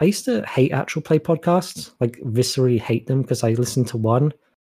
[0.00, 3.98] I used to hate actual play podcasts, like viscerally hate them because I listened to
[3.98, 4.32] one.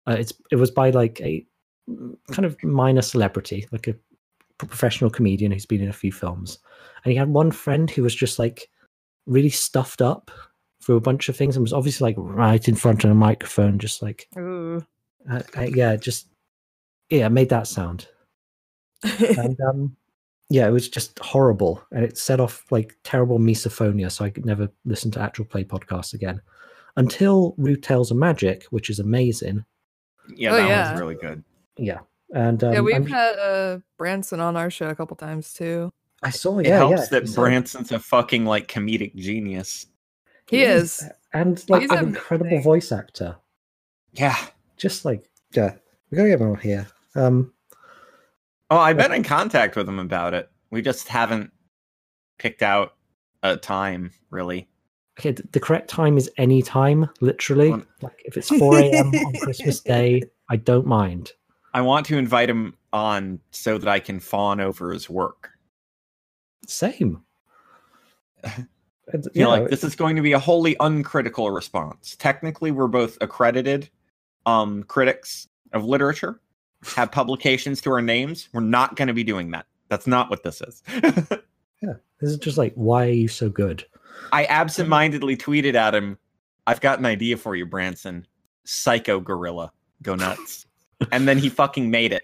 [0.07, 1.47] Uh, it's it was by like a
[2.33, 3.95] kind of minor celebrity, like a
[4.59, 6.59] professional comedian who's been in a few films,
[7.05, 8.69] and he had one friend who was just like
[9.27, 10.31] really stuffed up
[10.83, 13.79] through a bunch of things and was obviously like right in front of a microphone,
[13.79, 14.81] just like uh,
[15.57, 16.27] uh, yeah, just
[17.11, 18.09] yeah, made that sound.
[19.21, 19.97] and um,
[20.53, 24.11] yeah, it was just horrible, and it set off like terrible misophonia.
[24.11, 26.41] So I could never listen to actual play podcasts again
[26.97, 29.65] until Rude Tales of Magic, which is amazing.
[30.37, 30.89] Yeah, Oh, that yeah.
[30.91, 31.43] one's really good.
[31.79, 32.01] Yeah,
[32.35, 35.91] and um, yeah, we've I'm- had uh, Branson on our show a couple times too.
[36.23, 39.87] I saw It yeah, helps yeah, that so- Branson's a fucking like comedic genius.
[40.49, 41.03] He is.
[41.33, 43.37] and like He's an incredible voice actor.
[44.13, 44.37] Yeah.
[44.77, 45.75] Just like yeah,
[46.11, 46.87] we gotta get him on here.
[47.15, 47.52] Um,
[48.73, 50.51] Oh, I've been in contact with him about it.
[50.71, 51.51] We just haven't
[52.39, 52.95] picked out
[53.43, 54.67] a time, really.
[55.19, 57.71] okay, the correct time is any time, literally.
[57.71, 59.09] On- Like if it's four a.m.
[59.27, 61.33] on Christmas Day, I don't mind.
[61.75, 65.51] I want to invite him on so that I can fawn over his work.
[66.67, 67.23] Same.
[69.35, 72.17] You know, like this is going to be a wholly uncritical response.
[72.19, 73.91] Technically, we're both accredited
[74.47, 76.41] um critics of literature,
[76.97, 78.49] have publications to our names.
[78.53, 79.67] We're not going to be doing that.
[79.89, 80.83] That's not what this is.
[81.83, 83.85] Yeah, this is just like why are you so good?
[84.31, 86.17] I absentmindedly tweeted at him,
[86.67, 88.27] I've got an idea for you, Branson.
[88.65, 89.73] Psycho Gorilla.
[90.03, 90.67] Go nuts.
[91.13, 92.23] and then he fucking made it.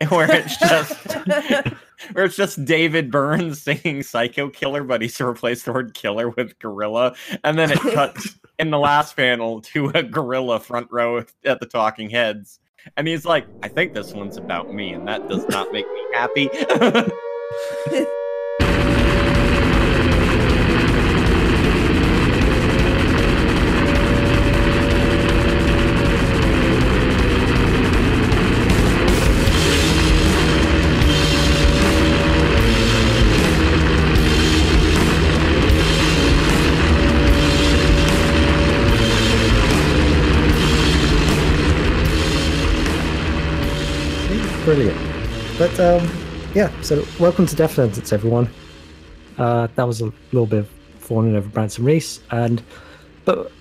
[0.08, 0.94] Where it's just
[2.12, 6.58] where it's just David Burns singing Psycho Killer, but he's replaced the word killer with
[6.58, 7.14] gorilla.
[7.44, 11.66] And then it cuts in the last panel to a gorilla front row at the
[11.66, 12.60] talking heads.
[12.96, 16.06] And he's like, I think this one's about me, and that does not make me
[16.14, 16.50] happy.
[45.60, 46.10] But um,
[46.54, 48.48] yeah, so welcome to Death Sentence, everyone.
[49.36, 50.68] Uh, that was a little bit of
[51.00, 52.62] fawning over Branson Reese, and
[53.26, 53.52] but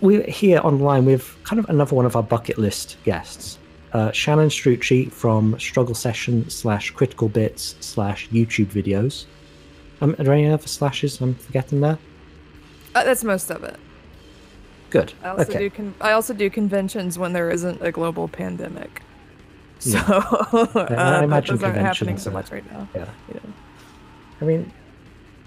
[0.00, 3.56] we're here online with kind of another one of our bucket list guests,
[3.92, 9.26] uh, Shannon Strucci from Struggle Session slash Critical Bits slash YouTube videos.
[10.00, 12.00] Um, are there any other slashes I'm forgetting there?
[12.96, 13.76] Uh, that's most of it.
[14.90, 15.12] Good.
[15.22, 15.58] I also okay.
[15.60, 15.70] do.
[15.70, 19.02] Con- I also do conventions when there isn't a global pandemic.
[19.80, 20.06] So Yeah.
[20.12, 22.88] uh, I imagine those aren't happening conventions so much right now.
[22.94, 23.06] Yeah.
[23.32, 23.40] Yeah.
[24.40, 24.72] I mean,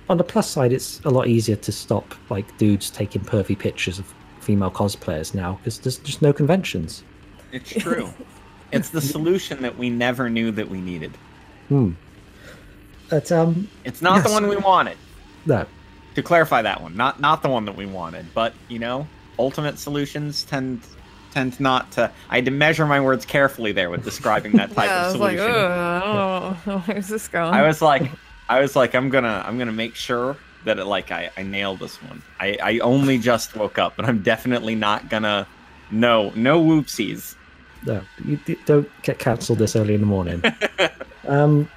[0.10, 4.00] on the plus side, it's a lot easier to stop like dudes taking pervy pictures
[4.00, 7.04] of female cosplayers now because there's just no conventions.
[7.52, 8.10] it's true.
[8.72, 11.12] It's the solution that we never knew that we needed.
[11.68, 11.92] Hmm.
[13.10, 14.98] But um, It's not the one we wanted.
[15.46, 15.66] no,
[16.16, 19.78] To clarify that one, not not the one that we wanted, but you know, ultimate
[19.78, 20.82] solutions tend
[21.32, 22.12] tend not to.
[22.30, 25.12] I had to measure my words carefully there with describing that type yeah, I of
[25.14, 25.56] was like, solution.
[25.56, 26.80] oh, I don't know.
[26.94, 27.54] Where's this going?
[27.54, 28.12] I was like,
[28.50, 31.76] I was like, I'm gonna I'm gonna make sure that it like I I nail
[31.76, 32.22] this one.
[32.40, 35.48] I I only just woke up, but I'm definitely not gonna.
[35.90, 37.36] No, no whoopsies.
[37.86, 40.42] no, you d- don't get cancelled this early in the morning.
[41.28, 41.70] um,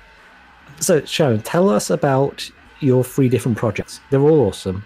[0.78, 2.48] so Shannon, tell us about
[2.80, 4.00] your three different projects.
[4.10, 4.84] They're all awesome.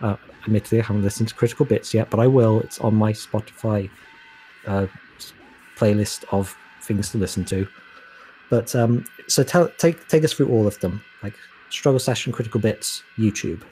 [0.00, 2.60] Uh, admittedly, I haven't listened to Critical Bits yet, but I will.
[2.60, 3.90] It's on my Spotify
[4.66, 4.86] uh,
[5.76, 7.66] playlist of things to listen to.
[8.50, 11.34] But um, so tell take take us through all of them, like
[11.70, 13.62] Struggle Session, Critical Bits, YouTube.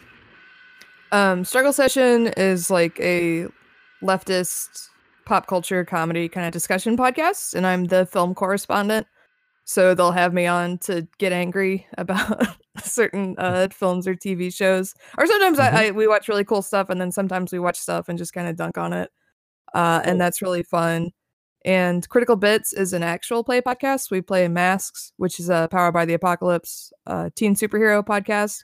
[1.10, 3.46] Um, Struggle Session is like a
[4.02, 4.88] leftist
[5.24, 9.06] pop culture comedy kind of discussion podcast, and I'm the film correspondent.
[9.64, 14.94] So they'll have me on to get angry about certain uh, films or TV shows,
[15.18, 15.72] or sometimes Mhm.
[15.72, 18.32] I, I we watch really cool stuff, and then sometimes we watch stuff and just
[18.32, 19.10] kind of dunk on it,
[19.74, 21.10] uh, and that's really fun.
[21.64, 24.10] And Critical Bits is an actual play podcast.
[24.10, 28.62] We play Masks, which is a Powered by the Apocalypse uh, teen superhero podcast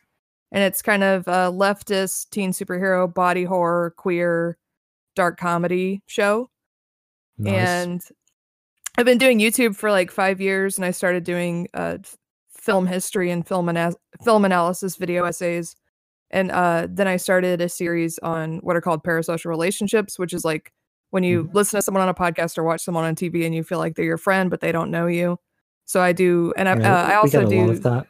[0.54, 4.56] and it's kind of a leftist teen superhero body horror queer
[5.14, 6.48] dark comedy show
[7.36, 7.54] Nice.
[7.54, 8.02] and
[8.96, 11.98] i've been doing youtube for like five years and i started doing uh,
[12.48, 15.76] film history and film, ana- film analysis video essays
[16.30, 20.44] and uh, then i started a series on what are called parasocial relationships which is
[20.44, 20.72] like
[21.14, 23.62] when you listen to someone on a podcast or watch someone on tv and you
[23.62, 25.38] feel like they're your friend but they don't know you
[25.84, 28.06] so i do and i, Yeah, uh, I also do lot of that.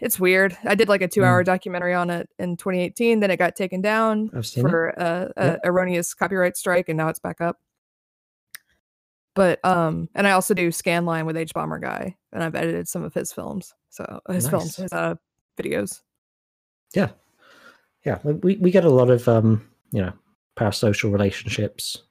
[0.00, 0.56] it's weird.
[0.64, 3.18] I did like a two hour documentary on it in 2018.
[3.20, 4.70] Then it got taken down I've seen it.
[4.70, 5.56] for a, a Yeah.
[5.64, 7.58] erroneous copyright strike, and now it's back up.
[9.34, 13.32] But um, and I also do Scanline with Hbomberguy, and I've edited some of his
[13.32, 13.74] films.
[13.90, 15.16] So his films, his uh,
[15.60, 16.02] videos.
[16.94, 17.10] Yeah,
[18.06, 18.18] yeah.
[18.24, 20.12] We we get a lot of um, you know,
[20.56, 22.02] parasocial relationships,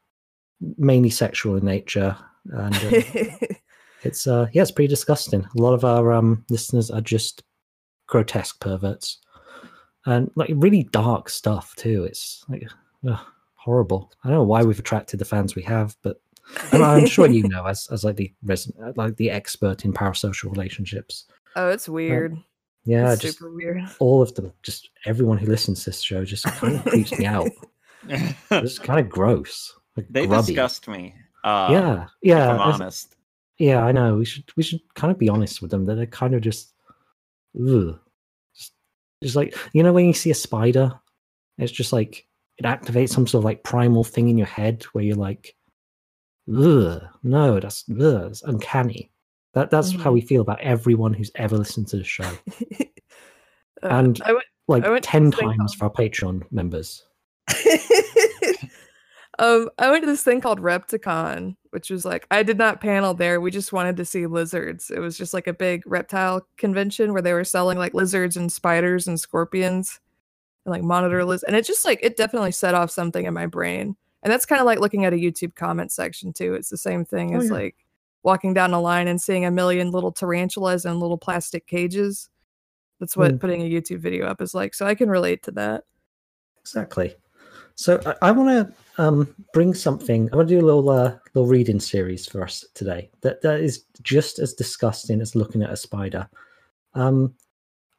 [0.78, 3.01] mainly sexual in nature, and uh,
[4.04, 5.45] it's uh, yeah, it's pretty disgusting.
[5.57, 7.44] A lot of our um listeners are just
[8.07, 9.19] grotesque perverts,
[10.06, 12.04] and like really dark stuff too.
[12.04, 12.68] It's like
[13.56, 14.12] horrible.
[14.24, 16.19] I don't know why we've attracted the fans we have, but
[16.72, 20.51] and I'm sure you know, as as like the resident, like the expert in parasocial
[20.51, 21.25] relationships.
[21.56, 22.38] oh, it's weird.
[22.86, 23.81] Yeah, it's just super weird.
[24.00, 27.25] all of them, just everyone who listens to this show, just kind of creeps me
[27.25, 27.50] out.
[28.07, 29.73] It's kind of gross.
[29.97, 30.47] Like they grubby.
[30.47, 31.13] disgust me.
[31.44, 33.15] Uh, Yeah, if yeah, I'm honest.
[33.57, 33.83] yeah.
[33.83, 34.15] I know.
[34.17, 35.85] We should we should kind of be honest with them.
[35.85, 36.73] That they're kind of just,
[37.59, 38.00] ugh.
[38.55, 38.73] just,
[39.21, 40.94] just like you know when you see a spider,
[41.57, 42.25] it's just like
[42.57, 45.56] it activates some sort of like primal thing in your head where you're like,
[46.56, 49.11] ugh, no, that's ugh, it's uncanny.
[49.53, 50.13] That that's how Mhm.
[50.13, 52.29] we feel about everyone who's ever listened to the show.
[53.81, 57.03] Uh, And- I went, Like I went ten times for our Patreon members.
[59.40, 63.13] um, I went to this thing called Repticon, which was like I did not panel
[63.13, 63.42] there.
[63.42, 64.90] We just wanted to see lizards.
[64.92, 68.51] It was just like a big reptile convention where they were selling like lizards and
[68.51, 70.00] spiders and scorpions
[70.66, 71.44] and like monitor lizards.
[71.44, 73.95] And it just like it definitely set off something in my brain.
[74.22, 76.54] And that's kind of like looking at a YouTube comment section too.
[76.54, 77.54] It's the same thing Oh, as yeah.
[77.54, 77.75] like
[78.24, 82.30] walking down a line and seeing a million little tarantulas in little plastic cages.
[83.01, 83.40] That's what Mm.
[83.42, 84.74] putting a YouTube video up is like.
[84.75, 85.84] So I can relate to that.
[86.62, 87.16] Exactly.
[87.75, 88.49] So I, I want
[88.97, 90.29] to um, bring something.
[90.31, 93.09] I want to do a little uh, little reading series for us today.
[93.21, 96.29] That that is just as disgusting as looking at a spider.
[96.93, 97.33] Um,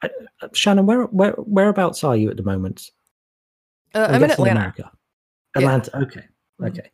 [0.02, 0.10] I,
[0.42, 2.90] uh, Shannon, where where whereabouts are you at the moment?
[3.94, 4.60] Uh, I'm in guessing Atlanta.
[4.60, 4.90] America.
[5.56, 5.62] Yeah.
[5.62, 5.96] Atlanta.
[6.02, 6.24] Okay.
[6.60, 6.68] Mhm.
[6.68, 6.90] Okay.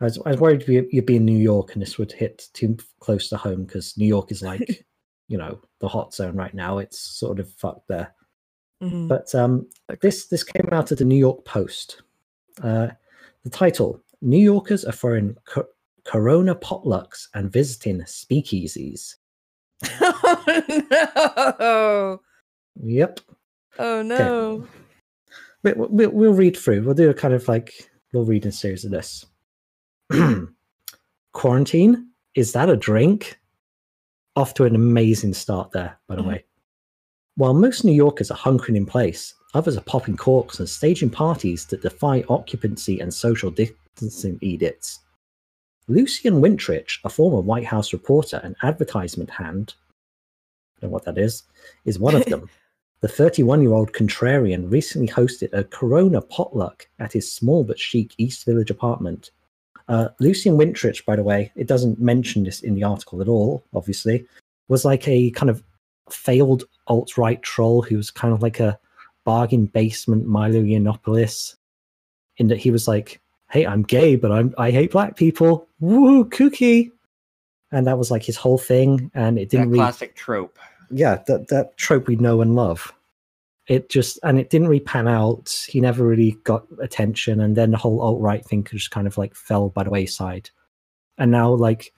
[0.00, 2.48] I was, I was worried you- you'd be in New York and this would hit
[2.52, 4.84] too close to home because New York is like,
[5.28, 6.78] you know, the hot zone right now.
[6.78, 8.12] It's sort of fucked there.
[8.82, 9.08] Mhm.
[9.08, 9.98] But um, Okay.
[10.02, 12.02] this this came out of the New York Post.
[12.62, 12.88] Uh,
[13.42, 15.68] the title: New Yorkers are throwing co-
[16.04, 19.14] Corona potlucks and visiting speakeasies.
[20.00, 22.20] oh no!
[22.82, 23.20] Yep.
[23.78, 24.66] Oh no!
[25.62, 26.82] We, we, we'll read through.
[26.82, 27.72] We'll do a kind of like
[28.12, 29.24] little reading series of this.
[31.32, 32.08] Quarantine?
[32.34, 33.38] Is that a drink?
[34.36, 36.26] Off to an amazing start there, by the Mhm.
[36.28, 36.44] way.
[37.36, 41.66] While most New Yorkers are hunkering in place, others are popping corks and staging parties
[41.66, 45.00] that defy occupancy and social distancing edicts.
[45.88, 49.74] Lucian Wintrich, a former White House reporter and advertisement hand,
[50.76, 51.42] I don't know what that is,
[51.84, 52.48] is one of them.
[53.00, 58.14] The 31 year old contrarian recently hosted a Corona potluck at his small but chic
[58.16, 59.30] East Village apartment.
[59.88, 63.62] Uh, Lucian Wintrich, by the way, it doesn't mention this in the article at all,
[63.74, 64.26] obviously,
[64.68, 65.62] was like a kind of
[66.10, 68.78] failed alt right troll who was kind of like a
[69.24, 71.56] bargain basement Milo Yiannopoulos,
[72.36, 73.20] in that he was like,
[73.50, 75.68] hey, I'm gay, but I'm, I hate black people.
[75.80, 76.90] Woo, kooky.
[77.70, 79.10] And that was like his whole thing.
[79.14, 80.58] And it didn't really classic trope.
[80.90, 82.92] yeah, that that trope we know and love.
[83.66, 85.64] It just and it didn't really pan out.
[85.68, 89.16] He never really got attention, and then the whole alt right thing just kind of
[89.16, 90.50] like fell by the wayside.
[91.16, 91.92] And now, like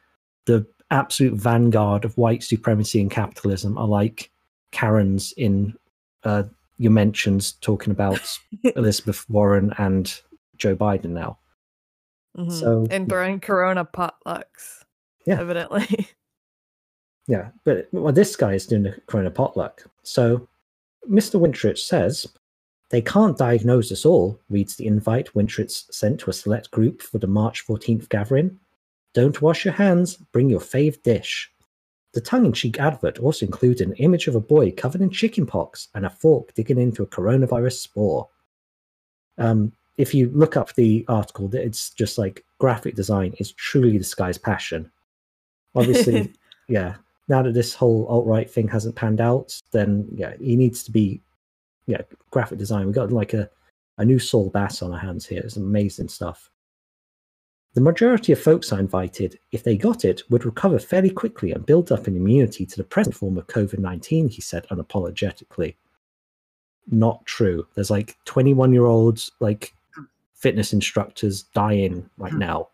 [0.44, 4.30] the absolute vanguard of white supremacy and capitalism are like
[4.72, 5.74] Karens in
[6.24, 6.44] uh,
[6.78, 8.20] your mentions talking about
[8.76, 10.20] Elizabeth Warren and
[10.56, 11.38] Joe Biden now.
[12.36, 12.52] Mhm.
[12.52, 14.84] So- and throwing Corona potlucks.
[15.26, 15.40] Yeah.
[15.40, 16.08] evidently.
[17.28, 19.82] Yeah, but well, this guy is doing a Corona potluck.
[20.04, 20.46] So,
[21.10, 21.40] Mr.
[21.40, 22.24] Wintrich says
[22.90, 24.40] they can't diagnose us all.
[24.48, 28.60] Reads the invite Wintrich sent to a select group for the March 14th gathering.
[29.16, 30.16] Don't wash your hands.
[30.16, 31.50] Bring your fave dish.
[32.12, 36.10] The tongue-in-cheek advert also includes an image of a boy covered in chickenpox and a
[36.10, 38.28] fork digging into a coronavirus spore.
[39.38, 44.14] Um, if you look up the article, it's just like graphic design is truly this
[44.14, 44.92] guy's passion.
[45.74, 46.34] Obviously,
[46.68, 46.96] yeah,
[47.28, 50.90] now that this whole alt right thing hasn't panned out, then yeah, he needs to
[50.90, 51.22] be
[51.86, 52.86] yeah, graphic design.
[52.86, 53.48] We got like a,
[53.96, 55.40] a new Saul Bass on our hands here.
[55.40, 56.50] It's amazing stuff.
[57.76, 61.66] The majority of folks I invited, if they got it, would recover fairly quickly and
[61.66, 65.76] build up an immunity to the present form of COVID 19, he said unapologetically.
[66.90, 67.66] Not true.
[67.74, 69.74] There's like 21 year olds, like
[70.32, 72.68] fitness instructors dying right now.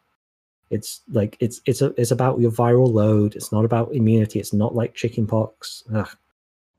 [0.70, 3.34] It's like it's it's a, it's about your viral load.
[3.34, 4.38] It's not about immunity.
[4.38, 5.82] It's not like chickenpox.
[5.92, 6.08] Ugh.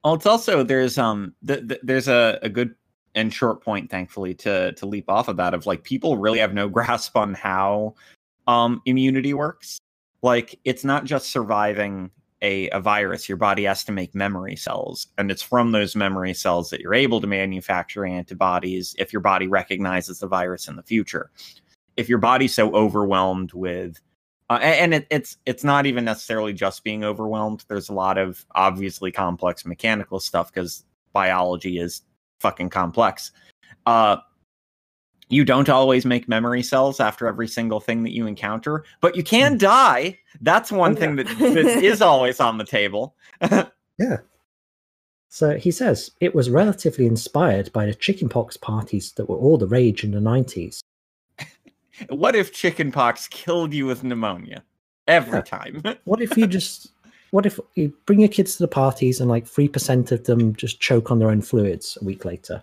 [0.06, 2.74] Well, it's also there's um th- th- there's a, a good
[3.16, 6.54] and short point, thankfully, to to leap off of that of like people really have
[6.54, 7.96] no grasp on how
[8.48, 9.80] um immunity works.
[10.22, 12.12] Like it's not just surviving
[12.44, 15.08] a, a virus, your body has to make memory cells.
[15.18, 19.48] And it's from those memory cells that you're able to manufacture antibodies if your body
[19.48, 21.32] recognizes the virus in the future.
[21.96, 24.00] If your body's so overwhelmed with
[24.50, 27.64] uh, and it, it's it's not even necessarily just being overwhelmed.
[27.70, 32.02] There's a lot of obviously complex mechanical stuff because biology is
[32.40, 33.32] fucking complex.
[33.86, 34.18] Uh,
[35.30, 39.24] you don't always make memory cells after every single thing that you encounter, but you
[39.24, 40.20] can die.
[40.42, 43.16] That's one Oh, thing that, that is always on the table.
[44.00, 44.18] Yeah.
[45.30, 49.68] So he says it was relatively inspired by the chickenpox parties that were all the
[49.68, 50.80] rage in the 90s.
[52.10, 54.64] what if chickenpox killed you with pneumonia
[55.08, 55.42] every Yeah.
[55.44, 55.84] time?
[56.06, 56.90] What if you just,
[57.34, 60.80] what if you bring your kids to the parties and like 3% of them just
[60.80, 62.62] choke on their own fluids a week later?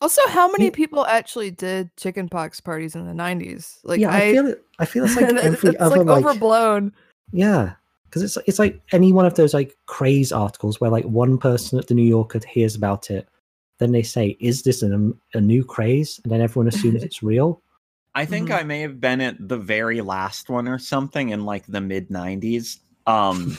[0.00, 3.78] Also, how many You- people actually did chickenpox parties in the nineties?
[3.84, 4.64] Like, yeah, I, I, feel it.
[4.80, 6.92] I feel it's like every it's other like like, overblown.
[7.32, 7.74] yeah,
[8.06, 11.78] because it's it's like any one of those like craze articles where like one person
[11.78, 13.28] at the New Yorker hears about it,
[13.78, 17.60] then they say, "Is this an, a new craze?" and then everyone assumes it's real.
[18.14, 18.58] I think Mhm.
[18.58, 22.08] I may have been at the very last one or something in like the mid
[22.08, 22.78] 90s.
[23.06, 23.58] Um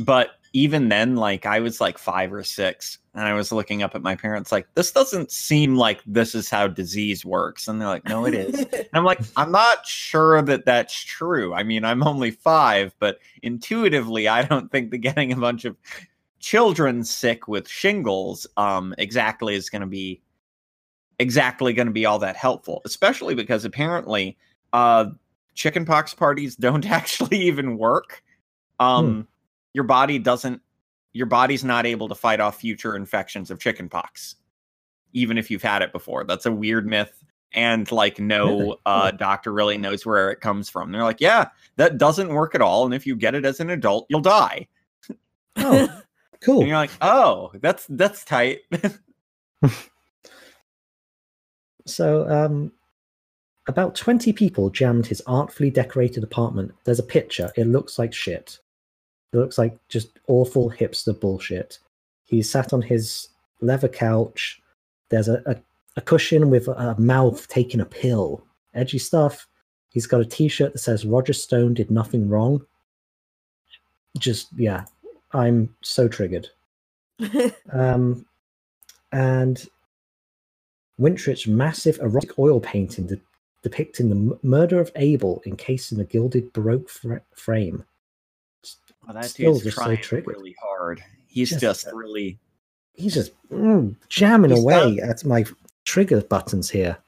[0.00, 3.94] but even then like I was like 5 or 6 and I was looking up
[3.94, 7.88] at my parents like this doesn't seem like this is how disease works and they're
[7.88, 8.58] like no it is.
[8.58, 11.54] And I'm like I'm not sure that that's true.
[11.54, 15.76] I mean I'm only 5 but intuitively I don't think that getting a bunch of
[16.40, 20.20] children sick with shingles um exactly is going to be
[21.18, 24.36] exactly going to be all that helpful, especially because apparently
[24.72, 25.06] uh
[25.54, 28.24] chickenpox parties don't actually even work.
[28.80, 29.28] Um
[29.74, 30.60] your body doesn't
[31.12, 34.36] your body's not able to fight off future infections of chickenpox
[35.12, 36.22] even if you've had it before.
[36.22, 40.92] That's a weird myth and like no uh doctor really knows where it comes from.
[40.92, 43.70] They're like, "Yeah, that doesn't work at all and if you get it as an
[43.70, 44.68] adult, you'll die."
[45.56, 46.02] Oh,
[46.40, 46.60] cool.
[46.60, 48.60] And you're like, "Oh, that's that's tight."
[51.90, 52.72] So, um,
[53.66, 56.72] about 20 people jammed his artfully decorated apartment.
[56.84, 57.50] There's a picture.
[57.56, 58.58] It looks like shit.
[59.32, 61.78] It looks like just awful hipster bullshit.
[62.26, 63.28] He's sat on his
[63.60, 64.60] leather couch.
[65.08, 65.56] There's a, a,
[65.96, 68.44] a cushion with a mouth taking a pill.
[68.74, 69.46] Edgy stuff.
[69.90, 72.64] He's got a t shirt that says Roger Stone did nothing wrong.
[74.18, 74.84] Just, yeah,
[75.32, 76.48] I'm so triggered.
[77.72, 78.24] Um,
[79.12, 79.66] and
[81.00, 83.20] Wintrich's massive erotic oil painting de-
[83.62, 87.84] depicting the m- murder of Abel encased in a gilded Baroque fra- frame.
[89.06, 90.26] Well, that Still dude's so trying triggered.
[90.28, 91.02] really hard.
[91.26, 92.38] He's Just- just, really
[92.92, 95.44] He's just mm, jamming He's away done- at my
[95.84, 96.98] trigger buttons here.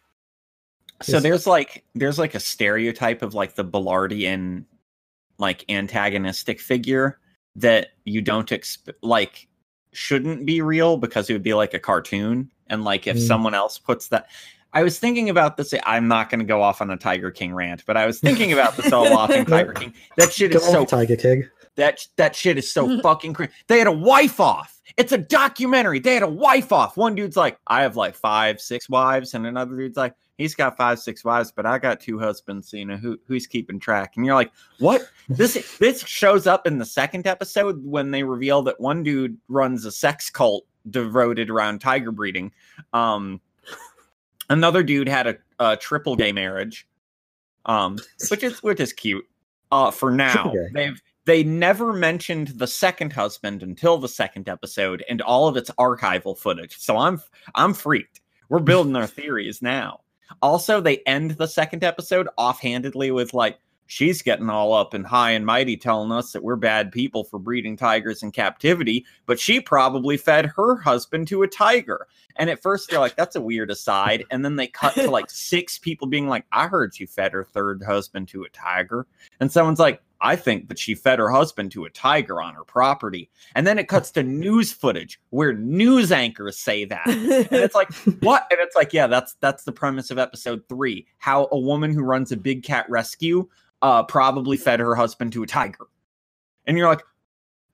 [1.02, 4.64] so there's like there's like a stereotype of like the Ballardian
[5.38, 7.18] like antagonistic figure
[7.56, 9.48] that you don't exp- like
[9.92, 13.26] shouldn't be real because it would be like a cartoon and like if Mm.
[13.26, 14.28] someone else puts that
[14.72, 17.52] I was thinking about this I'm not going to go off on a Tiger King
[17.52, 20.58] rant but I was thinking about this all off in Tiger King that shit Go
[20.58, 21.48] is so Tiger King.
[21.76, 23.52] That that shit is so fucking crazy.
[23.66, 24.80] They had a wife off.
[24.96, 26.00] It's a documentary.
[26.00, 26.96] They had a wife off.
[26.96, 30.76] One dude's like, I have like five, six wives, and another dude's like, he's got
[30.76, 32.72] five, six wives, but I got two husbands.
[32.72, 34.14] You know who who's keeping track?
[34.16, 35.08] And you're like, what?
[35.28, 39.84] This this shows up in the second episode when they reveal that one dude runs
[39.84, 42.52] a sex cult devoted around tiger breeding.
[42.92, 43.40] Um,
[44.50, 46.86] another dude had a, a triple gay marriage,
[47.66, 47.98] um,
[48.30, 49.24] which is which is cute.
[49.70, 55.22] Uh, for now, they've they never mentioned the second husband until the second episode and
[55.22, 56.78] all of its archival footage.
[56.78, 57.22] So I'm
[57.54, 58.20] I'm freaked.
[58.48, 60.00] We're building our theories now.
[60.40, 65.32] Also, they end the second episode offhandedly with like she's getting all up and high
[65.32, 69.60] and mighty telling us that we're bad people for breeding tigers in captivity, but she
[69.60, 72.06] probably fed her husband to a tiger.
[72.36, 74.24] And at first they're like, that's a weird aside.
[74.30, 77.44] And then they cut to like six people being like, I heard she fed her
[77.44, 79.06] third husband to a tiger.
[79.40, 82.64] And someone's like, I think that she fed her husband to a tiger on her
[82.64, 83.28] property.
[83.54, 87.06] And then it cuts to news footage where news anchors say that.
[87.06, 88.46] And it's like, what?
[88.50, 91.06] And it's like, yeah, that's that's the premise of episode three.
[91.18, 93.48] How a woman who runs a big cat rescue
[93.82, 95.86] uh probably fed her husband to a tiger.
[96.66, 97.02] And you're like,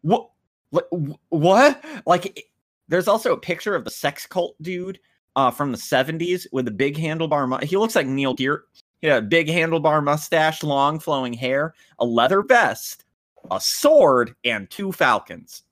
[0.03, 0.31] what
[0.71, 0.89] what
[1.29, 1.85] what?
[2.07, 2.45] Like it-
[2.91, 4.99] there's also a picture of the sex cult dude
[5.37, 8.65] uh from the 70s with a big handlebar he looks like Neil Gear.
[9.03, 13.05] Yeah, big handlebar mustache, long flowing hair, a leather vest,
[13.51, 15.63] a sword, and two falcons.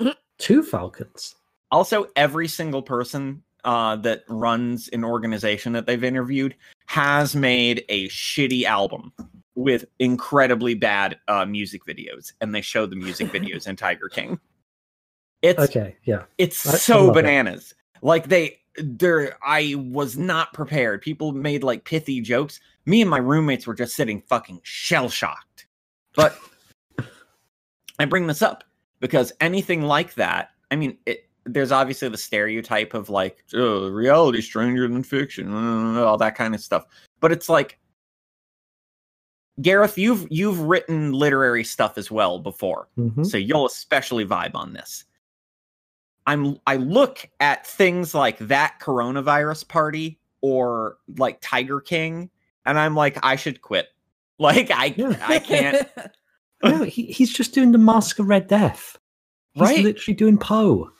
[0.38, 1.34] Two falcons.
[1.70, 8.08] Also, every single person uh, that runs an organization that they've interviewed has made a
[8.08, 9.12] shitty album
[9.54, 14.40] with incredibly bad uh, music videos, and they show the music videos in Tiger King.
[15.42, 16.22] It's Okay, yeah.
[16.38, 17.22] it's I- I so love it.
[17.22, 17.74] bananas.
[18.00, 21.02] Like they there I was not prepared.
[21.02, 22.60] People made like pithy jokes.
[22.86, 25.66] Me and my roommates were just sitting fucking shell shocked.
[26.14, 26.38] But
[27.98, 28.64] I bring this up
[29.00, 34.40] because anything like that, I mean, it there's obviously the stereotype of like oh, reality
[34.40, 35.52] stranger than fiction,
[35.98, 36.84] all that kind of stuff.
[37.20, 37.78] But it's like
[39.60, 43.26] Gareth, you've you've written literary stuff as well before Mhm.
[43.26, 45.04] so you'll especially vibe on this
[46.30, 52.30] i'm i look at things like that coronavirus party or like tiger king
[52.66, 53.88] and i'm like i should quit
[54.38, 54.94] like i
[55.28, 55.88] i can't
[56.62, 58.98] No, he, he's just doing the Mask of Red Death.
[59.54, 59.82] He's Right.
[59.82, 60.90] literally doing Poe.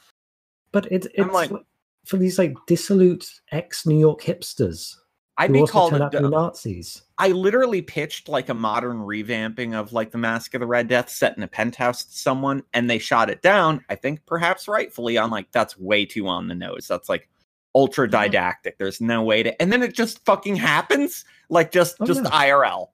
[0.73, 1.67] But it, it's I'm like- like,
[2.07, 4.95] for these like dissolute ex New York hipsters
[5.41, 7.03] i'd be called a, out to Nazis.
[7.19, 11.09] i literally pitched like a modern revamping of like the mask of the red death
[11.11, 15.19] set in a penthouse to someone and they shot it down i think perhaps rightfully
[15.19, 17.29] on like that's way too on the nose that's like
[17.75, 18.13] ultra Mm-hmm.
[18.23, 22.23] didactic there's no way to and then it just fucking happens like just Oh, just
[22.25, 22.31] yeah.
[22.31, 22.89] irl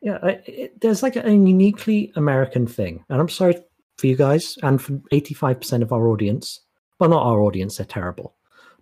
[0.00, 3.56] Yeah, it, there's like a uniquely American thing, and I'm sorry
[3.96, 6.60] for you guys and for 85% of our audience.
[7.00, 8.36] Well, not our audience; they're terrible.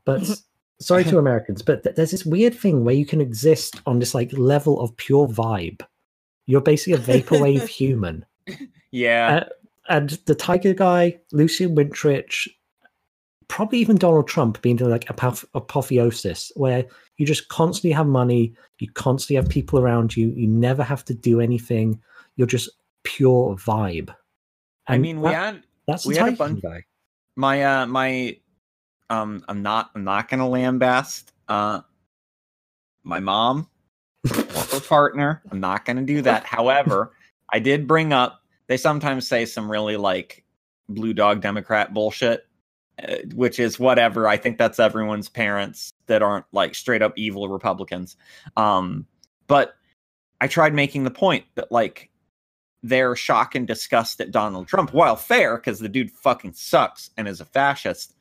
[0.05, 0.21] But
[0.81, 4.15] sorry to Americans, but th- there's this weird thing where you can exist on this
[4.15, 5.81] like level of pure vibe.
[6.47, 8.25] You're basically a vaporwave human.
[8.91, 9.45] yeah Uh,
[9.89, 12.49] and the Tiger Guy, Lucian Wintrich,
[13.49, 16.85] probably even Donald Trump being like apoph- apotheosis, where
[17.19, 21.15] you just constantly have money, you constantly have people around you, you never have to
[21.15, 22.01] do anything.
[22.37, 22.69] You're just
[23.05, 24.13] pure vibe.
[24.89, 26.85] I mean, we that- had that's the we had a Tiger bunch- Guy.
[27.37, 28.37] my uh my
[29.11, 31.81] um I'm not I'm not gonna lambast uh
[33.03, 33.69] my mom
[34.25, 35.43] or her partner.
[35.51, 36.45] I'm not gonna do that.
[36.45, 37.13] However,
[37.53, 40.45] I did bring up they sometimes say some really like
[40.89, 42.47] blue dog Democrat bullshit,
[43.03, 44.27] uh, which is whatever.
[44.27, 48.17] I think that's everyone's parents that aren't like straight up evil Republicans.
[48.57, 49.07] Um,
[49.47, 49.77] but
[50.41, 52.11] I tried making the point that like
[52.83, 57.27] their shock and disgust at Donald Trump, while fair because the dude fucking sucks and
[57.29, 58.15] is a fascist,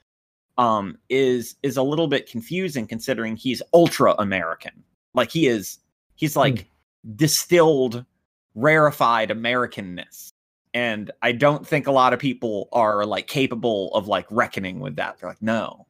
[0.57, 4.83] um, is is a little bit confusing considering he's ultra American.
[5.13, 5.79] Like he is,
[6.15, 6.67] he's like
[7.15, 8.05] distilled,
[8.53, 10.29] rarefied Americanness.
[10.73, 14.97] And I don't think a lot of people are like capable of like reckoning with
[14.97, 15.17] that.
[15.17, 15.87] They're like, no,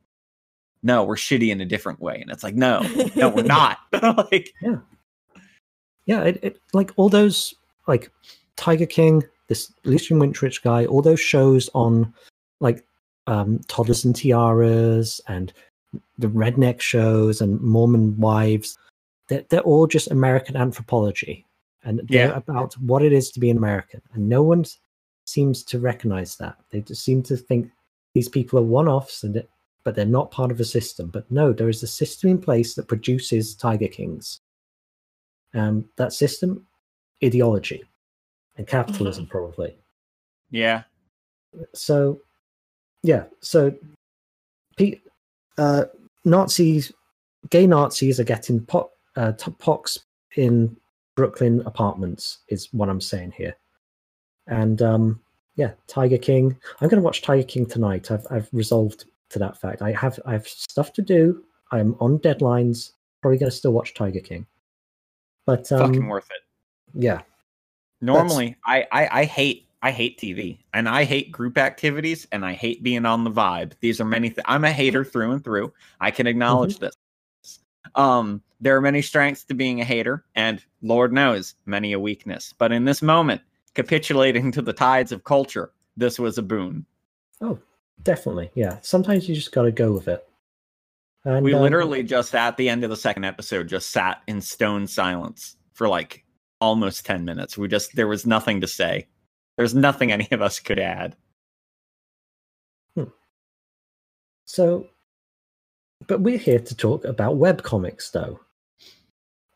[0.83, 2.19] no, we're shitty in a different way.
[2.21, 2.81] And it's like, no,
[3.15, 3.79] no, we're not.
[4.31, 4.77] like, yeah,
[6.05, 7.55] Yeah, it, it like all those
[7.87, 8.11] like
[8.55, 12.13] Tiger King, this Lucian Wintrich guy, all those shows on
[12.59, 12.85] like
[13.27, 15.51] um Toddlers and Tiaras and
[16.17, 18.77] the redneck shows and Mormon wives,
[19.27, 21.45] they're, they're all just American anthropology.
[21.83, 22.35] And they're Yeah.
[22.37, 24.01] about what it is to be an American.
[24.13, 24.65] And no one
[25.25, 26.57] seems to recognize that.
[26.71, 27.71] They just seem to think
[28.13, 29.49] these people are one offs and it,
[29.83, 31.09] but they're not part of a system.
[31.09, 34.41] But no, there is a system in place that produces Tiger Kings.
[35.53, 36.65] Um, that system,
[37.23, 37.83] ideology,
[38.57, 39.77] and capitalism, probably.
[40.49, 40.83] yeah,
[41.73, 42.21] So,
[43.05, 43.23] yeah.
[43.41, 43.73] So,
[45.57, 45.85] uh,
[46.25, 46.91] Nazis,
[47.49, 49.99] gay Nazis are getting po- uh, pox
[50.35, 50.75] in
[51.15, 53.55] Brooklyn apartments, is what I'm saying here.
[54.47, 55.21] And um,
[55.55, 56.57] yeah, Tiger King.
[56.81, 58.11] I'm going to watch Tiger King tonight.
[58.11, 59.81] I've I've resolved to that fact.
[59.81, 61.43] I have I have stuff to do.
[61.71, 62.91] I'm on deadlines.
[63.21, 64.45] Probably going to still watch Tiger King.
[65.45, 66.41] But um, fucking worth it.
[67.01, 67.21] yeah,
[68.01, 72.53] Normally, I, I I hate I hate TV and I hate group activities and I
[72.53, 73.73] hate being on the vibe.
[73.81, 74.29] These are many.
[74.31, 75.73] Th- I'm a hater through and through.
[76.01, 76.95] I can acknowledge this.
[77.93, 82.51] Um, there are many strengths to being a hater, and Lord knows many a weakness.
[82.57, 83.43] But in this moment,
[83.75, 86.87] capitulating to the tides of culture, this was a boon.
[87.39, 87.59] Oh,
[88.01, 88.49] definitely.
[88.55, 90.27] Yeah, sometimes you just got to go with it.
[91.25, 94.41] And, we um, literally just at the end of the second episode just sat in
[94.41, 96.25] stone silence for like
[96.59, 97.55] almost 10 minutes.
[97.55, 99.09] We just there was nothing to say.
[99.57, 101.15] There's nothing any of us could add.
[104.45, 104.87] So,
[106.07, 108.39] but we're here to talk about webcomics, though.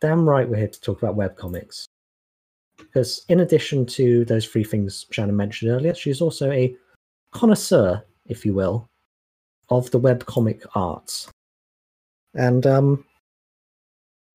[0.01, 1.85] Damn right, we're here to talk about webcomics.
[2.77, 6.75] Because in addition to those three things Shannon mentioned earlier, she's also a
[7.31, 8.87] connoisseur, if you will,
[9.69, 11.29] of the webcomic arts.
[12.33, 13.05] And um,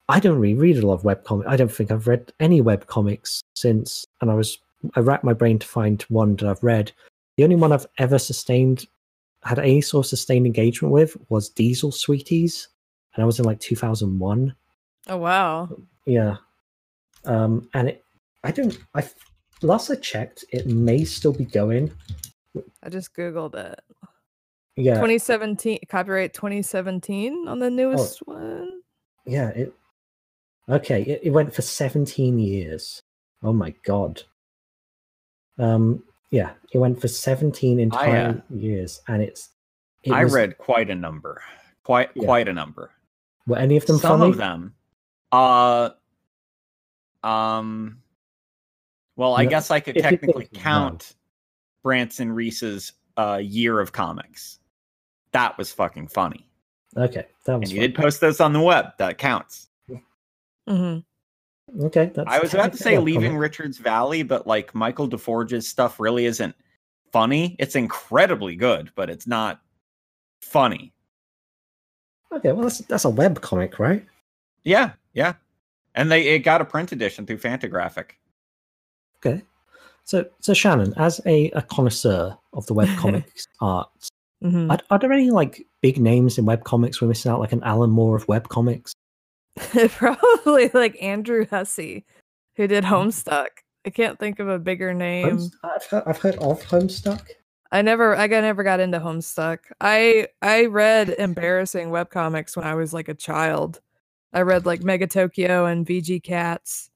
[0.09, 1.49] I don't really read a lot of web webcomics.
[1.49, 4.59] I don't think I've read any webcomics since, and I was
[4.95, 6.93] I racked my brain to find one that I've read
[7.37, 8.87] the only one I've ever sustained
[9.43, 12.69] had any sort of sustained engagement with was Diesel Sweeties,
[13.15, 14.55] and I was in like 2001.
[15.09, 15.69] Oh wow.
[16.07, 16.37] Yeah,
[17.25, 18.05] um, and it,
[18.43, 18.79] I don't.
[18.95, 19.07] I
[19.63, 21.91] last I checked, it may still be going.
[22.83, 23.81] I just googled it.
[24.77, 27.69] Yeah, 2017 copyright 2017 on the Oh.
[27.69, 28.81] newest one.
[29.27, 29.49] yeah.
[29.51, 29.73] It
[30.69, 31.03] okay.
[31.03, 33.03] It, it went for 17 years.
[33.43, 34.23] Oh my god.
[35.59, 39.51] Um, yeah, it went for 17 entire years, and it's.
[40.03, 41.43] It I was- read quite a number,
[41.83, 42.25] quite Yeah.
[42.25, 42.91] quite a number.
[43.47, 44.11] Were any of them funny?
[44.13, 44.31] Some funny?
[44.33, 44.75] of them,
[45.33, 45.91] uh,
[47.23, 48.03] um,
[49.17, 50.61] well, I No, guess I could technically think- no.
[50.61, 51.15] count
[51.83, 54.59] Branson Reese's uh, year of comics.
[55.33, 56.47] That was fucking funny,
[56.97, 58.97] Okay, that and was you did post those on the web.
[58.99, 59.69] That counts.
[60.67, 60.99] hmm
[61.83, 62.11] okay.
[62.15, 63.41] That's I was about to say leaving comic.
[63.41, 66.55] Richards Valley, but like Michael DeForge's stuff really isn't
[67.13, 67.57] funny.
[67.59, 69.61] It's incredibly good, but it's not
[70.41, 70.93] funny.
[72.33, 74.05] Okay, well that's that's a web comic, right?
[74.65, 75.35] Yeah, yeah.
[75.95, 78.13] And they it got a print edition through Fantagraphic.
[79.19, 79.43] Okay.
[80.05, 83.89] So so Shannon, as a, a connoisseur of the web comics art,
[84.43, 87.53] hmm are, are there any like big names in web comics we're missing out, like
[87.53, 88.93] an Alan Moore of web comics?
[89.91, 92.05] Probably like Andrew Hussie,
[92.57, 92.95] who did Mm-hmm.
[92.95, 93.49] Homestuck.
[93.87, 95.29] I can't think of a bigger name.
[95.31, 97.21] Homes- I've heard, I've heard of Homestuck.
[97.71, 99.59] I never I got never got into Homestuck.
[99.81, 103.81] I I read embarrassing webcomics when I was like a child.
[104.33, 106.91] I read like Mega Tokyo and VG Cats.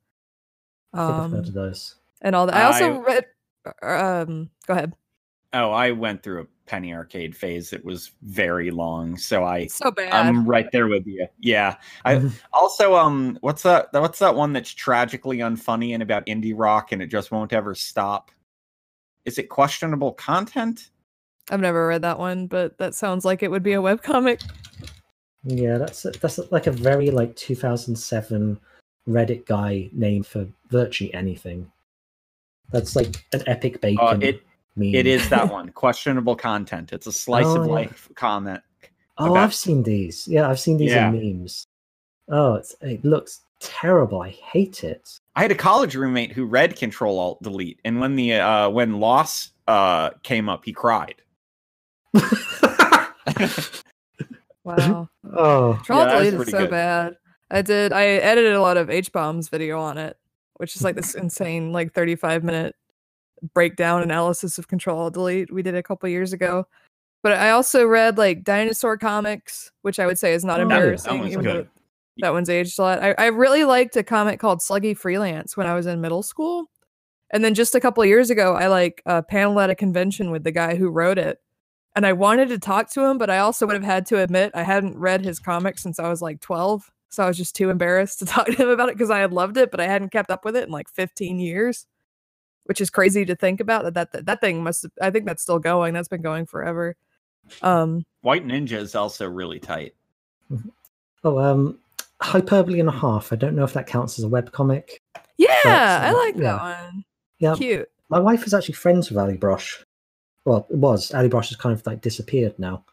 [0.94, 1.96] I I've Um those.
[2.22, 2.54] and all that.
[2.56, 3.24] I also I- read
[3.82, 4.92] um go ahead.
[5.52, 7.72] Oh, I went through a penny arcade phase.
[7.72, 10.12] It was very long, so I So bad.
[10.12, 11.26] I'm right there with you.
[11.40, 11.76] Yeah.
[12.04, 12.33] I Mhm.
[12.52, 17.02] also um what's that what's that one that's tragically unfunny and about indie rock and
[17.02, 18.31] it just won't ever stop?
[19.24, 20.90] Is it questionable content?
[21.50, 24.42] I've never read that one, but that sounds like it would be a webcomic.
[25.44, 28.61] Yeah, that's a, that's a, like a very like 2007
[29.09, 31.70] Reddit guy name for virtually anything.
[32.70, 34.42] That's like an epic bacon Uh, it
[34.78, 34.94] meme.
[34.94, 35.70] it is that one.
[35.70, 36.92] questionable content.
[36.92, 37.72] It's a slice Oh, of yeah.
[37.72, 38.62] life comment.
[39.18, 40.26] Oh, about- I've seen these.
[40.28, 41.08] Yeah, I've seen these Yeah.
[41.10, 41.66] in memes.
[42.28, 44.20] Oh, it's, it looks terrible.
[44.22, 45.08] I hate it.
[45.34, 49.00] I had a college roommate who read Control Alt Delete, and when the uh when
[49.00, 51.16] loss uh came up, he cried.
[54.64, 55.08] Wow.
[55.32, 56.70] oh, Troll Yeah, that's Delete is so good.
[56.70, 57.16] bad.
[57.50, 60.16] I did I edited a lot of H bombs video on it,
[60.56, 62.74] which is like this insane like 35 minute
[63.55, 66.66] breakdown analysis of control delete we did a couple years ago.
[67.22, 70.74] But I also read like dinosaur comics, which I would say is not Oh, that
[70.74, 71.18] embarrassing.
[71.18, 71.68] one's good.
[72.18, 73.03] that one's aged a lot.
[73.03, 76.66] I, I really liked a comic called Sluggy Freelance when I was in middle school.
[77.31, 80.44] And then just a couple years ago, I like uh, panel at a convention with
[80.44, 81.38] the guy who wrote it.
[81.96, 84.53] And I wanted to talk to him, but I also would have had to admit
[84.55, 86.90] I hadn't read his comics since I was like 12.
[87.11, 89.33] So I was just too embarrassed to talk to him about it because I had
[89.33, 91.87] loved it, but I hadn't kept up with it in like 15 years,
[92.68, 93.94] which is crazy to think about.
[93.94, 95.94] That that, that thing must, I think that's still going.
[95.94, 96.96] That's been going forever.
[97.62, 99.94] Um, White Ninja is also really tight.
[101.24, 101.78] oh, um,
[102.20, 103.33] hyperbole and a half.
[103.33, 105.02] I don't know if that counts as a web comic.
[105.38, 106.42] yeah, I uh, like yeah.
[106.42, 107.04] that one.
[107.38, 107.90] Yeah, Cute.
[108.11, 109.83] my wife is actually friends with Allie Brosh.
[110.44, 112.85] Well, it was Allie Brosh has kind of like disappeared now.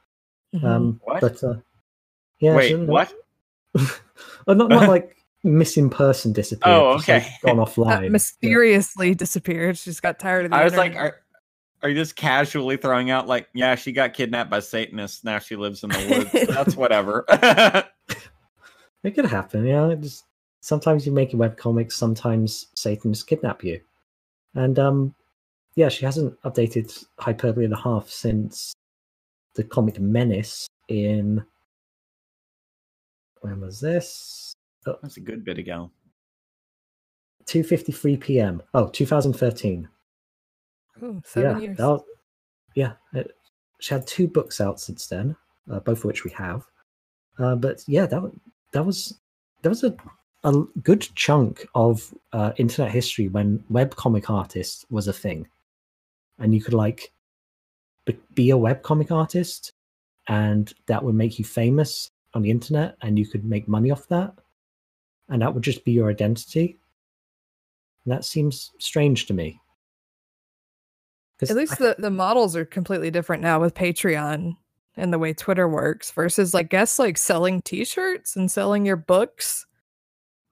[0.55, 0.63] Mhm.
[0.63, 1.19] Um, What?
[1.19, 1.55] But uh,
[2.39, 3.13] yeah, Wait, what?
[3.73, 6.75] well, not not like missing person disappeared.
[6.75, 7.35] Oh, just, like, okay.
[7.45, 8.03] gone offline.
[8.03, 8.09] Yeah.
[8.09, 9.77] mysteriously disappeared.
[9.77, 11.17] She just got tired of the I was like, are,
[11.81, 15.23] are you just casually throwing out like, yeah, she got kidnapped by Satanists.
[15.23, 16.47] Now she lives in the woods.
[16.53, 17.25] That's whatever.
[19.05, 19.89] It could happen, yeah.
[19.89, 20.25] it Just
[20.61, 23.79] sometimes you make a webcomic, sometimes Satanists kidnap you.
[24.55, 25.13] And um
[25.75, 28.73] yeah, she hasn't updated Hyperbole and a half since
[29.53, 31.45] the comic Menace in
[33.41, 34.44] when was this?
[34.85, 35.91] Oh, That's a good bit ago.
[37.47, 38.61] 2:53 p.m.
[38.73, 39.87] Oh, 2013.
[41.03, 41.77] Ooh, seven yeah, years.
[41.77, 42.03] that was-
[42.75, 42.93] yeah.
[43.13, 43.31] It,
[43.79, 45.35] she had two books out since then,
[45.69, 46.65] uh, both of which we have.
[47.37, 48.21] Uh, but yeah, that
[48.71, 49.19] that was
[49.61, 49.95] that was a
[50.43, 55.47] a good chunk of uh, internet history when webcomic artist was a thing,
[56.39, 57.11] and you could like
[58.05, 59.73] be- be a webcomic artist,
[60.27, 64.07] and that would make you famous on the internet, and you could make money off
[64.07, 64.33] that,
[65.29, 66.77] and that would just be your identity.
[68.05, 69.59] And that seems strange to me.
[71.41, 74.55] At least I- the, the models are completely different now with Patreon
[74.97, 79.65] and the way Twitter works versus I guess like selling t-shirts and selling your books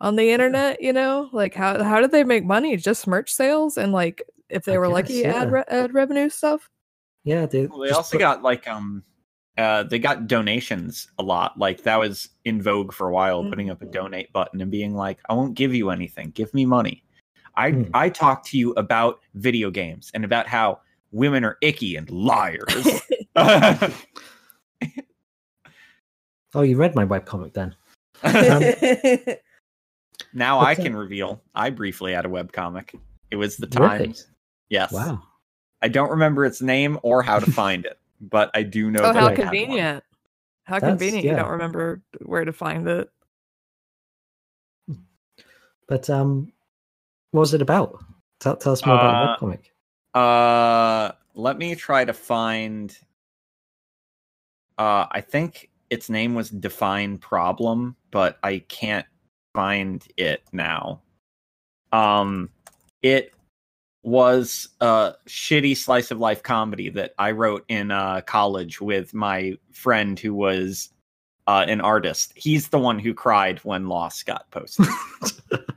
[0.02, 1.30] on the internet, you know?
[1.32, 2.76] Like how how did they make money?
[2.76, 5.42] Just merch sales and like if they I were guess, lucky yeah.
[5.42, 6.70] ad re- ad revenue stuff?
[7.24, 9.04] Yeah, they, Well, they also put- got like um
[9.58, 11.58] uh they got donations a lot.
[11.58, 14.96] Like that was in vogue for a while, putting up a donate button and being
[14.96, 16.32] like, I won't give you anything.
[16.32, 17.04] Give me money.
[17.56, 17.84] I Hmm.
[17.94, 20.80] I talk to you about video games and about how
[21.12, 23.02] women are icky and liars.
[26.56, 27.76] Oh, you read my webcomic then?
[30.34, 32.94] now I can reveal I briefly had a webcomic.
[33.32, 33.98] It was the Really?
[33.98, 34.28] Times.
[34.70, 34.92] Yes.
[34.92, 35.24] Wow.
[35.82, 37.98] I don't remember its name or how to find it,
[38.30, 39.48] but I do know oh, that how I had one.
[39.48, 40.04] convenient!
[40.66, 41.26] How That's- convenient!
[41.26, 43.10] You don't remember where to find it.
[45.88, 46.52] But um,
[47.32, 48.00] what was it about?
[48.40, 49.60] Tell, tell us more about Uh, the webcomic.
[50.14, 52.98] Uh, let me try to find.
[54.78, 59.06] Uh, I think its name was Define Problem, but I can't
[59.54, 61.02] find it now.
[61.92, 62.50] Um,
[63.02, 63.34] it
[64.04, 69.54] was a shitty slice of life comedy that I wrote in uh, college with my
[69.72, 70.90] friend who was
[71.48, 72.34] uh, an artist.
[72.36, 74.88] He's the one who cried when Loss got posted.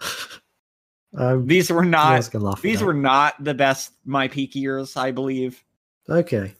[1.16, 2.16] um, These were not.
[2.16, 2.86] was gonna laugh at These that.
[2.86, 5.64] were not the best my peak years, I believe.
[6.08, 6.52] okay.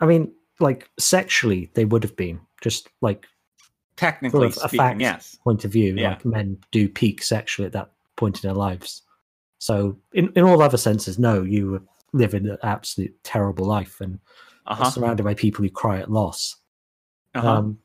[0.00, 3.26] I mean, like sexually, they would have been just like
[3.96, 5.00] Technically a speaking, fact.
[5.00, 5.36] yes.
[5.44, 5.94] point of view.
[5.94, 6.10] Yeah.
[6.10, 9.02] Like men do peak sexually at that point in their lives.
[9.60, 14.18] So, in in all other senses, no, you were living an absolute terrible life and
[14.66, 14.90] Uh huh.
[14.90, 16.56] surrounded by people who cry at loss.
[17.34, 17.48] Uh-huh.
[17.48, 17.78] Um,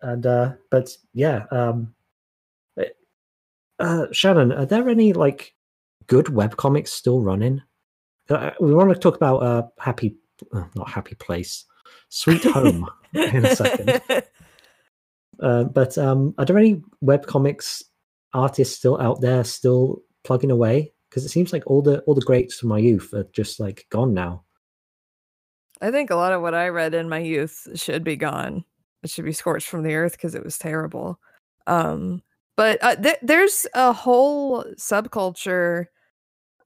[0.00, 1.94] and uh, but yeah, um,
[2.76, 2.96] it-
[3.78, 5.54] uh, Shannon, are there any like
[6.06, 7.62] good webcomics still running?
[8.30, 10.16] Uh, we want to talk about uh, Happy,
[10.54, 11.66] uh, not Happy Place,
[12.08, 14.00] Sweet Home in a second.
[15.40, 17.82] Uh, but um, are there any webcomics
[18.32, 20.92] artists still out there, still plugging away?
[21.08, 23.86] Because it seems like all the all the greats from my youth are just like
[23.90, 24.44] gone now.
[25.80, 28.64] I think a lot of what I read in my youth should be gone.
[29.02, 31.18] It should be scorched from the earth because it was terrible.
[31.66, 32.22] Um,
[32.56, 35.86] but uh, th- there's a whole subculture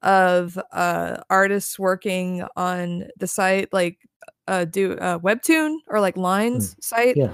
[0.03, 3.99] of uh, artists working on the site, like
[4.47, 7.17] uh, do uh, Webtoon or like Lines site.
[7.17, 7.33] Yeah.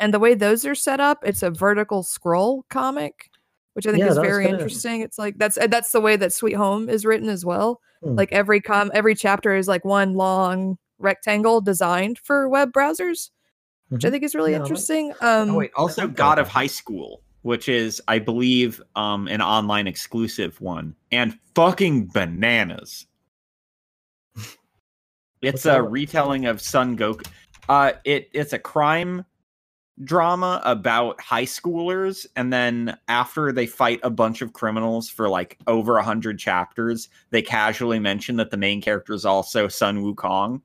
[0.00, 3.30] And the way those are set up, it's a vertical scroll comic,
[3.74, 5.00] which I think Yeah, is very gonna- interesting.
[5.02, 7.80] It's like that's that's the way that Sweet Home is written as well.
[8.02, 8.14] Hmm.
[8.16, 13.30] Like every com every chapter is like one long rectangle designed for web browsers,
[13.90, 14.12] which I Mhm.
[14.12, 15.12] think is really Yeah, that- interesting.
[15.20, 16.48] Um oh, wait, also God of.
[16.48, 23.06] High School, which is, I believe, um, an online exclusive one, and fucking bananas.
[25.42, 25.92] It's that a one?
[25.92, 27.26] retelling of Sun Goku.
[27.68, 29.24] Uh, it it's a crime
[30.02, 35.58] drama about high schoolers, and then after they fight a bunch of criminals for like
[35.66, 40.60] over a hundred chapters, they casually mention that the main character is also Sun Wukong.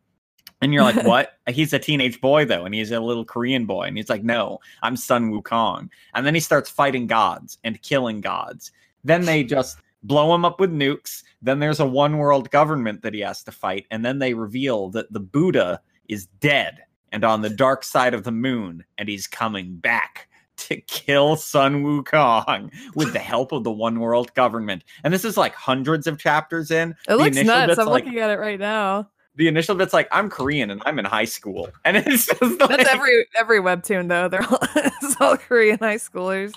[0.62, 1.34] And you're like, what?
[1.48, 4.60] He's a teenage boy though, and he's a little Korean boy, and he's like, no,
[4.82, 5.90] I'm Sun Wukong.
[6.16, 8.72] And then he starts fighting gods and killing gods.
[9.04, 11.24] Then they just blow him up with nukes.
[11.42, 14.90] Then there's a one world government that he has to fight, and then they reveal
[14.90, 19.28] that the Buddha is dead and on the dark side of the moon, and he's
[19.28, 24.84] coming back to kill Sun Wukong with the help of the one world government.
[25.04, 26.92] And this is like hundreds of chapters in.
[26.92, 27.78] it The looks nuts.
[27.80, 29.10] I'm like- looking at it right now.
[29.36, 31.70] The initial bit's like, I'm Korean and I'm in high school.
[31.86, 34.28] And it's just like, That's every every webtoon though.
[34.28, 36.52] They're all, it's all Korean high schoolers.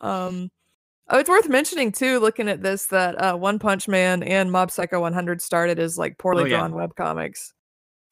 [0.00, 0.50] Um
[1.08, 4.72] Oh, it's worth mentioning too, looking at this, that uh, One Punch Man and Mob
[4.72, 6.58] Psycho 100 started as like poorly Oh, yeah.
[6.68, 7.52] drawn webcomics.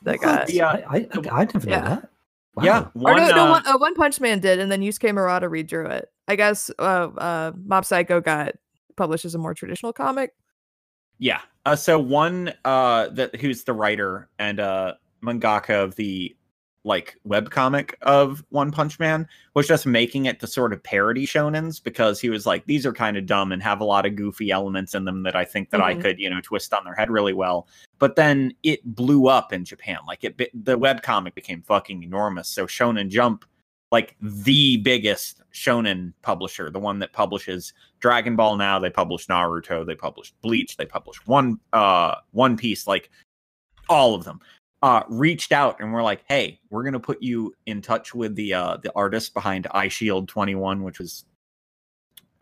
[0.04, 1.80] That Well, got the, uh, I, I, I, I never Yeah.
[1.80, 2.10] know that.
[2.54, 2.64] Wow.
[2.64, 5.12] Yeah, Or one, no, no, uh, one, uh, one Punch Man did, and then Yusuke
[5.12, 6.08] Murata redrew it.
[6.28, 8.54] I guess uh, uh, Mob Psycho got
[8.96, 10.32] published as a more traditional comic.
[11.18, 11.40] Yeah.
[11.66, 16.36] Uh, so one uh that who's the writer and uh mangaka of the
[16.84, 21.82] like webcomic of One Punch Man was just making it to sort of parody shonens
[21.82, 24.50] because he was like these are kind of dumb and have a lot of goofy
[24.50, 26.02] elements in them that I think that I Mhm.
[26.02, 27.66] could, you know, twist on their head really well.
[27.98, 29.98] But then it blew up in Japan.
[30.06, 32.48] Like it the webcomic became fucking enormous.
[32.48, 33.44] So Shonen Jump
[33.92, 39.86] like the biggest shonen publisher, the one that publishes Dragon Ball now, they publish Naruto,
[39.86, 43.10] they publish Bleach, they publish One uh One Piece, like
[43.88, 44.40] all of them.
[44.84, 48.34] Uh reached out and we're like, "Hey, we're going to put you in touch with
[48.34, 51.24] the uh the artist behind Eyeshield 21, which was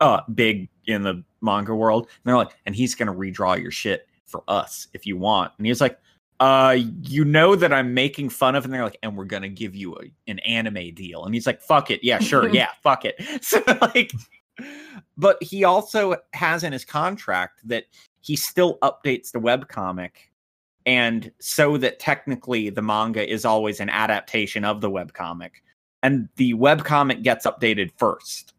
[0.01, 3.71] uh big in the manga world." And they're like, "And he's going to redraw your
[3.71, 5.97] shit for us if you want." And he was like,
[6.39, 9.75] uh you know that i'm making fun of and they're like and we're gonna give
[9.75, 13.15] you a, an anime deal and he's like fuck it yeah sure yeah fuck it
[13.41, 14.11] so like
[15.17, 17.85] but he also has in his contract that
[18.21, 20.11] he still updates the webcomic
[20.85, 25.51] and so that technically the manga is always an adaptation of the webcomic
[26.01, 28.53] and the webcomic gets updated first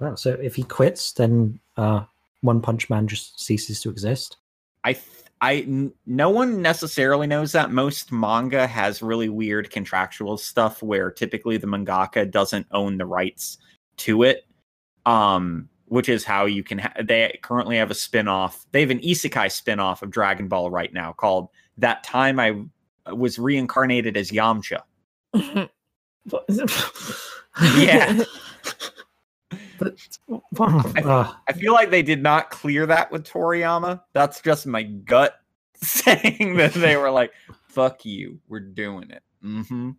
[0.00, 2.04] well, So if he quits, then uh,
[2.40, 4.38] One Punch Man just ceases to exist.
[4.82, 5.06] I th-
[5.42, 11.10] I n- no one necessarily knows that most manga has really weird contractual stuff where
[11.10, 13.58] typically the mangaka doesn't own the rights
[13.98, 14.46] to it.
[15.06, 18.64] Um which is how you can ha- they currently have a spin-off.
[18.70, 21.48] They have an isekai spin-off of Dragon Ball right now called
[21.78, 22.62] That Time I
[23.12, 24.82] Was Reincarnated as Yamcha.
[27.76, 28.22] Yeah.
[29.80, 29.96] but
[31.04, 34.00] uh, I feel like they did not clear that with Toriyama.
[34.12, 35.40] That's just my gut
[35.74, 37.32] saying that they were like,
[37.68, 39.90] "Fuck you, we're doing it." hmm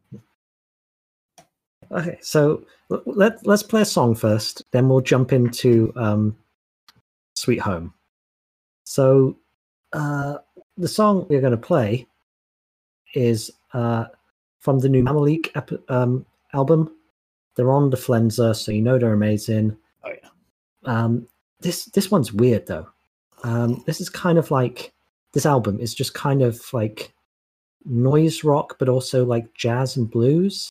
[1.92, 2.64] okay, so
[3.06, 6.36] let let's play a song first, then we'll jump into um,
[7.36, 7.94] Sweet Home.
[8.84, 9.38] So
[9.94, 10.38] uh,
[10.78, 12.08] the song we're going to play
[13.14, 14.06] is uh,
[14.60, 16.96] from the new Mamaleek ep- um, album.
[17.56, 19.78] They're on the Flenser, so you know they're amazing.
[20.06, 20.30] Oh yeah.
[20.86, 21.28] Um,
[21.60, 22.88] this this one's weird though.
[23.44, 24.94] Um, this is kind of like
[25.34, 27.14] this album is just kind of like
[27.86, 30.70] noise rock, but also like jazz and blues.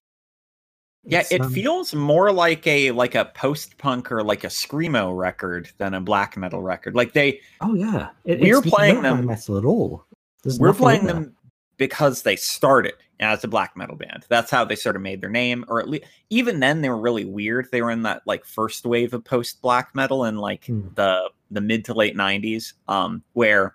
[1.04, 4.48] Yeah, It's, it um, feels more like a like a post punk or like a
[4.48, 6.94] screamo record than a black metal record.
[6.94, 10.04] Like they Oh yeah, it, We're playing them- metal at all.
[10.42, 11.34] There's we're playing them
[11.78, 14.24] because they started as a black metal band.
[14.28, 15.64] That's how they sort of made their name.
[15.68, 17.68] Or at least even then they were really weird.
[17.72, 20.88] They were in that like first wave of post black metal in like Hmm.
[20.96, 23.74] the the mid to late nineties, um, where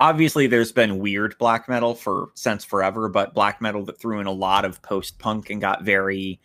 [0.00, 4.26] obviously there's been weird black metal for since forever, but black metal that threw in
[4.26, 6.40] a lot of post punk and got very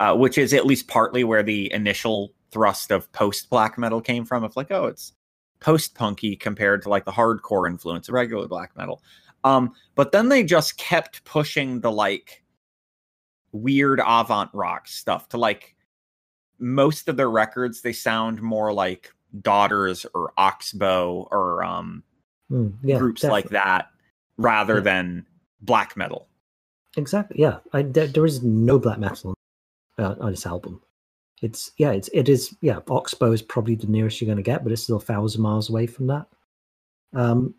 [0.00, 4.24] uh, which is at least partly where the initial thrust of post black metal came
[4.24, 4.42] from.
[4.42, 5.12] Of like, oh, it's
[5.60, 9.02] post punky compared to like the hardcore influence of regular black metal.
[9.44, 12.42] Um, but then they just kept pushing the like
[13.52, 15.76] weird avant rock stuff to like
[16.58, 17.82] most of their records.
[17.82, 22.02] They sound more like Daughters or Oxbow or um,
[22.50, 23.90] Mm, yeah, groups like that
[24.36, 24.80] rather Yeah.
[24.80, 25.26] than
[25.62, 26.26] black metal.
[26.96, 27.40] Exactly.
[27.40, 29.34] Yeah, I, there, there is no black metal
[29.98, 30.82] uh, on this album.
[31.42, 32.80] It's yeah, it's it is yeah.
[32.90, 35.70] Oxbow is probably the nearest you're going to get, but it's still a thousand miles
[35.70, 36.26] away from that.
[37.14, 37.54] Um,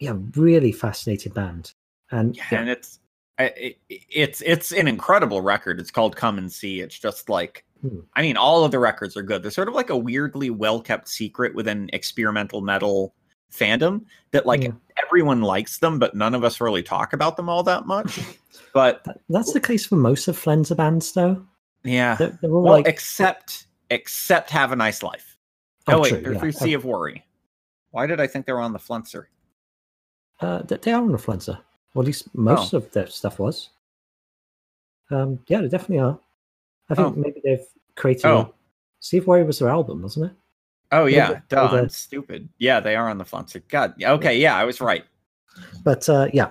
[0.00, 1.72] yeah, really fascinating band,
[2.10, 2.98] and Yeah, yeah, and it's
[3.38, 5.78] it, it's it's an incredible record.
[5.78, 6.80] It's called Come and See.
[6.80, 8.00] It's just like Hmm.
[8.14, 9.42] I mean, all of the records are good.
[9.42, 13.14] They're sort of like a weirdly well kept secret within experimental metal
[13.52, 14.72] fandom that like Yeah.
[15.04, 18.20] everyone likes them, but none of us really talk about them all that much.
[18.74, 21.44] but that's the case for most of Flenser bands, though.
[21.84, 25.36] yeah, They're, they're all well, like except except Have a Nice Life.
[25.88, 26.38] Oh, Oh, wait, true, they're yeah.
[26.40, 27.24] through Sea of Worry.
[27.92, 29.26] Why did I think they were on the Flenser?
[30.40, 31.58] Uh, they, are on the Flenser.
[31.94, 32.78] Or at least most Oh.
[32.78, 33.70] of their stuff was.
[35.10, 36.18] Um, yeah, they definitely are.
[36.90, 37.20] I think Oh.
[37.20, 38.26] maybe they've created.
[38.26, 38.38] Oh.
[38.38, 38.52] A,
[39.00, 40.36] Sea of Worry was their album, wasn't it?
[40.96, 42.48] Oh yeah, duh, the- stupid.
[42.58, 43.62] Yeah, they are on the Flenser.
[43.68, 45.04] God, okay, yeah, I was right.
[45.84, 46.50] But uh, yeah,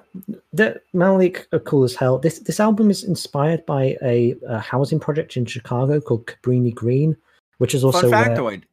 [0.53, 2.17] the Malik are cool as hell.
[2.19, 7.15] This this album is inspired by a, a housing project in Chicago called Cabrini Green,
[7.59, 8.63] which is also Fun where, factoid.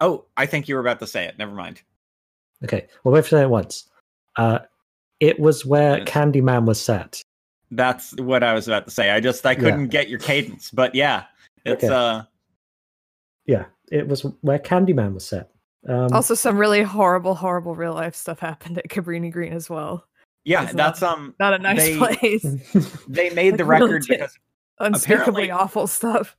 [0.00, 1.38] Oh, I think you were about to say it.
[1.38, 1.82] Never mind.
[2.64, 2.86] okay.
[3.04, 3.88] Well, we've said it once.
[4.36, 4.60] Uh,
[5.18, 6.08] it was where Yes.
[6.08, 7.22] Candyman was set.
[7.70, 9.10] That's what I was about to say.
[9.10, 11.24] I just I couldn't get your cadence, but yeah,
[11.66, 11.94] it's Okay.
[11.94, 12.22] uh
[13.46, 15.50] Yeah, it was where Candyman was set.
[15.88, 20.06] Um, also, some really horrible, horrible real life stuff happened at Cabrini Green as well.
[20.44, 22.42] yeah, It's that's not- um Not a nice They- place.
[23.08, 24.38] they made the Like, really record because
[24.78, 26.36] Unspeakably apparently- awful stuff.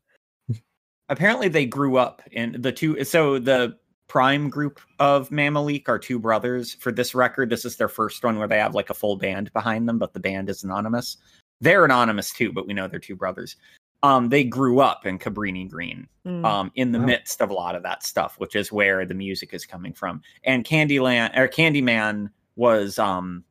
[1.10, 6.20] apparently they grew up in the two so the prime group of Mamaleek are two
[6.20, 9.16] brothers for this record this is their first one where they have like a full
[9.18, 11.18] band behind them but the band is anonymous
[11.62, 13.56] they're anonymous too but we know they're two brothers
[14.04, 16.46] um they grew up in Cabrini Green Mm.
[16.46, 17.06] um in the Wow.
[17.06, 20.22] midst of a lot of that stuff which is where the music is coming from
[20.44, 23.44] and Candyland or Candyman was um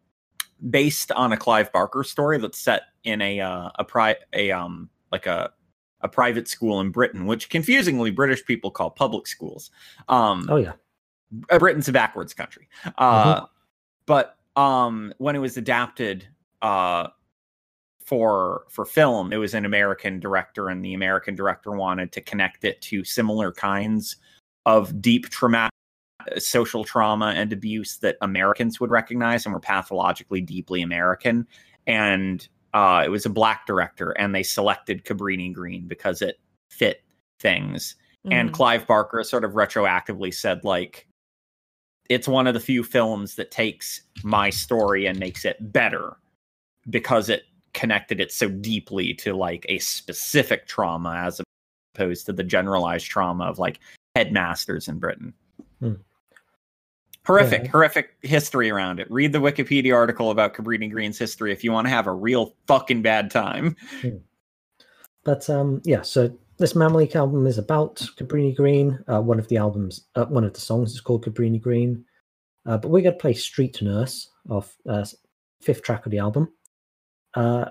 [0.71, 4.89] based on a Clive Barker story that's set in a uh, a pri- a um
[5.11, 5.51] like a
[6.03, 9.71] a private school in Britain, which confusingly British people call public schools.
[10.09, 10.73] Um, oh yeah,
[11.51, 12.69] uh, Britain's a backwards country.
[12.99, 13.47] Uh,
[14.07, 16.27] But um, when it was adapted
[16.63, 17.09] uh,
[18.11, 22.65] for for film, it was an American director, and the American director wanted to connect
[22.65, 24.17] it to similar kinds
[24.67, 25.71] of deep traumatic
[26.39, 31.47] social trauma and abuse that Americans would recognize and were pathologically deeply American.
[31.87, 36.41] And uh, it was a black director, and they selected Cabrini Green because it
[36.71, 37.03] fit
[37.39, 37.95] things
[38.31, 38.53] and Mhm.
[38.53, 41.07] Clive Barker sort of retroactively said like
[42.11, 46.17] it's one of the few films that takes my story and makes it better
[46.91, 47.45] because it
[47.75, 51.41] connected it so deeply to like a specific trauma as
[51.95, 53.81] opposed to the generalized trauma of like
[54.17, 55.33] headmasters in Britain.
[55.81, 55.95] Hmm.
[57.27, 57.71] Horrific, Yeah.
[57.71, 59.11] horrific history around it.
[59.11, 62.55] Read the Wikipedia article about Cabrini Green's history if you want to have a real
[62.67, 63.77] fucking bad time.
[65.23, 68.99] But um, yeah, so this Mamaleek album is about Cabrini Green.
[69.07, 72.05] Uh, one of the albums, uh, one of the songs is called Cabrini Green.
[72.67, 75.05] Uh, but we're going to play Street Nurse off uh,
[75.61, 76.53] fifth track of the album.
[77.35, 77.67] Uh,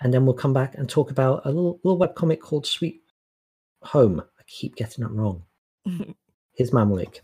[0.00, 3.02] and then we'll come back and talk about a little, little webcomic called Sweet
[3.82, 4.20] Home.
[4.20, 5.44] I keep getting it wrong.
[6.54, 7.20] Here's Mamaleek.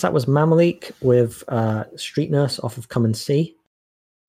[0.00, 3.54] So that was Mamaleek with uh, Street Nurse off of Come and See.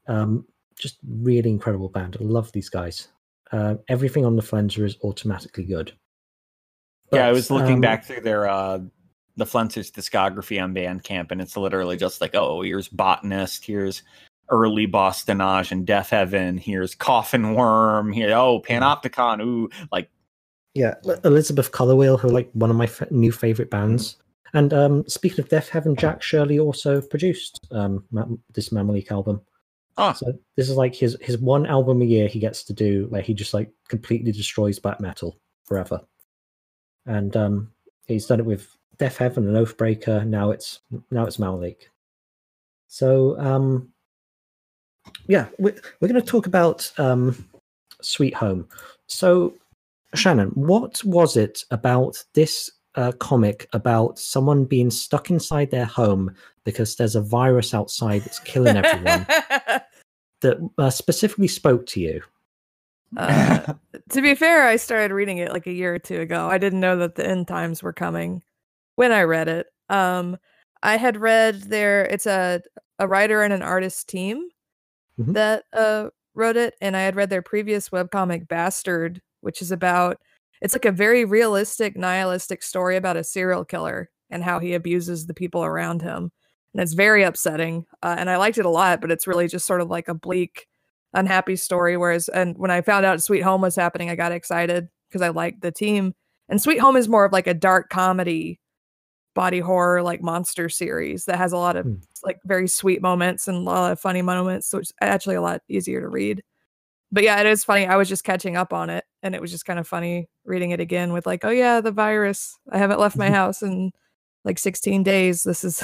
[0.05, 0.45] Um,
[0.77, 2.17] just really incredible band.
[2.19, 3.07] I love these guys.
[3.53, 5.93] Uh, everything on the Flenser is automatically good.
[7.13, 8.79] yeah, I was looking um, back through their uh
[9.37, 14.03] the Flensers discography on Bandcamp, and it's literally just like, oh, here's Botanist, here's
[14.49, 20.09] early Bosse-de-Nage and Deafheaven, here's Coffin Worm, here, oh, Panopticon, ooh, like
[20.73, 24.17] Yeah, Li- Elizabeth Colorwheel, who are like one of my f- new favorite bands.
[24.53, 28.03] And um, speaking of Deafheaven, Jack Shirley also produced um,
[28.53, 29.41] this Mamaleek album.
[29.97, 30.13] Ah.
[30.13, 33.21] So this is like his his one album a year he gets to do where
[33.21, 36.01] he just like completely destroys black metal forever.
[37.05, 37.71] And um,
[38.07, 40.25] he's done it with Death Heaven and Oathbreaker.
[40.25, 40.79] Now it's
[41.09, 41.83] now it's Mamaleek.
[42.87, 43.89] So um,
[45.27, 47.47] yeah, we're, we're going to talk about um,
[48.01, 48.67] Sweet Home.
[49.07, 49.55] So
[50.13, 56.35] Shannon, what was it about this uh, comic about someone being stuck inside their home
[56.63, 59.25] because there's a virus outside that's killing everyone
[60.41, 62.21] that uh, specifically spoke to you?
[63.17, 63.73] Uh,
[64.09, 66.47] to be fair, I started reading it like a year or two ago.
[66.49, 68.43] I didn't know that the end times were coming
[68.95, 69.67] when I read it.
[69.89, 70.37] Um,
[70.83, 72.05] I had read there.
[72.05, 72.61] It's a
[72.99, 74.47] a writer and an artist team
[75.19, 75.33] Mhm.
[75.33, 80.17] that uh, wrote it, and I had read their previous webcomic Bastard, which is about.
[80.61, 85.25] It's like a very realistic, nihilistic story about a serial killer and how he abuses
[85.25, 86.31] the people around him,
[86.73, 87.85] and it's very upsetting.
[88.03, 90.13] Uh, and I liked it a lot, but it's really just sort of like a
[90.13, 90.67] bleak
[91.13, 91.97] unhappy story.
[91.97, 95.29] Whereas, and when I found out Sweet Home was happening, I got excited because I
[95.29, 96.13] liked the team.
[96.47, 98.59] And Sweet Home is more of like a dark comedy,
[99.33, 101.95] body horror, like monster series that has a lot of Hmm.
[102.23, 104.67] like very sweet moments and a lot of funny moments.
[104.67, 106.43] So it's actually a lot easier to read.
[107.11, 107.85] But yeah, it is funny.
[107.87, 110.71] I was just catching up on it and it was just kind of funny reading
[110.71, 112.57] it again with like, oh yeah, the virus.
[112.71, 113.91] I haven't left my house in
[114.43, 115.43] like 16 days.
[115.43, 115.83] This is,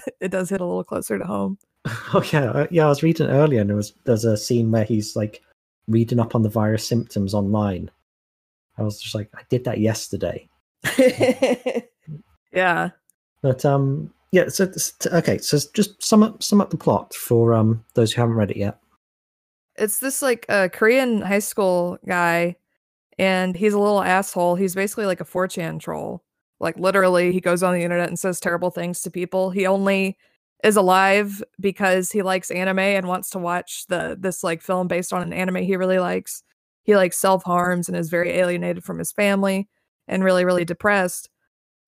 [0.20, 1.58] it does hit a little closer to home.
[2.12, 2.86] Oh yeah, uh, yeah.
[2.86, 5.40] I was reading it earlier, and there was there's a scene where he's like
[5.86, 7.90] reading up on the virus symptoms online.
[8.76, 10.48] I was just like, I did that yesterday.
[12.52, 12.90] yeah.
[13.42, 14.48] But um, yeah.
[14.48, 14.70] So
[15.06, 18.50] okay, so just sum up sum up the plot for um those who haven't read
[18.50, 18.78] it yet.
[19.76, 22.56] It's this like uh, Korean high school guy,
[23.20, 24.54] and he's a little asshole.
[24.54, 26.24] He's basically like a 4chan troll.
[26.58, 29.50] Like literally, he goes on the internet and says terrible things to people.
[29.50, 30.16] He only
[30.64, 35.12] is alive because he likes anime and wants to watch the this like film based
[35.12, 36.42] on an anime he really likes.
[36.82, 39.68] He like self harms and is very alienated from his family
[40.08, 41.28] and really really depressed.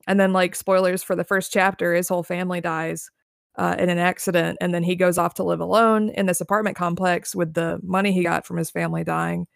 [0.06, 3.10] And then like spoilers for the first chapter, his whole family dies
[3.56, 6.76] uh, in an accident, and then he goes off to live alone in this apartment
[6.76, 9.46] complex with the money he got from his family dying.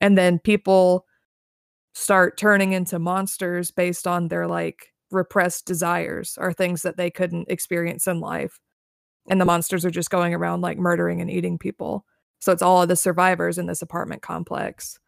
[0.00, 1.06] And then people
[1.94, 7.48] start turning into monsters based on their like repressed desires or things that they couldn't
[7.48, 8.58] experience in life.
[9.30, 12.04] And the monsters are just going around like murdering and eating people.
[12.40, 14.98] So it's all of the survivors in this apartment complex.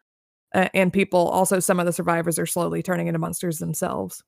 [0.55, 4.23] Uh, and people, also, some of the survivors are slowly turning into monsters themselves.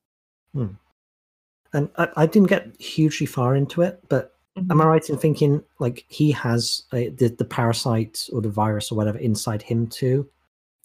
[1.73, 4.35] And I, I didn't get hugely far into it, but
[4.69, 8.91] am I right in thinking like he has uh, the the parasite or the virus
[8.91, 10.27] or whatever inside him too?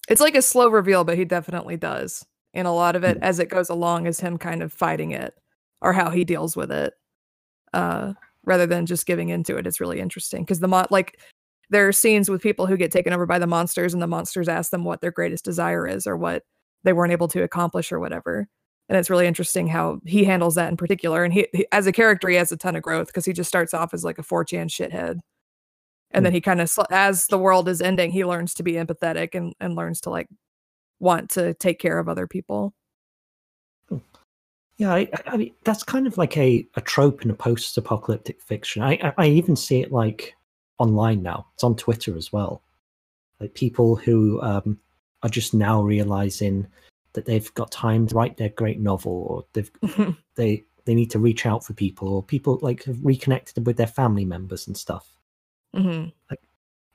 [0.09, 2.25] It's like a slow reveal, but he definitely does.
[2.53, 5.33] And a lot of it as it goes along is him kind of fighting it
[5.81, 6.93] or how he deals with it.
[7.73, 8.13] Uh
[8.45, 9.67] rather than just giving into it.
[9.67, 11.19] It's really interesting because the mon like
[11.69, 14.47] there are scenes with people who get taken over by the monsters and the monsters
[14.47, 16.43] ask them what their greatest desire is or what
[16.83, 18.47] they weren't able to accomplish or whatever.
[18.87, 21.23] And it's really interesting how he handles that in particular.
[21.23, 23.47] And he, he as a character, he has a ton of growth because he just
[23.47, 25.19] starts off as like a 4chan shithead.
[26.15, 29.35] And then he kind of, as the world is ending, he learns to be empathetic
[29.35, 30.27] and, and learns to like
[30.99, 32.73] want to take care of other people.
[34.77, 38.81] Yeah, I, I- mean that's kind of like a, a trope in a post-apocalyptic fiction.
[38.81, 40.35] I, I I even see it like
[40.79, 41.47] online now.
[41.53, 42.61] It's on Twitter as well.
[43.39, 44.77] Like people who um,
[45.23, 46.67] are just now realizing
[47.13, 49.71] that they've got time to write their great novel, or they've
[50.35, 53.87] they they need to reach out for people, or people like have reconnected with their
[53.87, 55.14] family members and stuff.
[55.75, 56.05] Hmm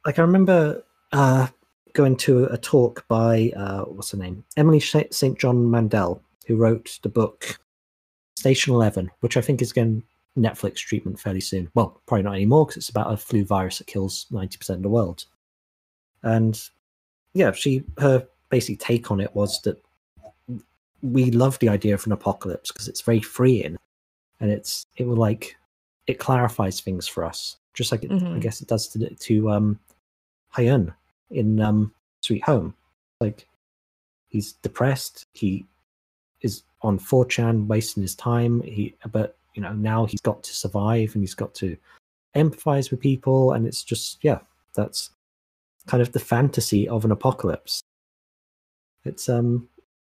[0.05, 1.49] like I remember uh,
[1.93, 5.39] going to a talk by uh, what's her name, Emily St.
[5.39, 7.59] John Mandel, who wrote the book
[8.37, 10.03] Station Eleven, which I think is getting
[10.37, 11.71] Netflix treatment fairly soon.
[11.75, 14.83] Well, probably not anymore because it's about a flu virus that kills ninety percent of
[14.83, 15.27] the world.
[16.23, 16.61] And
[17.35, 19.81] yeah, she her basic take on it was that
[21.03, 23.77] we love the idea of an apocalypse because it's very freeing,
[24.41, 25.57] and it's it will like
[26.07, 29.79] it clarifies things for us, just like it, I guess it does to to um
[30.55, 30.93] Hyun
[31.31, 31.93] in um
[32.23, 32.75] Sweet Home.
[33.21, 33.47] Like
[34.29, 35.67] he's depressed, he
[36.41, 41.15] is on 4chan wasting his time, he but you know now he's got to survive
[41.15, 41.77] and he's got to
[42.37, 44.39] empathize with people and it's just yeah
[44.75, 45.11] that's
[45.87, 47.83] kind of the fantasy of an apocalypse
[49.05, 49.69] it's um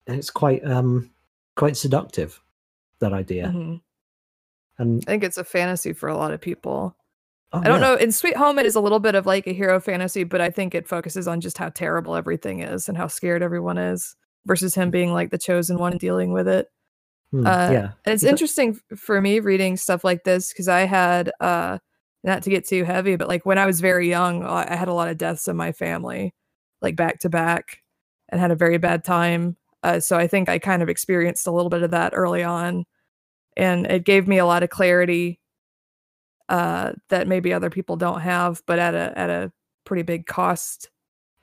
[0.08, 1.12] it's quite um
[1.58, 2.42] quite seductive
[3.00, 3.82] that idea Mhm.
[4.78, 6.96] and I think it's a fantasy for a lot of people.
[7.54, 7.88] Oh, I don't yeah.
[7.88, 7.96] know.
[7.96, 10.50] In Sweet Home, it is a little bit of like a hero fantasy, but I
[10.50, 14.16] think it focuses on just how terrible everything is and how scared everyone is
[14.46, 16.68] versus him being like the chosen one dealing with it.
[17.32, 21.32] Hmm, uh, yeah And it's interesting for me reading stuff like this because I had,
[21.40, 21.80] uh,
[22.26, 24.88] not to get too heavy, but like when I was very young, I I had
[24.88, 26.34] a lot of deaths in my family,
[26.82, 27.84] like back to back,
[28.30, 29.58] and had a very bad time.
[29.84, 32.86] Uh, so I think I kind of experienced a little bit of that early on,
[33.56, 35.40] and it gave me a lot of clarity
[36.50, 39.52] uh, that maybe other people don't have, but at a at a
[39.84, 40.90] pretty big cost.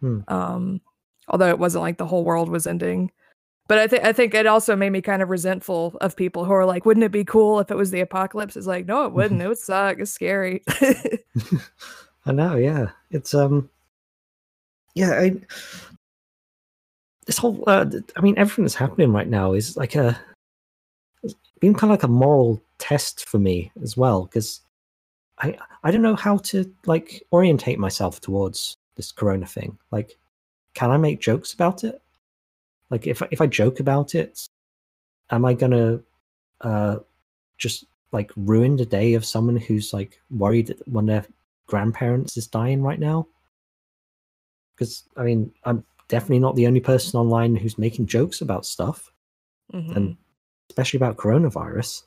[0.00, 0.20] Hmm.
[0.28, 0.80] Um,
[1.28, 3.11] although it wasn't like the whole world was ending.
[3.68, 6.53] But I think I think it also made me kind of resentful of people who
[6.53, 9.12] are like, "Wouldn't it be cool if it was the apocalypse?" It's like, no, it
[9.12, 9.40] wouldn't.
[9.40, 9.98] it would suck.
[9.98, 10.62] It's scary.
[12.26, 12.90] I know, yeah.
[13.11, 13.70] It's um,
[14.94, 15.12] yeah.
[15.12, 15.36] I,
[17.26, 17.86] this whole, uh,
[18.16, 20.20] I mean, everything that's happening right now is like a,
[21.22, 24.61] it's been kind of like a moral test for me as well because
[25.38, 29.78] I I don't know how to like orientate myself towards this Corona thing.
[29.90, 30.18] Like,
[30.74, 32.00] can I make jokes about it?
[32.90, 34.48] Like, if if I joke about it,
[35.30, 36.00] am I gonna
[36.60, 36.98] uh
[37.58, 41.32] just like ruin the day of someone who's like worried that one of their
[41.66, 43.26] grandparents is dying right now?
[44.74, 49.10] Because I mean, I'm definitely not the only person online who's making jokes about stuff,
[49.72, 49.96] Mhm.
[49.96, 50.16] and
[50.68, 52.02] especially about coronavirus.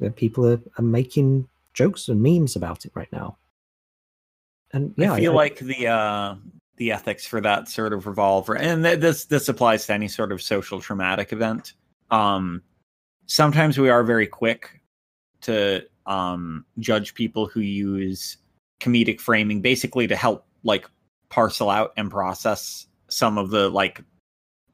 [0.00, 1.48] That people are, are making
[1.78, 3.38] jokes and memes about it right now.
[4.72, 6.34] And yeah, I feel like the uh,
[6.76, 10.32] the ethics for that sort of revolve, and th- this this applies to any sort
[10.32, 11.72] of social traumatic event.
[12.10, 12.62] Um,
[13.26, 14.82] sometimes we are very quick
[15.42, 18.36] to um, judge people who use
[18.80, 20.86] comedic framing, basically to help like
[21.30, 24.02] parcel out and process some of the like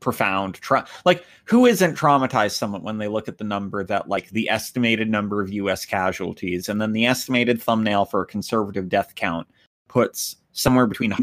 [0.04, 4.28] profound tra- like who isn't traumatized somewhat when they look at the number that like
[4.30, 9.14] the estimated number of US casualties and then the estimated thumbnail for a conservative death
[9.14, 9.48] count
[9.88, 11.14] puts somewhere between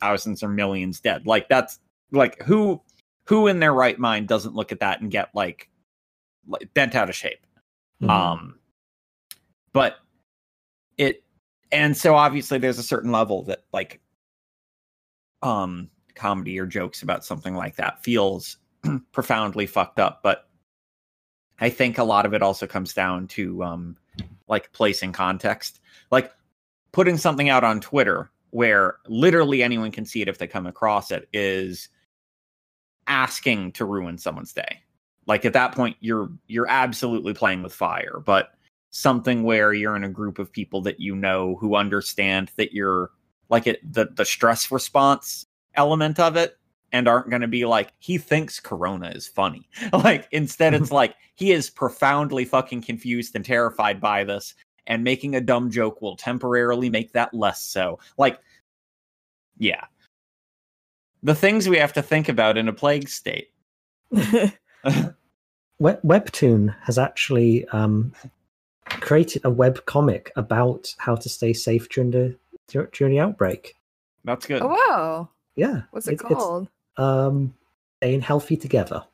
[0.00, 1.26] thousands or millions dead.
[1.26, 1.78] Like that's
[2.10, 2.82] like who
[3.26, 5.70] who in their right mind doesn't look at that and get like
[6.48, 7.46] like bent out of shape.
[8.02, 8.10] Mhm.
[8.10, 8.58] Um
[9.72, 9.98] but
[10.98, 11.22] it
[11.70, 14.00] and so obviously there's a certain level that like
[15.40, 18.58] um comedy or jokes about something like that feels
[19.12, 20.48] profoundly fucked up, but
[21.60, 23.96] I think a lot of it also comes down to um
[24.48, 25.80] like placing context.
[26.10, 26.32] Like
[26.92, 31.10] putting something out on Twitter where literally anyone can see it if they come across
[31.10, 31.88] it is
[33.06, 34.80] asking to ruin someone's day.
[35.26, 38.50] Like at that point you're you're absolutely playing with fire, but
[38.90, 43.10] something where you're in a group of people that you know who understand that you're
[43.48, 46.58] like it the the stress response element of it
[46.92, 49.68] and aren't going to be like he thinks corona is funny.
[49.92, 54.54] Like instead it's like he is profoundly fucking confused and terrified by this
[54.86, 57.98] and making a dumb joke will temporarily make that less so.
[58.18, 58.38] Like,
[59.58, 59.84] yeah.
[61.22, 63.50] The things we have to think about in a plague state.
[64.10, 68.12] Web- Webtoon has actually um,
[68.86, 72.36] created a web comic about how to stay safe during the
[72.92, 73.74] during the outbreak.
[74.24, 74.62] That's good.
[74.62, 76.68] oh wow, Yeah, what's it it's- it's, called?
[76.96, 77.54] um,
[77.98, 79.04] staying healthy together.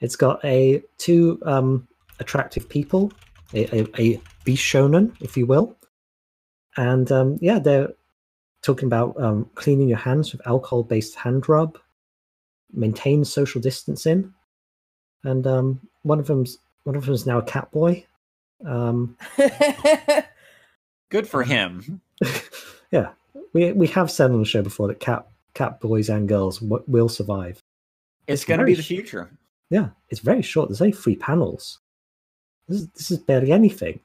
[0.00, 1.86] It's got a two um,
[2.18, 3.12] attractive people,
[3.54, 5.76] a, a, a bishonen, if you will,
[6.76, 7.88] and um, yeah, they're
[8.62, 11.78] talking about um, cleaning your hands with alcohol-based hand rub,
[12.72, 14.32] maintain social distancing,
[15.24, 18.04] and um, one of them's one of them's now a cat boy.
[18.66, 19.16] Um,
[21.10, 22.00] Good for him.
[22.90, 23.10] yeah,
[23.52, 26.84] we we have said on the show before that cat cat boys and girls w-
[26.86, 27.62] will survive.
[28.26, 29.30] It's It's going to be the sh- future.
[29.70, 30.68] Yeah, it's very short.
[30.68, 31.80] There's only three panels.
[32.68, 34.00] This is, this is barely anything.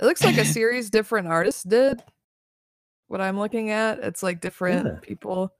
[0.00, 2.02] It looks like a series different artists did.
[3.08, 4.98] What I'm looking at, it's like different Yeah.
[5.02, 5.52] people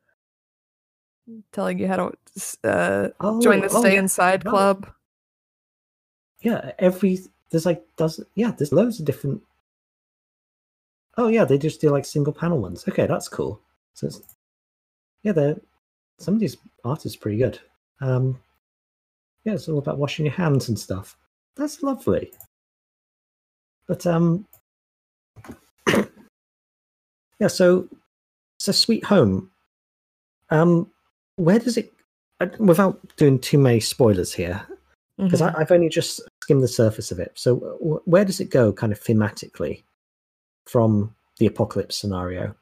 [1.53, 2.13] telling you how to
[2.65, 4.51] uh, Oh, join the oh, Stay yeah, Inside right.
[4.51, 4.91] Club.
[6.43, 7.19] Yeah, every
[7.51, 9.43] there's like does yeah, there's loads of different.
[11.19, 12.85] Oh yeah, they just do like single panel ones.
[12.89, 13.61] Okay, that's cool.
[13.95, 14.23] So it's,
[15.23, 15.57] yeah, they're
[16.19, 17.59] some of these artists pretty good.
[18.01, 18.39] Um,
[19.45, 21.17] yeah, it's all about washing your hands and stuff.
[21.57, 22.33] That's lovely.
[23.87, 24.47] But um,
[27.39, 27.49] yeah.
[27.49, 27.89] So,
[28.59, 29.51] so Sweet Home.
[30.51, 30.91] Um,
[31.37, 31.93] where does it?
[32.41, 34.67] uh, Without doing too many spoilers here,
[35.17, 35.55] because Mhm.
[35.59, 37.33] I've only just skimmed the surface of it.
[37.35, 39.85] So w- where does it go, kind of thematically,
[40.67, 42.55] from the apocalypse scenario?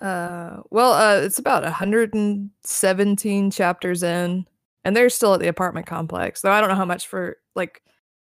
[0.00, 4.46] Uh, well, uh, it's about 117 chapters in,
[4.84, 6.42] and they're still at the apartment complex.
[6.42, 7.82] Though I don't know how much for like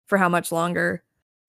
[0.07, 1.03] for how much longer.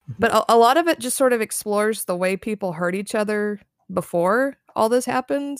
[0.09, 0.15] Mhm.
[0.19, 3.15] But a, a lot of it just sort of explores the way people hurt each
[3.15, 3.59] other
[3.93, 5.59] before all this happened,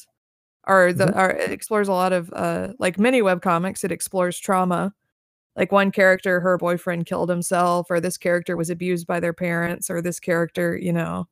[0.67, 1.17] or the Mhm.
[1.17, 3.83] or it explores a lot of uh like many web comics.
[3.83, 4.93] It explores trauma.
[5.57, 9.89] Like one character, her boyfriend killed himself, or this character was abused by their parents,
[9.89, 11.27] or this character, you know,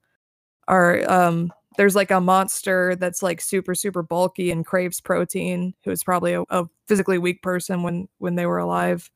[0.68, 6.04] or um there's like a monster that's like super super bulky and craves protein who's
[6.04, 9.10] probably a, a physically weak person when when they were alive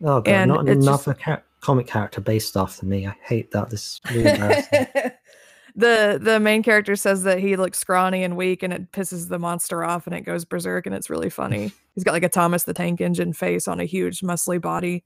[0.00, 3.04] Oh god, And not it's just- another comic character based off of me.
[3.08, 3.68] I hate that.
[3.70, 4.30] This is really
[5.74, 9.40] the the main character says that he looks scrawny and weak and it pisses the
[9.40, 12.62] monster off and it goes berserk and it's really funny he's got like a thomas
[12.62, 15.02] the tank engine face on a huge muscly body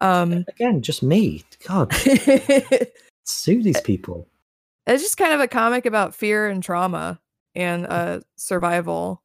[0.00, 1.42] um Again, just me.
[1.66, 1.92] God,
[3.24, 4.26] sue these people.
[4.86, 7.20] It's just kind of a comic about fear and trauma
[7.54, 9.22] and uh survival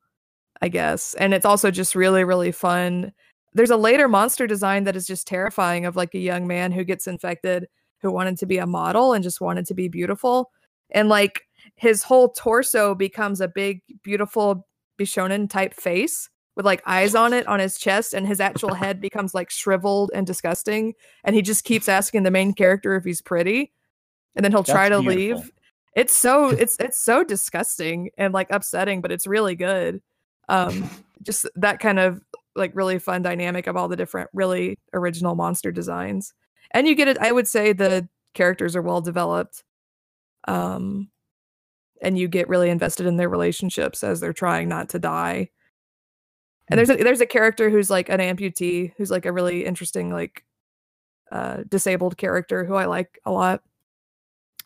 [0.62, 3.12] i guess and it's also just really really fun.
[3.54, 6.86] There's a later monster design that is just terrifying of like a young man who
[6.86, 7.68] gets infected
[8.02, 10.52] who wanted to be a model and just wanted to be beautiful
[10.92, 11.44] and like
[11.76, 17.46] his whole torso becomes a big beautiful bishonen type face with like eyes on it
[17.48, 20.94] on his chest and his actual head becomes like shriveled and disgusting
[21.24, 23.74] and he just keeps asking the main character if he's pretty
[24.36, 25.38] and then he'll try to beautiful.
[25.42, 25.52] leave.
[25.96, 30.02] It's so it's it's so disgusting and like upsetting but it's really good.
[30.50, 30.90] Um
[31.24, 32.22] just that kind of
[32.56, 36.34] like really fun dynamic of all the different really original monster designs.
[36.72, 39.64] And you get it i would say the characters are well developed
[40.48, 41.10] um
[42.02, 45.50] and you get really invested in their relationships as they're trying not to die.
[46.68, 50.12] And there's a there's a character who's like an amputee who's like a really interesting
[50.12, 50.44] like
[51.32, 53.62] uh disabled character who i like a lot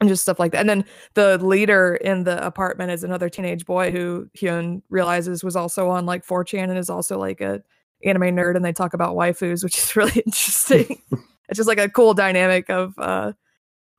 [0.06, 3.66] and just stuff like that and then the leader in the apartment is another teenage
[3.66, 7.62] boy who hyun realizes was also on like 4chan and is also like a
[8.04, 11.02] anime nerd and they talk about waifus which is really interesting
[11.50, 13.34] it's just like a cool dynamic of uh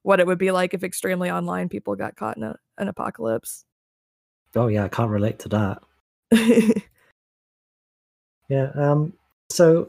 [0.02, 3.64] what it would be like if extremely online people got caught in a, an apocalypse
[4.54, 6.82] Oh yeah, I can't relate to that.
[8.48, 8.70] Yeah.
[8.76, 9.12] Um.
[9.50, 9.88] So.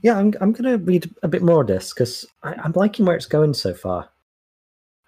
[0.00, 0.32] Yeah, I'm.
[0.40, 3.74] I'm gonna read a bit more of this because I'm liking where it's going so
[3.74, 4.08] far.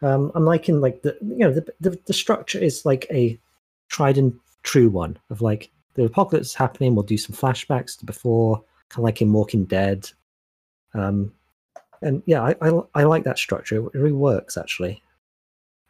[0.03, 3.39] Um, I'm liking like the you know the, the the structure is like a
[3.89, 6.95] tried and true one of like the apocalypse is happening.
[6.95, 10.09] We'll do some flashbacks to before, kind of like in Walking Dead.
[10.95, 11.33] Um,
[12.01, 13.77] and yeah, I, I I like that structure.
[13.77, 15.03] It really works actually.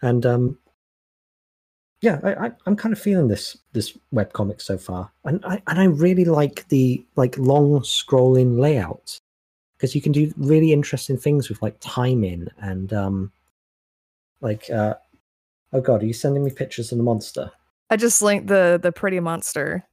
[0.01, 0.59] And um,
[2.01, 5.79] yeah, I, I I'm kind of feeling this this webcomic so far, and I and
[5.79, 9.21] I really like the like long scrolling layout
[9.77, 13.33] because you can do really interesting things with like timing and um
[14.41, 14.95] like uh
[15.73, 17.51] oh god, are you sending me pictures of the monster?
[17.91, 19.85] i just linked the the pretty monster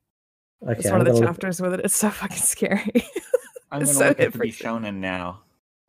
[0.63, 2.91] Okay, it's one of I'm the gonna look- chapters with it it's so fucking scary
[3.71, 4.67] I'm gonna so look at the interesting.
[4.67, 5.41] Shonen now.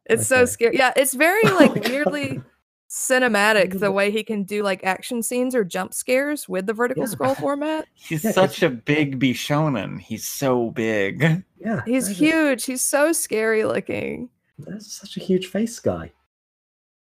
[0.06, 0.76] It's so scary.
[0.76, 2.40] Yeah, it's very like Oh weirdly
[2.88, 7.02] cinematic the way he can do like action scenes or jump scares with the vertical
[7.04, 7.08] Yeah.
[7.10, 7.86] scroll format.
[7.94, 10.00] He's Yeah, 'cause- such a big Bishonen.
[10.00, 11.44] He's so big.
[11.58, 12.64] Yeah, He's there's a- huge.
[12.64, 14.30] He's so scary looking.
[14.58, 16.12] That's such a huge face guy.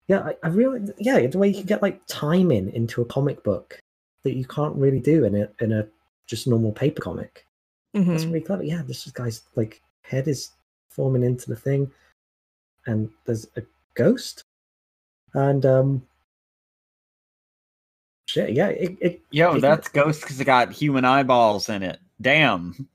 [0.08, 3.42] Yeah, I, I really yeah, the way you can get like timing into a comic
[3.42, 3.78] book
[4.22, 5.86] that you can't really do in a in a
[6.26, 7.44] just normal paper comic.
[7.94, 8.26] That's Mhm.
[8.26, 8.62] really clever.
[8.62, 10.50] Yeah, this guy's like head is
[10.90, 11.90] forming into the thing,
[12.86, 13.62] and there's a
[13.94, 14.42] ghost,
[15.34, 16.06] and um,
[18.26, 18.50] shit.
[18.50, 21.98] Yeah, it, it Yo, It- that's Ghost because it got human eyeballs in it.
[22.20, 22.88] Damn.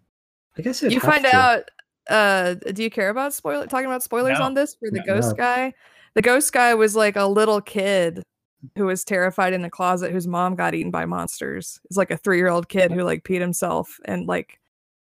[0.58, 1.36] I guess it'd You find to.
[1.36, 1.72] out
[2.10, 4.46] uh do you care about spoiler talking about spoilers No.
[4.46, 5.06] on this for the No.
[5.06, 5.36] ghost No.
[5.36, 5.74] guy?
[6.14, 8.24] The ghost guy was like a little kid
[8.78, 11.80] who was terrified in the closet whose mom got eaten by monsters.
[11.86, 14.60] It's like a 3-year-old kid who like peed himself and like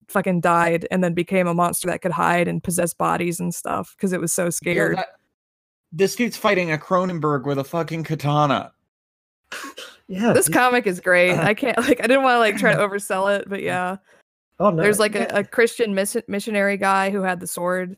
[0.09, 3.95] fucking died and then became a monster that could hide and possess bodies and stuff
[3.97, 4.97] because it was so Yo, scared.
[4.99, 5.17] that-
[5.95, 8.73] this dude's fighting a Cronenberg with a fucking katana.
[10.09, 11.33] Yeah, this he's- comic is great.
[11.33, 13.97] Uh, I can't like I didn't want to like try to oversell it, but yeah.
[14.61, 15.27] oh no, There's like yeah.
[15.37, 17.97] a, a Christian miss- missionary guy who had the sword.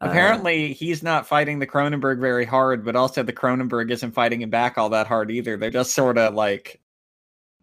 [0.00, 4.42] Uh, Apparently, he's not fighting the Cronenberg very hard, but also the Cronenberg isn't fighting
[4.42, 5.56] him back all that hard either.
[5.56, 6.80] They're just sort of like,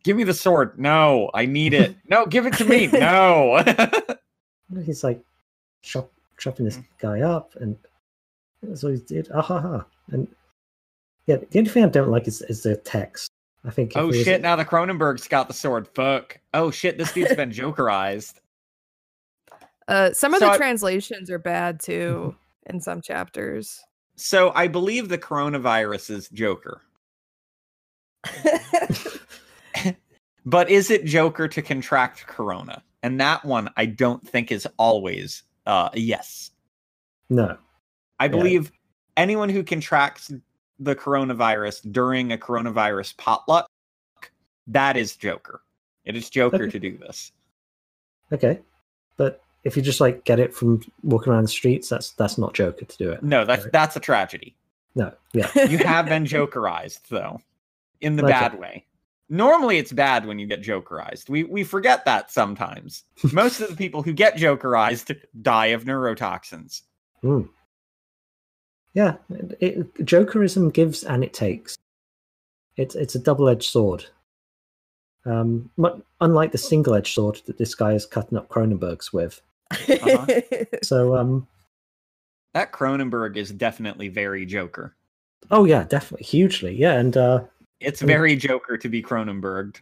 [0.04, 1.96] "Give me the sword." No, I need it.
[2.10, 2.88] No, give it to me.
[2.88, 3.64] No.
[4.86, 5.22] he's like
[5.82, 7.78] chop, chopping this guy up, and
[8.62, 9.30] that's what he did.
[9.34, 9.86] Ah ha ha.
[10.12, 10.28] And
[11.28, 13.32] yeah, the only thing I don't like is, is the text.
[13.64, 13.94] I think.
[13.96, 14.42] oh it was- shit!
[14.42, 15.88] Now the Cronenberg's got the sword.
[15.96, 16.38] Fuck.
[16.54, 16.98] Oh shit!
[16.98, 18.42] This dude's been Jokerized.
[19.88, 22.36] Uh, some of So the I- translations are bad too
[22.68, 23.84] in some chapters.
[24.16, 26.82] So I believe the coronavirus is Joker.
[30.48, 32.84] But is it Joker to contract corona?
[33.02, 36.52] And that one I don't think is always uh yes.
[37.32, 37.58] No.
[38.20, 38.30] I Yeah.
[38.30, 38.72] believe
[39.18, 40.32] anyone who contracts
[40.80, 43.68] the coronavirus during a coronavirus potluck,
[44.68, 45.62] that is Joker.
[46.06, 46.70] It is Joker Okay.
[46.70, 47.32] to do this.
[48.32, 48.60] Okay.
[49.18, 52.54] But if you just like get it from walking around the streets, that's that's not
[52.54, 53.22] Joker to do it.
[53.24, 53.72] No, that's Right.
[53.74, 54.56] that's a tragedy.
[54.96, 55.12] No.
[55.34, 55.50] Yeah.
[55.68, 57.42] You have been Jokerized though,
[58.00, 58.32] in the Okay.
[58.32, 58.86] bad way.
[59.28, 61.30] Normally, it's bad when you get Jokerized.
[61.30, 63.04] We we forget that sometimes.
[63.34, 66.84] Most of the people who get Jokerized die of neurotoxins.
[67.24, 67.50] Mm.
[68.94, 69.16] Yeah.
[69.30, 71.76] It, it, Jokerism gives and it takes.
[72.78, 74.06] It's it's a double edged sword.
[75.26, 75.72] Um,
[76.22, 79.42] unlike the single edged sword that this guy is cutting up Cronenberg's with.
[79.72, 80.26] Uh-huh.
[80.84, 81.48] So um,
[82.54, 84.96] That Cronenberg is definitely very Joker.
[85.52, 86.76] oh yeah, definitely hugely.
[86.76, 87.44] Yeah, and uh,
[87.80, 89.78] It's very Joker to be Cronenberg.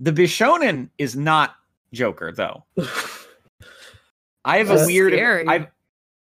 [0.00, 1.56] The Bishonen is not
[1.92, 2.64] Joker though.
[4.44, 5.12] I have a weird.
[5.12, 5.46] scary.
[5.46, 5.66] I've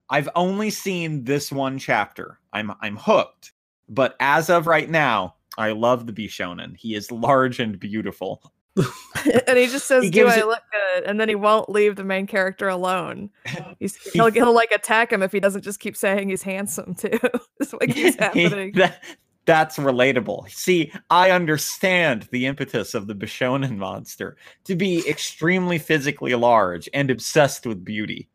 [0.09, 2.39] I've only seen this one chapter.
[2.53, 3.51] I'm I'm hooked.
[3.89, 6.75] But as of right now, I love the Bishonen.
[6.77, 8.41] He is large and beautiful.
[9.47, 11.95] and he just says, He "Do I it- look good?" And then he won't leave
[11.95, 13.29] the main character alone.
[13.79, 17.19] He's, he'll, he'll like attack him if he doesn't just keep saying he's handsome too.
[17.59, 18.71] That's what keeps happening.
[18.73, 19.03] That-
[19.45, 20.49] that's relatable.
[20.49, 27.09] See, I understand the impetus of the Bishonen monster to be extremely physically large and
[27.09, 28.27] obsessed with beauty.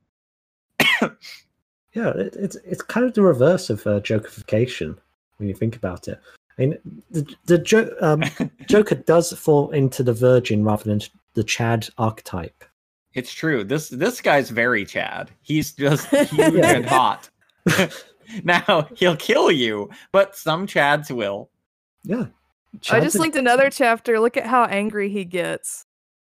[1.94, 4.96] Yeah, it, it's it's kind of the reverse of uh, Jokerification
[5.36, 6.18] when you think about it.
[6.58, 6.78] I mean,
[7.10, 8.22] the the jo- um,
[8.68, 11.00] Joker does fall into the Virgin rather than
[11.34, 12.64] the Chad archetype.
[13.14, 13.64] It's true.
[13.64, 15.30] This this guy's very Chad.
[15.42, 16.72] He's just huge Yeah.
[16.76, 17.28] and hot.
[18.44, 21.50] now he'll kill you, but some Chads will.
[22.04, 22.26] Yeah,
[22.74, 24.18] I Chad's just a- linked another chapter.
[24.20, 25.86] Look at how angry he gets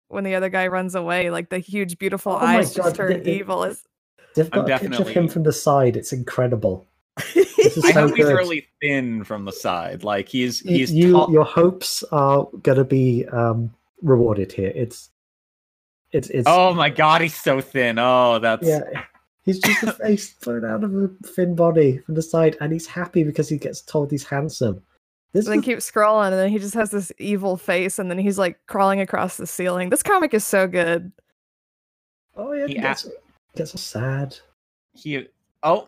[0.07, 1.29] when the other guy runs away.
[1.31, 3.63] Like the huge, beautiful Oh my eyes God, just turn the- the- evil.
[3.63, 3.83] It's,
[4.35, 5.95] They've I'm got a picture of him from the side.
[5.95, 6.87] It's incredible.
[7.35, 10.03] This is I so hope he's really thin from the side.
[10.03, 14.71] Like he's he's you, tall- your hopes are gonna be um, rewarded here.
[14.75, 15.09] It's
[16.11, 17.99] it's it's Oh my god, he's so thin.
[17.99, 18.81] Oh, that's yeah.
[19.45, 22.87] He's just a face thrown out of a thin body from the side, and he's
[22.87, 24.81] happy because he gets told he's handsome.
[25.33, 28.09] This and then was- keep scrolling, and then he just has this evil face, and
[28.09, 29.89] then he's like crawling across the ceiling.
[29.89, 31.11] This comic is so good.
[32.35, 33.07] oh yeah, he he gets,
[33.55, 34.37] gets sad.
[34.93, 35.27] he
[35.63, 35.87] oh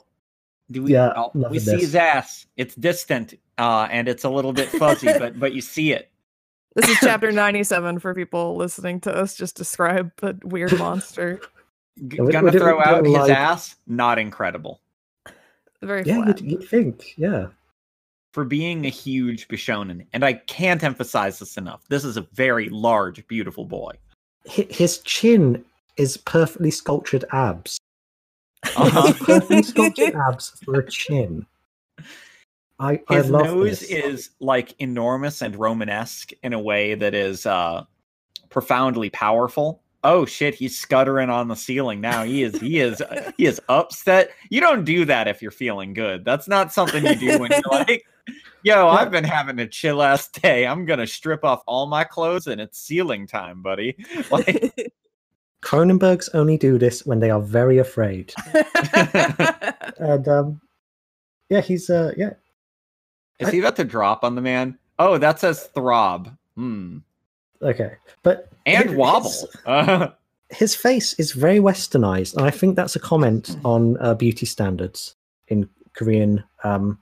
[0.71, 1.81] do we Yeah, oh, we see this.
[1.81, 2.45] his ass.
[2.57, 6.09] It's distant, uh, and it's a little bit fuzzy, but but you see it.
[6.75, 11.39] This is chapter 97 for people listening to us just describe a weird monster.
[12.09, 13.75] G- Yeah, gonna throw out his like- ass.
[13.87, 14.81] Not incredible.
[15.81, 16.41] Very Yeah, flat.
[16.41, 17.47] you'd, you'd think, yeah.
[18.33, 21.85] for being a huge Bishonen, and I can't emphasize this enough.
[21.87, 23.93] This is a very large, beautiful boy.
[24.43, 25.63] His chin
[25.95, 27.77] is perfectly sculptured abs.
[28.75, 29.13] Uh-huh.
[29.19, 31.45] perfectly sculptured abs for a chin.
[32.79, 33.89] I, I His love nose this.
[33.89, 37.83] is like enormous and Romanesque in a way that is uh,
[38.49, 39.81] profoundly powerful.
[40.03, 42.23] Oh shit, he's scuttering on the ceiling now.
[42.23, 43.01] He is he is
[43.37, 44.29] he is upset.
[44.49, 46.23] You don't do that if you're feeling good.
[46.25, 48.05] That's not something you do when you're like,
[48.63, 50.67] yo, I've been having a chill ass day.
[50.67, 53.95] I'm gonna strip off all my clothes and it's ceiling time, buddy.
[54.29, 54.75] Like
[55.65, 58.33] Cronenbergs only do this when they are very afraid.
[59.97, 60.61] And um,
[61.49, 62.33] yeah, he's uh, yeah,
[63.39, 64.77] Is he about to drop on the man?
[64.99, 66.35] Oh, that says throb.
[66.55, 66.97] Hmm.
[67.61, 67.93] okay,
[68.23, 69.33] but And his- wobble.
[69.65, 70.09] Uh,
[70.51, 75.15] His face is very westernized, and I think that's a comment on uh, beauty standards
[75.47, 76.99] in Korean um,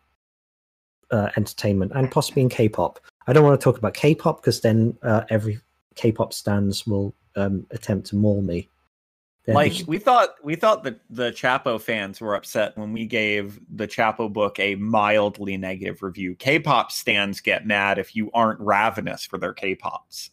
[1.11, 2.99] uh, entertainment and possibly in K-pop.
[3.27, 5.59] I don't want to talk about K-pop because then uh, every
[5.95, 8.69] K-pop stands will um, attempt to maul me.
[9.45, 13.05] They're like just- we thought we thought that the Chapo fans were upset when we
[13.05, 16.35] gave the Chapo book a mildly negative review.
[16.35, 20.29] K-pop stands get mad if you aren't ravenous for their K-pops.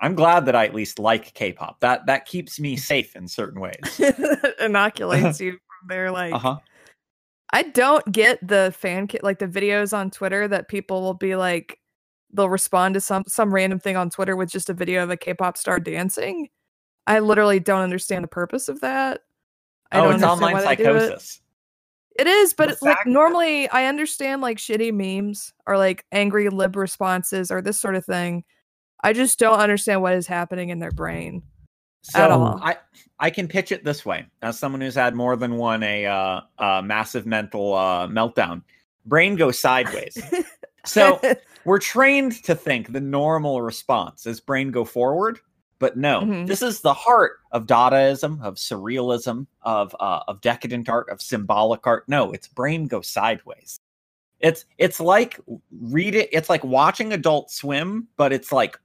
[0.00, 1.80] I'm glad that I at least like K-pop.
[1.80, 4.00] That that keeps me safe in certain ways.
[4.60, 6.56] inoculates you from their like Uh-huh.
[7.52, 11.34] I don't get the fan kit like the videos on Twitter that people will be
[11.36, 11.78] like
[12.32, 15.16] they'll respond to some some random thing on Twitter with just a video of a
[15.16, 16.48] K-pop star dancing.
[17.06, 19.22] I literally don't understand the purpose of that.
[19.90, 20.64] I Oh, don't it's online do it.
[20.64, 21.40] psychosis.
[22.18, 26.48] It is, but it's like that- normally I understand like shitty memes or like angry
[26.48, 28.44] lib responses or this sort of thing.
[29.04, 31.42] I just don't understand what is happening in their brain.
[32.02, 32.60] So all.
[32.62, 32.76] I
[33.20, 36.40] I can pitch it this way as someone who's had more than one a uh,
[36.58, 38.62] uh, massive mental uh, meltdown.
[39.06, 40.16] Brain goes sideways.
[40.84, 41.20] so
[41.64, 45.38] we're trained to think the normal response is brain go forward,
[45.78, 46.46] but no, Mhm.
[46.46, 51.86] this is the heart of Dadaism, of surrealism, of uh, of decadent art, of symbolic
[51.86, 52.08] art.
[52.08, 53.78] No, it's brain go sideways.
[54.40, 55.40] It's it's like
[55.80, 56.28] read it.
[56.32, 58.78] It's like watching Adult Swim, but it's like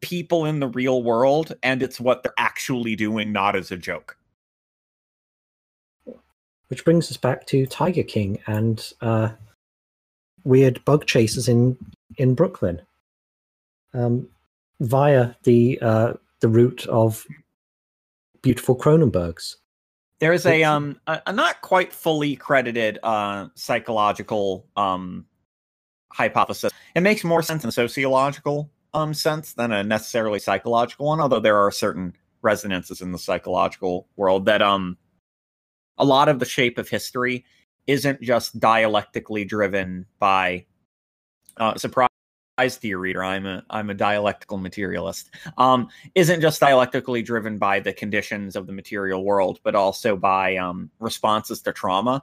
[0.00, 4.16] people in the real world, and it's what they're actually doing, not as a joke.
[6.68, 9.30] Which brings us back to Tiger King and uh,
[10.44, 11.76] weird bug chasers in
[12.16, 12.82] in Brooklyn,
[13.94, 14.28] um,
[14.80, 17.26] via the uh, the route of
[18.42, 19.56] beautiful Cronenbergs.
[20.18, 25.26] There's a um a, a not quite fully credited uh psychological um
[26.12, 26.72] hypothesis.
[26.94, 31.40] It makes more sense in a sociological um sense than a necessarily psychological one, although
[31.40, 34.96] there are certain resonances in the psychological world that um
[35.98, 37.44] a lot of the shape of history
[37.86, 40.64] isn't just dialectically driven by
[41.58, 42.08] uh surprise
[42.82, 43.22] your reader.
[43.22, 48.66] I'm a I'm a dialectical materialist um, isn't just dialectically driven by the conditions of
[48.66, 52.22] the material world, but also by um, responses to trauma.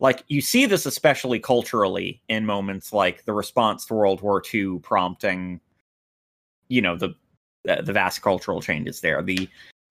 [0.00, 4.78] Like you see this especially culturally in moments like the response to World War II
[4.78, 5.60] prompting,
[6.68, 7.14] you know, the
[7.64, 9.48] the, the vast cultural changes there, the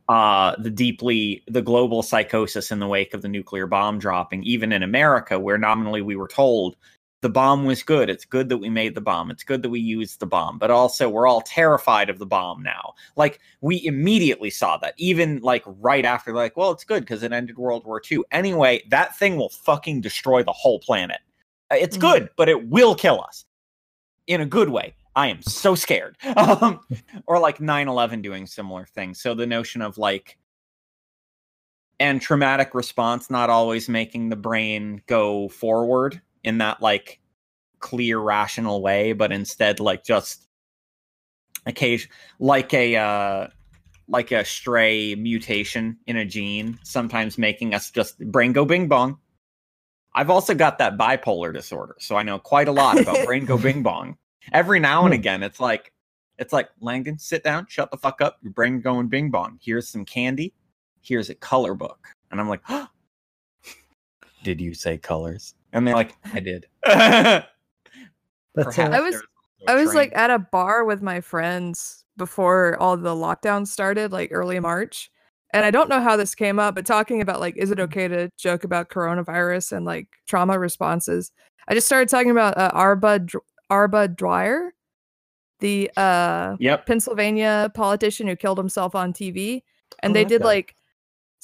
[0.10, 4.72] uh, the deeply the global psychosis in the wake of the nuclear bomb dropping, even
[4.72, 6.78] in America, where nominally we were told
[7.22, 8.10] the bomb was good.
[8.10, 9.32] It's good that we made the bomb.
[9.32, 10.60] It's good that we used the bomb.
[10.60, 12.94] But also, we're all terrified of the bomb now.
[13.16, 17.32] Like, we immediately saw that, even like right after, like, well, it's good because it
[17.32, 18.20] ended World War II.
[18.32, 21.20] Anyway, that thing will fucking destroy the whole planet.
[21.72, 22.02] Uh, It's Mhm.
[22.02, 23.46] good, but it will kill us
[24.28, 24.94] in a good way.
[25.16, 26.18] I am so scared.
[26.38, 26.82] Um,
[27.26, 29.20] or like 9 11 doing similar things.
[29.20, 30.38] So the notion of like,
[32.00, 37.20] and traumatic response not always making the brain go forward in that like
[37.80, 40.48] clear rational way but instead like just
[41.66, 42.10] occasion
[42.40, 43.48] like a uh
[44.08, 49.18] like a stray mutation in a gene sometimes making us just brain go bing bong.
[50.16, 53.58] I've also got that bipolar disorder so i know quite a lot about brain go
[53.58, 54.18] bing bong.
[54.54, 55.20] Every now and Hmm.
[55.20, 55.92] again it's like
[56.40, 59.60] it's like langdon sit down shut the fuck up your brain going bing bong.
[59.62, 60.54] Here's some candy.
[61.02, 62.08] Here's a color book.
[62.32, 62.62] And i'm like
[64.44, 67.46] did you say colors and they're like i did But
[68.56, 72.06] Perhaps uh, I was- there's a I was like at a bar with my friends
[72.16, 75.12] before all the lockdowns started, like early March.
[75.54, 78.08] And I don't know how this came up, but talking about like, is it okay
[78.08, 81.32] to joke about coronavirus and like trauma responses?
[81.68, 83.88] I just started talking about uh, Arba Dr- R.
[83.88, 84.74] Budd Dwyer,
[85.60, 89.64] the uh, yep Pennsylvania politician who killed himself on TV.
[90.04, 90.48] And Oh, they did guy.
[90.48, 90.76] like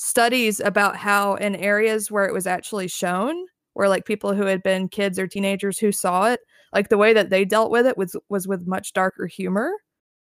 [0.03, 4.61] studies about how in areas where it was actually shown, where like people who had
[4.61, 6.41] been kids or teenagers who saw it,
[6.73, 9.71] like the way that they dealt with it was was with much darker humor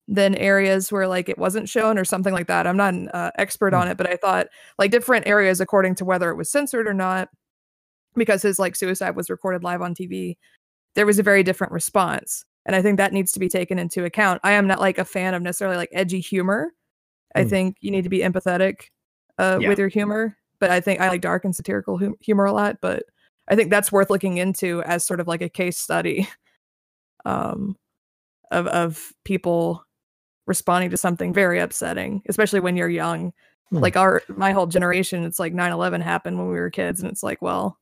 [0.08, 2.66] than areas where like it wasn't shown or something like that.
[2.66, 4.48] I'm not an uh, expert on it, but I thought
[4.78, 7.28] like different areas according to whether it was censored or not,
[8.16, 10.36] because his like suicide was recorded live on TV,
[10.96, 12.44] there was a very different response.
[12.66, 14.40] And I think that needs to be taken into account.
[14.42, 16.72] I am not like a fan of necessarily like edgy humor.
[17.36, 17.48] I Hmm.
[17.50, 18.88] think you need to be empathetic
[19.38, 19.68] uh, Yeah.
[19.68, 22.78] with your humor, but I think I like dark and satirical hum- humor a lot.
[22.80, 23.04] But
[23.48, 26.28] I think that's worth looking into as sort of like a case study
[27.24, 27.76] um,
[28.50, 29.84] of of people
[30.46, 33.32] responding to something very upsetting, especially when you're young.
[33.70, 33.78] Hmm.
[33.78, 37.22] Like our my whole generation, it's like 9-11 happened when we were kids, and it's
[37.22, 37.78] like, well,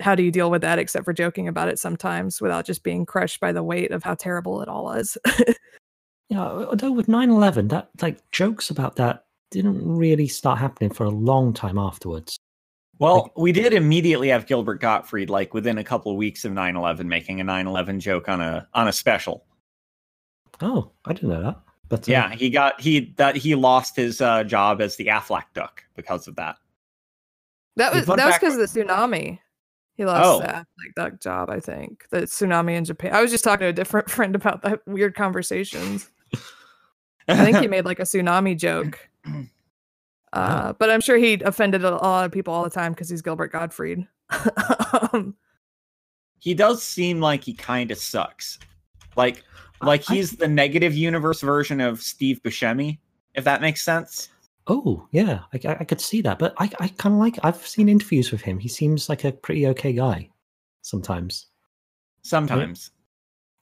[0.00, 3.06] how do you deal with that except for joking about it sometimes without just being
[3.06, 5.16] crushed by the weight of how terrible it all was?
[6.28, 11.10] yeah, although with 9-11, that like jokes about that didn't really start happening for a
[11.10, 12.38] long time afterwards.
[12.98, 17.04] Well, we did immediately have Gilbert Gottfried, like within a couple of weeks of 9-11,
[17.04, 19.44] making a 9-11 joke on a on a special.
[20.62, 21.60] Oh, I didn't know that.
[21.88, 25.44] But uh, Yeah, he got he that he lost his uh, job as the Aflac
[25.54, 26.56] duck because of that.
[27.76, 29.38] That was that was because of the tsunami.
[29.96, 30.40] He lost Oh.
[30.40, 32.06] that like that job, I think.
[32.10, 33.14] The tsunami in Japan.
[33.14, 36.10] I was just talking to a different friend about that weird conversations.
[37.28, 38.98] I think he made like a tsunami joke.
[40.32, 43.22] Uh, but I'm sure he offended a lot of people all the time because he's
[43.22, 44.06] Gilbert Gottfried.
[45.12, 45.34] um,
[46.40, 48.58] he does seem like he kind of sucks.
[49.16, 49.44] Like
[49.80, 52.98] like I- he's the negative universe version of Steve Buscemi,
[53.34, 54.28] if that makes sense.
[54.66, 56.38] Oh, yeah, I, I I could see that.
[56.38, 57.38] But I, I kind of like.
[57.42, 58.58] I've seen interviews with him.
[58.58, 60.28] He seems like a pretty okay guy.
[60.82, 61.46] Sometimes.
[62.22, 62.90] Sometimes.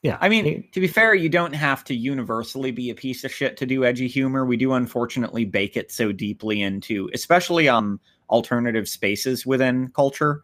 [0.04, 0.18] Yeah.
[0.20, 3.56] I mean, to be fair, you don't have to universally be a piece of shit
[3.56, 4.44] to do edgy humor.
[4.44, 7.98] We do unfortunately bake it so deeply into, especially um
[8.30, 10.42] alternative spaces within culture,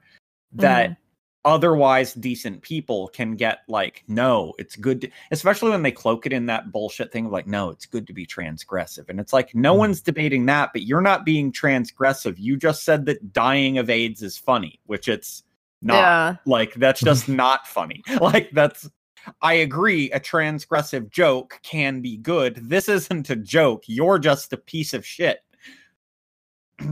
[0.52, 0.96] that
[1.44, 5.00] otherwise decent people can get like, no, it's good.
[5.02, 8.06] To, especially when they cloak it in that bullshit thing of like, no, it's good
[8.06, 9.78] to be transgressive, and it's like no Mhm.
[9.78, 12.34] one's debating that, but you're not being transgressive.
[12.38, 15.42] You just said that dying of AIDS is funny, which it's
[15.82, 15.94] not.
[15.96, 16.36] Yeah.
[16.46, 18.02] Like that's just not funny.
[18.20, 18.88] Like that's
[19.42, 22.56] I agree a transgressive joke can be good.
[22.56, 23.84] This isn't a joke.
[23.86, 25.40] You're just a piece of shit.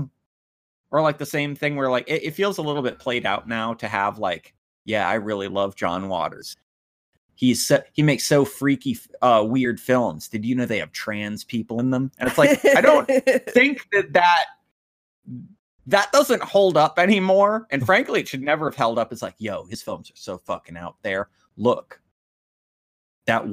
[0.90, 3.48] or like the same thing where like it, it feels a little bit played out
[3.48, 4.54] now to have like,
[4.84, 6.56] yeah, I really love John Waters.
[7.34, 10.28] He's so, he makes so freaky uh weird films.
[10.28, 12.10] Did you know they have trans people in them?
[12.18, 13.06] And it's like I don't
[13.48, 14.44] think that that
[15.86, 17.66] that doesn't hold up anymore.
[17.70, 19.12] And frankly, it should never have held up.
[19.12, 21.28] It's like, yo, his films are so fucking out there.
[21.56, 22.00] Look,
[23.28, 23.46] that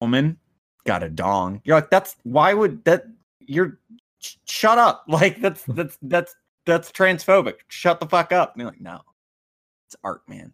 [0.00, 0.38] woman
[0.86, 1.60] got a dong.
[1.64, 3.06] You're like, that's why would that?
[3.40, 3.78] You're
[4.20, 5.04] sh- shut up.
[5.08, 7.54] Like that's that's that's that's transphobic.
[7.68, 8.54] Shut the fuck up.
[8.54, 9.00] And you're like, no,
[9.88, 10.52] it's art, man.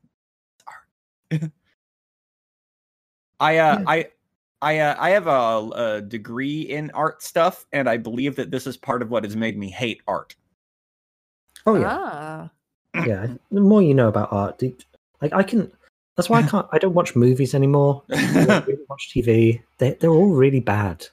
[1.31, 1.53] It's art.
[3.41, 3.85] I uh Yeah.
[3.87, 4.07] I.
[4.63, 8.67] I uh, I have a, a degree in art stuff, and I believe that this
[8.67, 10.37] is part of what has made me hate art.
[11.65, 12.51] oh yeah, Ah.
[13.07, 13.27] yeah.
[13.51, 14.63] The more you know about art,
[15.23, 15.73] like I can.
[16.21, 16.67] That's why I can't.
[16.71, 18.03] I don't watch movies anymore.
[18.13, 19.63] I don't really watch TV.
[19.79, 21.07] They they're all really bad.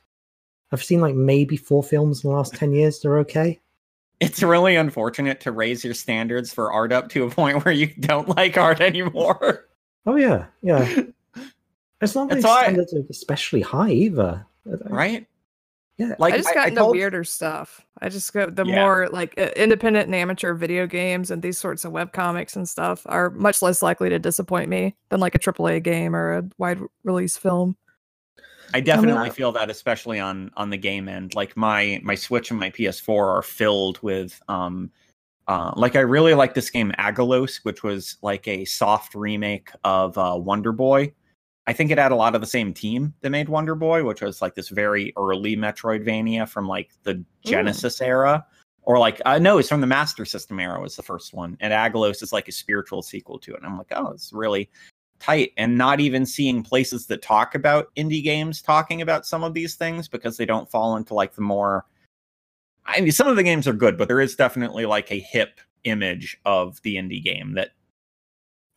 [0.73, 2.99] I've seen like maybe four films in the last ten years.
[2.99, 3.61] They're okay.
[4.19, 7.87] it's really unfortunate to raise your standards for art up to a point where you
[8.01, 9.69] don't like art anymore.
[10.05, 11.03] Oh yeah, yeah.
[12.01, 14.45] It's not like standards are especially high either.
[14.65, 15.25] right?
[15.97, 16.13] Yeah.
[16.19, 17.83] Like I just got into told- weirder stuff.
[17.99, 18.75] I just go the Yeah.
[18.81, 23.01] more like independent and amateur video games and these sorts of web comics and stuff
[23.07, 26.79] are much less likely to disappoint me than like a AAA game or a wide
[27.03, 27.75] release film.
[28.73, 31.33] I definitely feel that, especially on on the game end.
[31.33, 34.91] Like my my Switch and my PS4 are filled with um,
[35.47, 40.17] uh, like I really like this game Aggelos, which was like a soft remake of
[40.17, 41.13] uh, Wonder Boy.
[41.67, 44.21] I think it had a lot of the same team that made Wonder Boy, which
[44.21, 48.45] was like this very early Metroidvania from like the Genesis era,
[48.83, 51.73] or like uh, no, it's from the Master System era was the first one, and
[51.73, 53.57] Aggelos is like a spiritual sequel to it.
[53.57, 54.69] And I'm like, oh, it's really
[55.19, 59.53] tight, and not even seeing places that talk about indie games talking about some of
[59.53, 61.85] these things because they don't fall into like the more.
[62.85, 65.59] I mean, some of the games are good, but there is definitely like a hip
[65.83, 67.71] image of the indie game that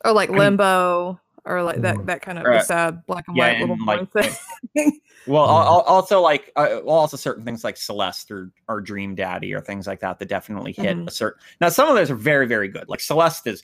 [0.05, 2.07] Or like I mean- Limbo or like that Mm.
[2.07, 4.13] that kind of Or, sad black and yeah, white little and, boy like,
[4.75, 5.01] thing.
[5.27, 5.53] Well, Yeah.
[5.53, 9.53] al- al- also like uh, well, also certain things like Celeste or, or Dream Daddy
[9.55, 11.09] or things like that that definitely hit Mhm.
[11.09, 11.41] a certain.
[11.61, 12.89] Now, some of those are very very good.
[12.89, 13.63] Like Celeste is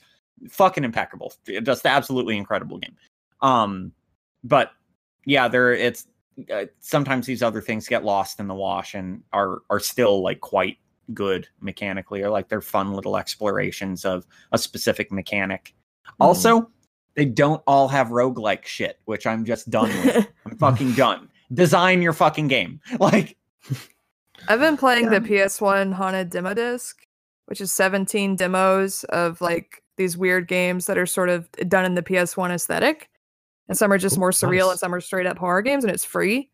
[0.49, 1.33] fucking impeccable,
[1.63, 2.95] just absolutely incredible game.
[3.41, 3.91] Um,
[4.43, 4.71] but
[5.25, 6.07] yeah, there it's
[6.53, 10.39] uh, sometimes these other things get lost in the wash and are are still like
[10.41, 10.77] quite
[11.13, 15.73] good mechanically or like they're fun little explorations of a specific mechanic.
[16.19, 16.69] Also,
[17.17, 20.27] they don't all have roguelike shit, which I'm just done with.
[20.45, 21.27] I'm fucking done.
[21.53, 22.79] Design your fucking game.
[22.99, 23.35] Like,
[24.47, 25.19] I've been playing Yeah.
[25.19, 27.05] the PS1 Haunted Demo Disc,
[27.47, 31.95] which is 17 demos of like these weird games that are sort of done in
[31.95, 33.09] the PS1 aesthetic.
[33.67, 35.91] And some are just Ooh, more surreal and some are straight up horror games and
[35.91, 36.49] it's free.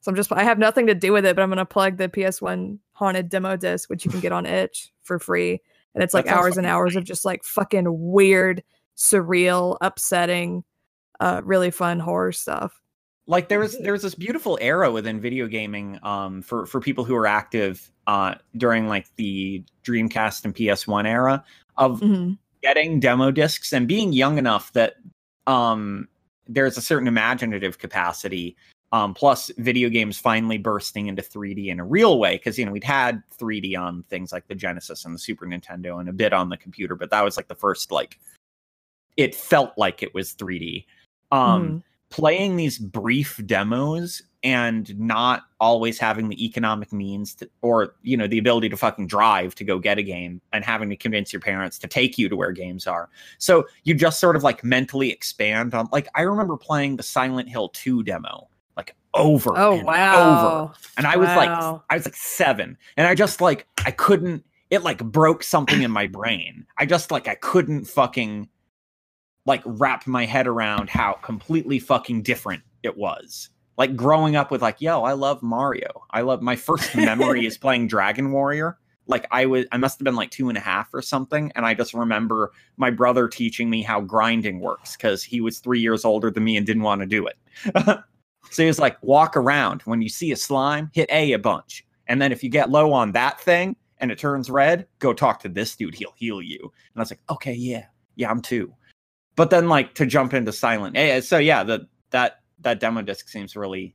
[0.00, 2.08] So I'm just I have nothing to do with it, but I'm gonna plug the
[2.08, 5.60] PS1 Haunted Demo Disc, which you can get on itch for free.
[5.94, 8.62] And it's like sounds hours and hours of just like fucking weird,
[9.00, 10.62] surreal, upsetting,
[11.20, 12.80] uh really fun horror stuff.
[13.26, 17.04] like there was there was this beautiful era within video gaming um for for people
[17.04, 21.42] who were active uh during like the Dreamcast and PS1 era
[21.76, 22.38] of Mhm.
[22.62, 24.94] getting demo discs and being young enough that
[25.46, 26.08] um
[26.48, 28.56] there's a certain imaginative capacity
[28.92, 32.72] um plus video games finally bursting into 3D in a real way because you know
[32.72, 36.32] we'd had 3D on things like the Genesis and the Super Nintendo and a bit
[36.32, 38.18] on the computer but that was like the first like
[39.16, 40.86] it felt like it was 3D
[41.32, 41.82] um Mhm.
[42.10, 48.26] playing these brief demos and not always having the economic means to, or you know
[48.26, 51.40] the ability to fucking drive to go get a game and having to convince your
[51.40, 53.10] parents to take you to where games are.
[53.38, 57.48] So you just sort of like mentally expand on like i remember playing the silent
[57.48, 60.72] hill 2 demo like over Oh and over.
[60.96, 61.50] And i was like
[61.90, 65.90] i was like 7 and i just like i couldn't it like broke something in
[65.90, 66.64] my brain.
[66.78, 68.48] I just like i couldn't fucking
[69.46, 73.50] like wrap my head around how completely fucking different it was.
[73.76, 76.04] Like growing up with like, yo, I love Mario.
[76.10, 78.78] I love my first memory is playing Dragon Warrior
[79.10, 81.52] like I was I must have been like two and a half or something.
[81.54, 85.80] And I just remember my brother teaching me how grinding works because he was three
[85.80, 87.36] years older than me and didn't want to do it.
[88.50, 89.82] so he was like, walk around.
[89.82, 91.84] When you see a slime, hit A a bunch.
[92.06, 95.40] And then if you get low on that thing and it turns red, go talk
[95.40, 95.94] to this dude.
[95.94, 96.58] He'll heal you.
[96.62, 98.72] And I was like, okay, yeah, yeah, I'm two.
[99.40, 101.22] But then like to jump into silent A.
[101.22, 103.94] So yeah, the that that demo disc seems really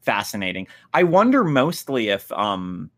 [0.00, 0.68] fascinating.
[0.94, 2.88] I wonder mostly if um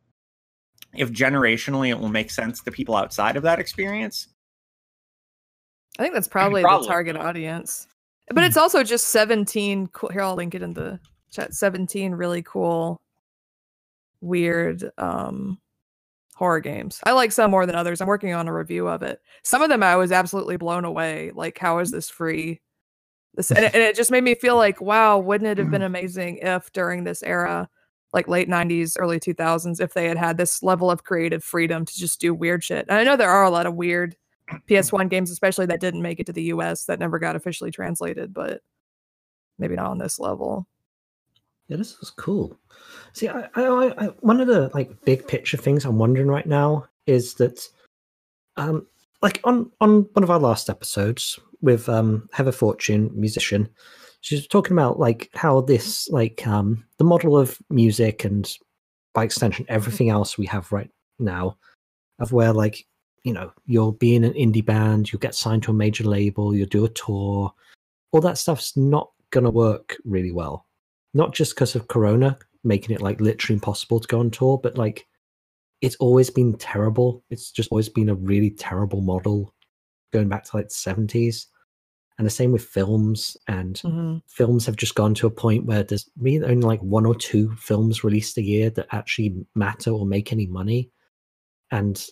[0.93, 4.29] if generationally it will make sense to people outside of that experience.
[5.99, 6.87] I think that's probably, Probably.
[6.87, 7.87] the target audience.
[8.35, 11.01] But it's also just 17 cool here I'll link it in the
[11.31, 11.55] chat.
[11.55, 13.01] 17 really cool
[14.21, 15.59] weird um
[16.41, 17.01] horror games.
[17.05, 18.01] I like some more than others.
[18.01, 19.21] I'm working on a review of it.
[19.45, 21.33] Some of them I was absolutely blown away.
[21.35, 22.63] Like how is this free?
[23.35, 25.83] This and it, and it just made me feel like wow, wouldn't it have been
[25.83, 25.95] mm-hmm.
[25.95, 27.69] amazing if during this era
[28.15, 31.95] like late 90s early 2000s if they had had this level of creative freedom to
[31.95, 32.87] just do weird shit.
[32.89, 34.17] And I know there are a lot of weird
[34.67, 38.33] PS1 games, especially that didn't make it to the US that never got officially translated,
[38.33, 38.63] but
[39.59, 40.67] maybe not on this level.
[41.71, 42.59] Yeah, this is cool.
[43.13, 46.87] See, I, I, I, one of the like big picture things I'm wondering right now
[47.07, 47.69] is that,
[48.57, 48.89] um,
[49.23, 53.69] like on on one of our last episodes with um Heather Fortune, musician,
[54.21, 58.53] she's talking about like how this like um the model of music and
[59.15, 60.91] by extension everything else we have right
[61.21, 61.57] now
[62.19, 62.85] of where like
[63.23, 66.53] you know you'll be in an indie band, you'll get signed to a major label,
[66.53, 67.53] you'll do a tour,
[68.11, 70.67] all that stuff's not gonna work really well
[71.15, 74.77] not just because of corona making it like literally impossible to go on tour but
[74.77, 75.07] like
[75.81, 77.25] it's always been terrible.
[77.31, 79.55] It's just always been a really terrible model
[80.13, 81.47] going back to like the 70s
[82.19, 83.81] and the same with films and
[84.27, 87.55] films have just gone to a point where there's really only like one or two
[87.57, 90.91] films released a year that actually matter or make any money.
[91.71, 92.05] And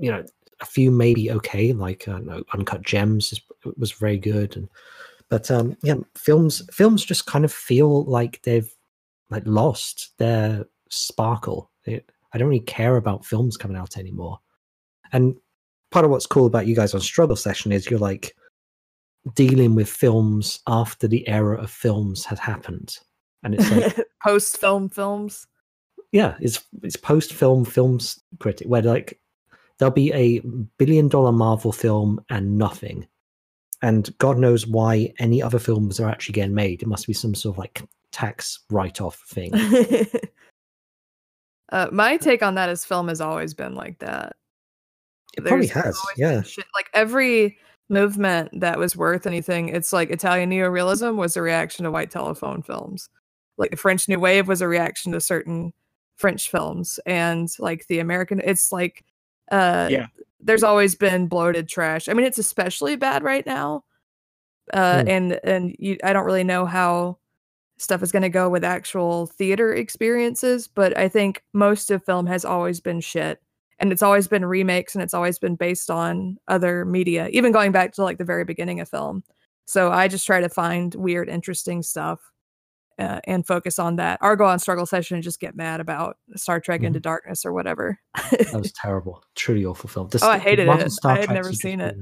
[0.00, 0.24] you know
[0.60, 3.40] a few may be okay like uh, no, uncut gems is,
[3.76, 4.68] was very good and
[5.30, 8.70] but um yeah films films just kind of feel like they've
[9.30, 11.70] like lost their sparkle.
[11.84, 14.38] It- i don't really care about films coming out anymore.
[15.12, 15.34] And
[15.90, 18.34] part of what's cool about you guys on struggle session is you're like
[19.34, 22.96] dealing with films after the era of films had happened.
[23.42, 25.46] And it's like Post film films.
[26.12, 29.20] yeah it's it's post film films critic where like
[29.78, 30.40] there'll be a
[30.78, 33.06] billion dollar marvel film and nothing
[33.82, 37.34] and god knows why any other films are actually getting made it must be some
[37.34, 37.82] sort of like
[38.12, 39.52] tax write-off thing
[41.70, 44.36] uh, my take on that is film has always been like that.
[45.36, 47.58] it probably has yeah shit- Like every
[47.90, 52.60] movement that was worth anything, it's like Italian neorealism was a reaction to white telephone
[52.62, 53.08] films.
[53.56, 55.72] Like the French New Wave was a reaction to certain
[56.16, 59.04] French films, and like the American, it's like,
[59.50, 60.06] uh, Yeah.
[60.40, 62.08] There's always been bloated trash.
[62.08, 63.84] I mean, it's especially bad right now,
[64.72, 65.08] uh, Hmm.
[65.08, 67.18] and and you, I don't really know how
[67.78, 72.26] stuff is going to go with actual theater experiences, but I think most of film
[72.26, 73.40] has always been shit
[73.78, 77.72] and it's always been remakes and it's always been based on other media, even going
[77.72, 79.22] back to like the very beginning of film.
[79.66, 82.20] So I just try to find weird, interesting stuff
[82.98, 84.18] uh, and focus on that.
[84.22, 87.52] Or go on struggle session and just get mad about Star Trek Into Darkness or
[87.52, 87.98] whatever.
[88.32, 90.90] that was terrible truly awful film The Oh, I hated it.
[90.92, 91.96] Star I had Treks never seen it.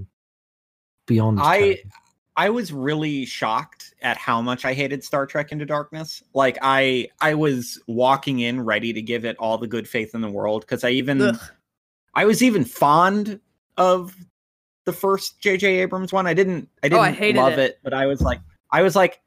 [1.06, 1.90] beyond I- terrible.
[2.38, 6.22] I was really shocked at how much I hated Star Trek Into Darkness.
[6.34, 10.20] Like I I was walking in ready to give it all the good faith in
[10.20, 11.38] the world because I even Ugh.
[12.14, 13.40] I was even fond
[13.78, 14.14] of
[14.84, 15.78] the first J.J.
[15.80, 16.26] Abrams one.
[16.26, 17.58] I didn't I Oh, didn't I love it.
[17.70, 17.78] it.
[17.82, 18.40] but I was like
[18.70, 19.18] I was like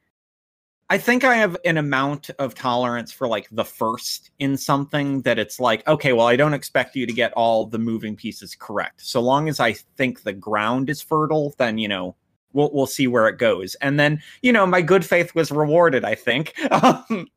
[0.92, 5.38] I think I have an amount of tolerance for like the first in something that
[5.38, 9.02] it's like, okay, well, I don't expect you to get all the moving pieces correct.
[9.06, 12.16] So long as I think the ground is fertile, then you know,
[12.54, 13.76] we'll we'll see where it goes.
[13.76, 16.54] And then, you know, my good faith was rewarded, I think.
[16.72, 17.28] Um,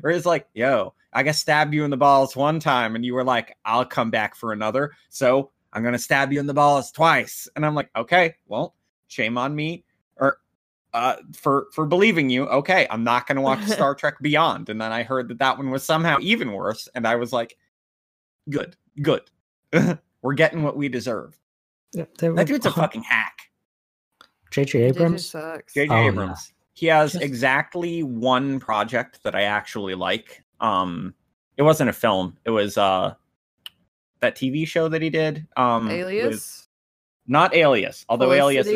[0.00, 3.14] where it's like, yo, I got stabbed you in the balls one time, and you
[3.14, 4.92] were like, I'll come back for another.
[5.08, 7.48] So I'm gonna stab you in the balls twice.
[7.56, 8.74] And I'm like, okay, well,
[9.08, 9.84] shame on me.
[10.94, 12.46] Or uh, for for believing you.
[12.46, 14.68] Okay, I'm not going to watch Star Trek Beyond.
[14.68, 17.56] And then I heard that that one was somehow even worse, and I was like,
[18.50, 19.22] good, good.
[20.22, 21.38] We're getting what we deserve.
[21.92, 23.38] Yeah, they were That dude's a fucking hack.
[24.50, 24.80] J.J.
[24.80, 25.32] JJ Abrams.
[25.32, 26.00] JJ Oh, yeah.
[26.08, 26.52] Abrams.
[26.74, 30.42] He has Just- exactly one project that I actually like.
[30.60, 31.14] Um,
[31.56, 32.36] it wasn't a film.
[32.44, 33.14] It was uh
[34.20, 35.46] that TV show that he did.
[35.56, 36.22] Um, Alias.
[36.24, 36.68] with- Alias.
[37.26, 38.04] not Alias.
[38.08, 38.66] Although Alias.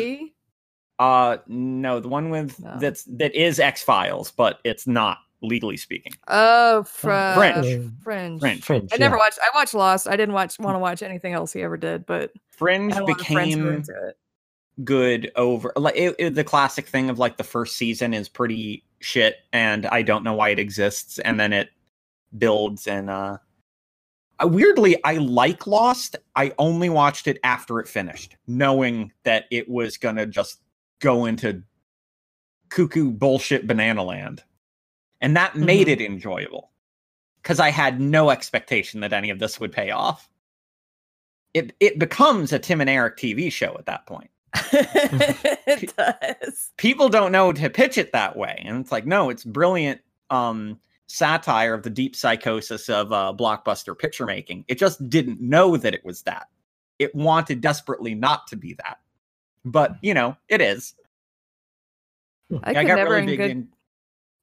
[0.99, 1.43] Is- Felicity?
[1.43, 2.77] Uh, no, the one with No.
[2.79, 6.13] that's that is X Files, but it's not legally speaking.
[6.27, 7.91] Oh, fr- Fringe.
[8.03, 8.39] Fringe.
[8.39, 8.63] Fringe.
[8.63, 8.89] Fringe.
[8.93, 9.19] I never yeah.
[9.19, 9.39] watched.
[9.41, 10.07] I watched Lost.
[10.07, 13.03] I didn't watch want to watch anything else he ever did, but Fringe I had
[13.03, 14.11] a lot of friends who were became
[14.83, 18.83] good over like it, it- the classic thing of like the first season is pretty
[18.99, 21.69] shit and I don't know why it exists and then it
[22.37, 23.37] builds and uh
[24.43, 26.15] uh, weirdly I like Lost.
[26.35, 30.61] I only watched it after it finished, knowing that it was gonna just
[30.99, 31.63] go into
[32.69, 34.43] cuckoo bullshit banana land.
[35.21, 36.71] And that made it enjoyable.
[37.43, 40.29] Cause I had no expectation that any of this would pay off.
[41.53, 44.29] It it becomes a Tim and Eric TV show at that point
[44.73, 46.71] it does.
[46.77, 49.99] people don't know to pitch it that way and it's like no it's brilliant
[50.29, 55.77] um satire of the deep psychosis of uh blockbuster picture making it just didn't know
[55.77, 56.47] that it was that
[56.99, 58.97] it wanted desperately not to be that
[59.65, 60.93] but you know it is
[62.63, 63.51] I Yeah, could got never really big good.
[63.51, 63.67] in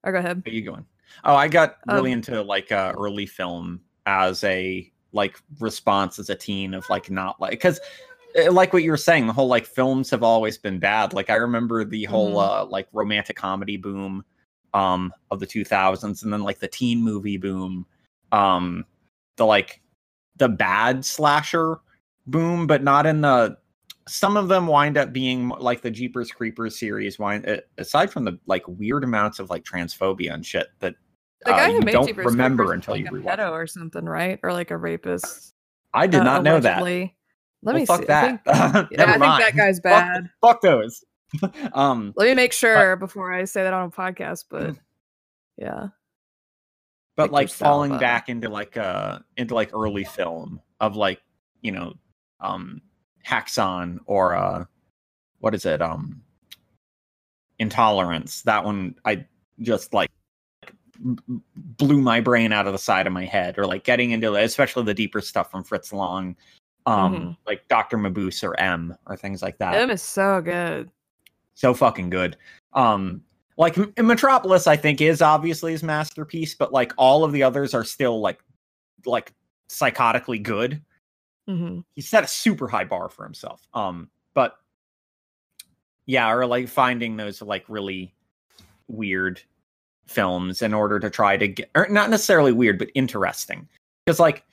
[0.04, 0.42] Oh, go ahead.
[0.44, 0.84] Where you going?
[1.24, 6.28] Oh, I got really Um, into like uh, early film as a like response as
[6.28, 7.80] a teen of like not like because
[8.50, 11.14] like what you were saying, the whole like films have always been bad.
[11.14, 12.50] Like I remember the whole Mhm.
[12.50, 14.24] uh like romantic comedy boom
[14.74, 17.86] um of the 2000s and then like the teen movie boom
[18.32, 18.84] um
[19.36, 19.80] the like
[20.36, 21.78] the bad slasher
[22.26, 23.56] boom but not in the
[24.06, 27.18] some of them wind up being like the Jeepers Creepers series.
[27.18, 30.94] Wind aside from the like weird amounts of like transphobia and shit that
[31.44, 33.50] The guy uh, who you made don't Jeepers remember Creepers until you like a pedo
[33.52, 34.38] or something, right?
[34.42, 35.54] Or like a rapist.
[35.92, 36.82] I did uh, not know that.
[36.82, 37.12] Let
[37.62, 38.04] Well, me fuck see.
[38.04, 38.44] I that.
[38.44, 40.28] think, yeah, I think that guy's bad.
[40.42, 41.02] Fuck, those.
[41.72, 44.44] um, Let me make sure before I say that on a podcast.
[44.50, 44.76] But
[45.56, 45.88] yeah,
[47.16, 51.22] but like falling back into like uh into like early film of like
[51.62, 51.94] you know
[52.40, 52.82] um
[53.26, 54.64] Häxan or uh
[55.40, 56.20] what is it um
[57.58, 58.42] Intolerance.
[58.42, 59.24] That one I
[59.60, 60.10] just like
[61.56, 64.84] blew my brain out of the side of my head or like getting into especially
[64.84, 66.36] the deeper stuff from Fritz Lang
[66.86, 67.36] um Mhm.
[67.46, 67.96] like Dr.
[67.96, 69.74] Mabuse or M or things like that.
[69.74, 70.90] him is so good.
[71.54, 72.36] so fucking good.
[72.72, 73.22] Um,
[73.56, 77.72] like M- Metropolis, I think is obviously his masterpiece, but like all of the others
[77.74, 78.40] are still like
[79.06, 79.32] like
[79.70, 80.82] psychotically good.
[81.46, 83.66] Hmm He set a super high bar for himself.
[83.74, 84.56] Um, but
[86.06, 88.14] yeah, or like finding those like really
[88.88, 89.40] weird
[90.06, 93.68] films in order to try to get, or not necessarily weird, but interesting.
[94.04, 94.44] Because like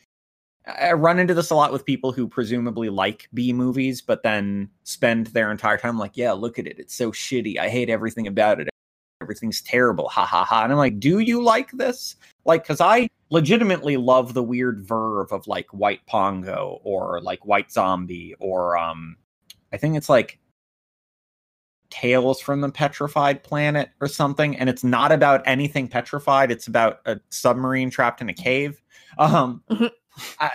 [0.66, 4.70] I run into this a lot with people who presumably like B movies, but then
[4.84, 6.80] spend their entire time like, yeah, look at it.
[6.80, 7.58] It's so shitty.
[7.58, 8.70] I hate everything about it.
[9.22, 10.08] Everything's terrible.
[10.10, 10.64] Ha ha ha.
[10.64, 12.16] And I'm like, do you like this?
[12.46, 17.72] Like, because I legitimately love the weird verve of like White Pongo or like White
[17.72, 19.16] Zombie or um
[19.74, 20.38] I think it's like
[21.90, 24.56] Tales from the Petrified Planet or something.
[24.58, 26.52] And it's not about anything petrified.
[26.52, 28.82] It's about a submarine trapped in a cave.
[29.18, 29.92] Um Mhm.
[30.40, 30.52] I,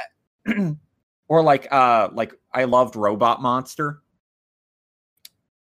[1.28, 4.02] or like uh like I loved Robot Monster,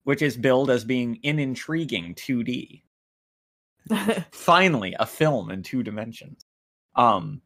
[0.04, 2.82] which is billed as being in intriguing 2D
[4.32, 6.46] finally a film in two dimensions
[6.96, 7.40] um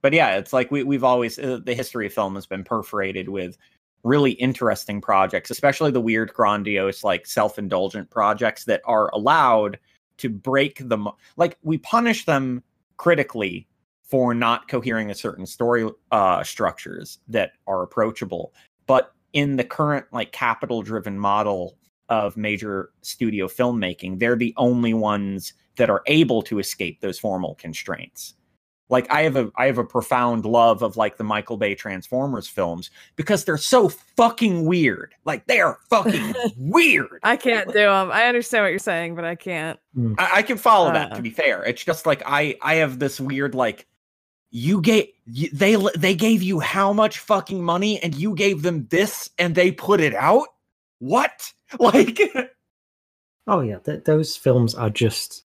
[0.00, 3.28] but yeah it's like we, we've always uh, the history of film has been perforated
[3.28, 3.56] with
[4.04, 9.78] really interesting projects especially the weird grandiose like self-indulgent projects that are allowed
[10.16, 12.62] to break them like we punish them
[12.96, 13.66] critically
[14.04, 18.52] for not cohering a certain story uh structures that are approachable.
[18.86, 21.76] But in the current like capital driven model
[22.08, 27.54] of major studio filmmaking they're the only ones that are able to escape those formal
[27.54, 28.34] constraints
[28.88, 32.46] like i have a i have a profound love of like the michael bay transformers
[32.48, 38.10] films because they're so fucking weird like they are fucking weird I can't do them.
[38.10, 39.78] I understand what you're saying, but I can't.
[40.18, 41.16] I, I can follow that Uh.
[41.16, 43.86] to be fair it's just like i i have this weird like
[44.50, 45.06] you gave
[45.54, 49.72] they they gave you how much fucking money and you gave them this and they
[49.72, 50.48] put it out
[50.98, 52.20] what like
[53.48, 55.44] Oh yeah, th- those films are just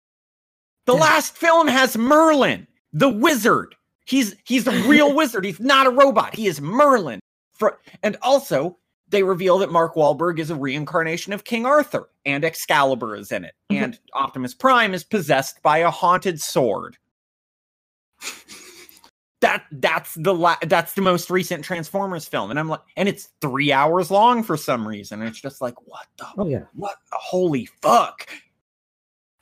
[0.86, 1.00] The Yeah.
[1.02, 2.68] last film has Merlin,
[2.98, 3.76] the wizard.
[4.06, 5.46] He's he's a real wizard.
[5.46, 6.36] He's not a robot.
[6.36, 7.20] He is Merlin.
[7.54, 8.78] For, and also,
[9.10, 13.46] they reveal that Mark Wahlberg is a reincarnation of King Arthur, and Excalibur is in
[13.46, 13.84] it, Mhm.
[13.84, 16.98] and Optimus Prime is possessed by a haunted sword.
[19.40, 23.30] That that's the la- that's the most recent Transformers film, and I'm like, and it's
[23.40, 25.22] three hours long for some reason.
[25.22, 28.28] It's just like, what the oh yeah, what the holy fuck?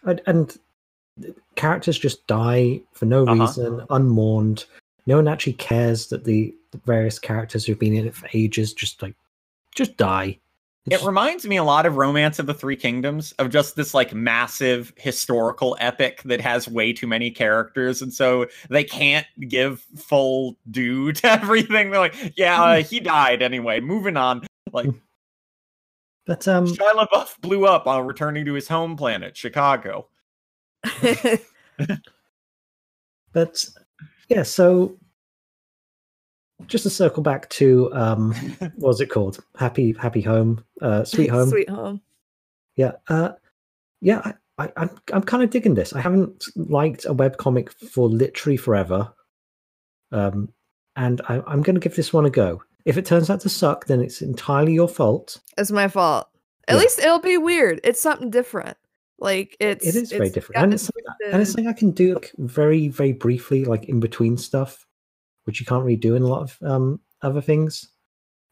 [0.04, 0.58] and, and
[1.56, 3.42] characters just die for no Uh-huh.
[3.42, 4.66] reason, unmourned.
[5.06, 8.74] No one actually cares that the, the various characters who've been in it for ages
[8.74, 9.16] just like
[9.76, 10.40] just die.
[10.88, 14.14] It reminds me a lot of Romance of the Three Kingdoms, of just this like
[14.14, 20.56] massive historical epic that has way too many characters, and so they can't give full
[20.70, 21.90] due to everything.
[21.90, 23.80] They're like, yeah, uh, he died anyway.
[23.80, 24.46] Moving on.
[24.74, 24.90] Like
[26.28, 30.08] but um, Shia LaBeouf blew up while returning to his home planet, Chicago.
[33.34, 33.66] but
[34.30, 34.98] yeah, so
[36.68, 39.44] just to circle back to um, what was it called?
[39.58, 41.50] Happy Happy Home, uh, Sweet Home.
[41.50, 42.02] Sweet home.
[42.76, 43.34] Yeah, uh,
[44.02, 44.20] yeah.
[44.24, 45.94] I, I, I'm I'm kind of digging this.
[45.94, 49.14] I haven't liked a webcomic for literally forever,
[50.12, 50.50] um,
[50.96, 52.64] and I, I'm going to give this one a go.
[52.86, 55.42] If it turns out to suck, then it's entirely your fault.
[55.58, 56.28] It's my fault.
[56.68, 56.80] At Yeah.
[56.82, 57.80] least it'll be weird.
[57.84, 58.78] It's something different.
[59.18, 60.90] Like it's it is very different, and it's
[61.32, 64.86] and it's something I can do like very very briefly, like in between stuff,
[65.46, 67.88] which you can't really do in a lot of um, other things.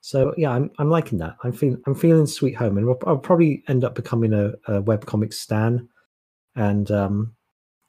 [0.02, 1.35] So yeah, I'm I'm liking that.
[1.44, 4.81] I'm feeling I'm feeling Sweet Home, and I'll, I'll probably end up becoming a, a
[4.81, 5.88] webcomic stan,
[6.56, 7.35] and um,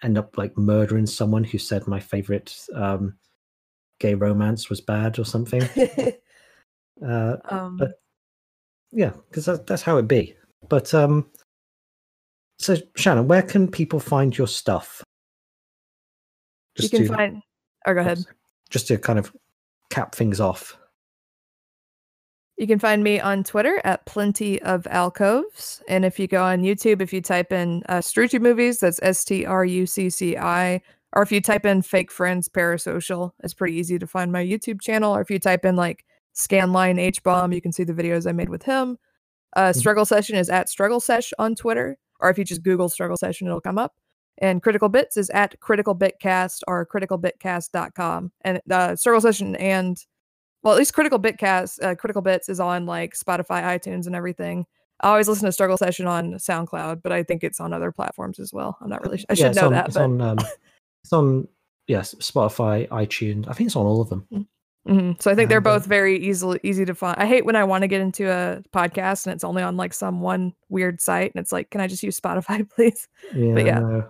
[0.02, 3.16] end up like murdering someone who said my favorite um,
[4.00, 5.62] gay romance was bad or something.
[7.06, 8.00] uh, um, but-
[8.92, 10.36] yeah, because that, that's how it be.
[10.68, 11.26] But um,
[12.58, 15.02] so Shannon, where can people find your stuff?
[16.78, 17.42] you can to- find.
[17.86, 18.18] Oh, go ahead.
[18.70, 19.32] Just to kind of
[19.90, 20.76] cap things off.
[22.56, 25.82] You can find me on Twitter at Plenty of Alcoves.
[25.88, 29.24] And if you go on YouTube, if you type in uh, Strucci Movies, that's S
[29.24, 30.80] T R U C C I.
[31.14, 34.80] Or if you type in Fake Friends Parasocial, it's pretty easy to find my YouTube
[34.80, 35.14] channel.
[35.14, 36.04] Or if you type in like
[36.36, 38.98] Scanline H Bomb, you can see the videos I made with him.
[39.56, 39.76] Uh, Mhm.
[39.76, 41.98] Struggle Session is at Struggle Sesh on Twitter.
[42.20, 43.94] Or if you just Google Struggle Session, it'll come up.
[44.38, 48.32] And Critical Bits is at Critical Bitcast or criticalbitcast.com.
[48.40, 49.96] And uh, Struggle Session and
[50.64, 54.64] well, at least Critical Bitcast, uh, Critical Bits is on like Spotify, iTunes, and everything.
[55.02, 58.38] I always listen to Struggle Session on SoundCloud, but I think it's on other platforms
[58.38, 58.78] as well.
[58.80, 59.18] I'm not really.
[59.18, 60.20] Su- I should know on, that, It's but on.
[60.20, 60.38] Um,
[61.04, 61.48] it's on.
[61.86, 63.46] Yes, Spotify, iTunes.
[63.46, 64.26] I think it's on all of them.
[64.86, 65.20] Mhm.
[65.20, 67.16] so I think they're both very easily easy to find.
[67.18, 69.94] I hate when I want to get into a podcast and it's only on like
[69.94, 73.08] some one weird site, and it's like, can I just use Spotify, please?
[73.34, 73.58] Yeah.
[73.58, 74.02] yeah.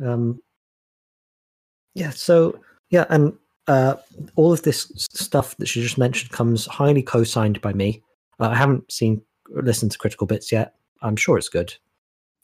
[0.00, 0.04] I.
[0.04, 0.40] Um.
[1.94, 2.10] Yeah.
[2.10, 2.58] So
[2.90, 3.32] yeah, and
[3.68, 3.94] uh,
[4.34, 8.02] all of this stuff that she just mentioned comes highly co-signed by me.
[8.40, 10.74] Uh, I haven't seen listened to Critical Bits yet.
[11.02, 11.74] I'm sure it's good.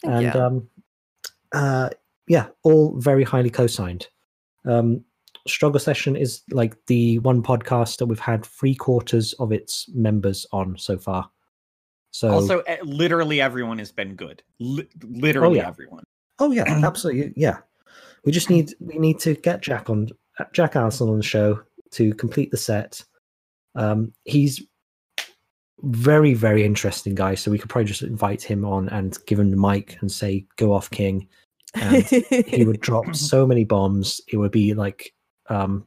[0.02, 0.40] And you.
[0.40, 0.68] um,
[1.52, 1.90] uh,
[2.28, 4.06] yeah, all very highly co-signed.
[4.66, 5.04] Um,
[5.46, 10.46] Struggle Session is like the one podcast that we've had three quarters of its members
[10.52, 11.30] on so far.
[12.12, 14.42] So Also, literally everyone has been good.
[14.60, 15.68] Li- literally yeah.
[15.68, 16.04] everyone.
[16.38, 17.32] Oh yeah, absolutely.
[17.36, 17.58] Yeah,
[18.24, 20.08] we just need we need to get Jack on
[20.52, 21.60] Jack Allison on the show
[21.92, 23.04] to complete the set.
[23.74, 24.62] Um, he's
[25.82, 29.50] very very interesting guy, so we could probably just invite him on and give him
[29.50, 31.28] the mic and say, "Go off, King."
[31.74, 34.20] And he would drop so many bombs.
[34.28, 35.12] It would be like
[35.48, 35.86] um,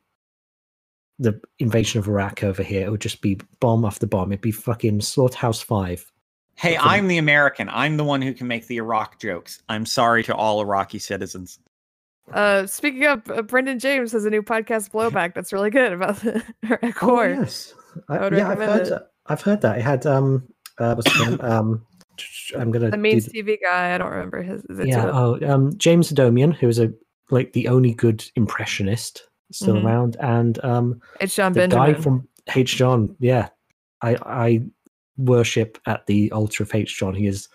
[1.19, 2.85] the invasion of Iraq over here.
[2.85, 4.31] It would just be bomb after bomb.
[4.31, 6.11] It'd be fucking Slaughterhouse Five.
[6.55, 7.69] Hey, From- I'm the American.
[7.69, 9.61] I'm the one who can make the Iraq jokes.
[9.69, 11.59] I'm sorry to all Iraqi citizens.
[12.33, 16.17] uh, speaking of, uh, Brendan James has a new podcast, Blowback, that's really good about
[16.17, 17.29] the Iraq Oh, War.
[17.29, 17.73] yes.
[18.09, 18.81] I, I would yeah, I've heard.
[18.87, 18.89] it.
[18.89, 19.07] That.
[19.27, 19.77] I've heard that.
[19.79, 20.47] It had um,
[20.79, 21.39] uh, what's his name?
[21.41, 21.85] um,
[22.57, 22.85] I'm gonna.
[22.89, 24.63] The do Means the- TV guy, I don't remember his.
[24.65, 25.05] Is it yeah.
[25.05, 26.91] to- Oh, um, James Adomian, who is a
[27.29, 29.83] like the only good impressionist still Mhm.
[29.85, 31.93] around, and um, it's Sean the Benjamin.
[31.93, 32.75] guy from H.
[32.75, 33.15] Jon.
[33.19, 33.49] Yeah,
[34.01, 34.61] I I
[35.17, 36.97] worship at the altar of H.
[36.99, 37.13] Jon.
[37.15, 37.47] He is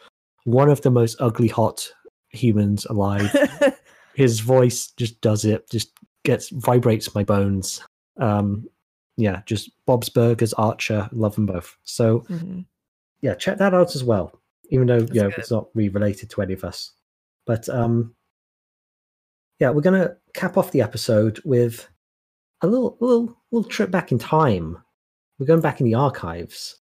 [0.45, 1.89] one of the most ugly hot
[2.31, 3.31] humans alive.
[4.15, 5.91] his voice just does it just
[6.25, 7.83] gets vibrates my bones
[8.21, 8.67] um
[9.17, 12.67] yeah just bob's burgers archer love them both so Mhm.
[13.23, 14.39] yeah check that out as well
[14.69, 15.39] even though That's you know good.
[15.39, 16.91] it's not really related to any of us
[17.47, 18.15] but um
[19.63, 21.89] yeah we're gonna cap off the episode with
[22.63, 24.77] a little little little trip back in time
[25.39, 26.81] we're going back in the archives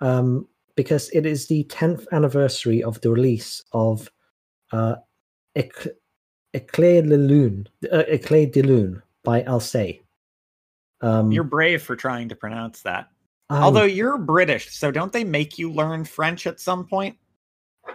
[0.00, 4.10] um because it is the 10th anniversary of the release of
[4.72, 4.96] uh
[5.54, 5.94] Ec-
[6.52, 10.00] Écailles de Lune, uh, Écailles de Lune by Alcest.
[11.00, 13.06] Um, You're brave for trying to pronounce that.
[13.50, 17.16] I'm- Although you're British, so don't they make you learn French at some point?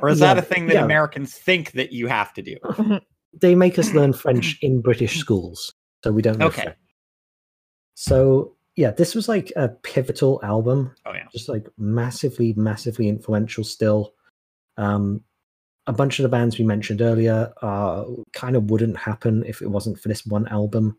[0.01, 0.85] Or is Yeah, that a thing that yeah.
[0.85, 2.57] Americans think that you have to do?
[3.41, 6.63] they make us learn French in British schools, so we don't know Okay.
[6.63, 6.77] French.
[7.95, 11.27] So yeah, this was like a pivotal album, Oh yeah.
[11.31, 13.63] just like massively, massively influential.
[13.63, 14.13] Still,
[14.77, 15.21] um,
[15.87, 18.03] a bunch of the bands we mentioned earlier uh,
[18.33, 20.97] kind of wouldn't happen if it wasn't for this one album.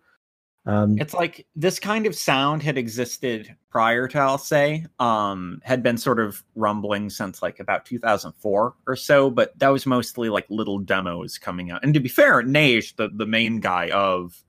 [0.67, 5.97] Um, It's like this kind of sound had existed prior to Alcest, um, had been
[5.97, 10.79] sort of rumbling since like about 2004 or so, but that was mostly like little
[10.79, 11.85] demos coming out.
[11.85, 14.43] And to be fair, Neige, the, the main guy of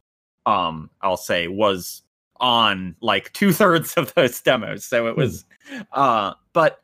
[0.48, 2.02] um, Alcest, was
[2.40, 4.86] on like two thirds of those demos.
[4.86, 5.46] So it was
[5.92, 6.82] uh but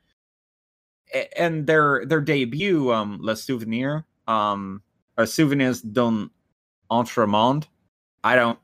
[1.38, 4.82] and their their debut, um, Le Souvenir, um,
[5.18, 6.30] or Souvenirs d'un
[6.90, 7.68] autre monde.
[8.24, 8.58] I don't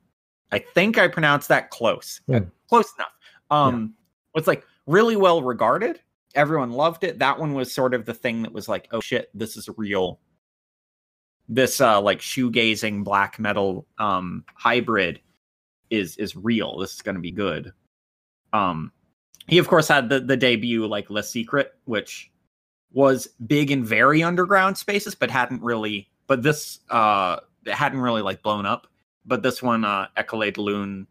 [0.52, 2.22] I think I pronounced that close.
[2.28, 2.46] Hmm.
[2.68, 3.14] Close enough.
[3.52, 3.94] Um
[4.36, 6.00] it's like really well regarded.
[6.36, 7.20] Everyone loved it.
[7.20, 10.20] That one was sort of the thing that was like, oh shit, this is real.
[11.48, 15.22] This uh like shoegazing black metal um hybrid
[15.90, 16.78] is is real.
[16.78, 17.74] This is gonna be good.
[18.54, 18.92] Um
[19.48, 22.32] he of course had the the debut like Le Secret, which
[22.92, 28.22] was big in very underground spaces, but hadn't really but this uh it hadn't really
[28.22, 28.88] like blown up
[29.26, 31.08] but this one uh Écailles de Lune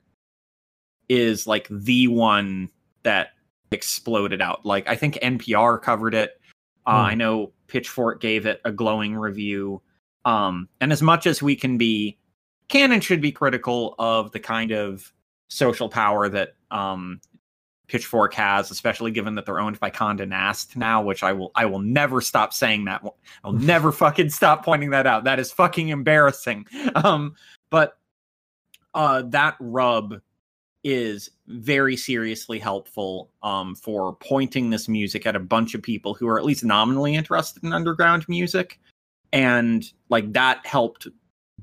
[1.08, 2.68] is like the one
[3.02, 3.28] that
[3.70, 4.64] exploded out.
[4.64, 6.40] Like i think npr covered it.
[6.86, 7.06] Uh, Hmm.
[7.10, 9.82] i know pitchfork gave it a glowing review.
[10.24, 12.18] Um and as much as we can be
[12.68, 15.12] canon should be critical of the kind of
[15.48, 17.20] social power that um
[17.88, 21.64] pitchfork has especially given that they're owned by Condé Nast now which i will i
[21.64, 23.02] will never stop saying that
[23.44, 25.24] i'll never fucking stop pointing that out.
[25.24, 26.66] That is fucking embarrassing.
[26.94, 27.34] Um
[27.70, 27.98] but
[28.94, 30.20] uh that rub
[30.84, 36.28] is very seriously helpful um for pointing this music at a bunch of people who
[36.28, 38.80] are at least nominally interested in underground music
[39.32, 41.08] and like that helped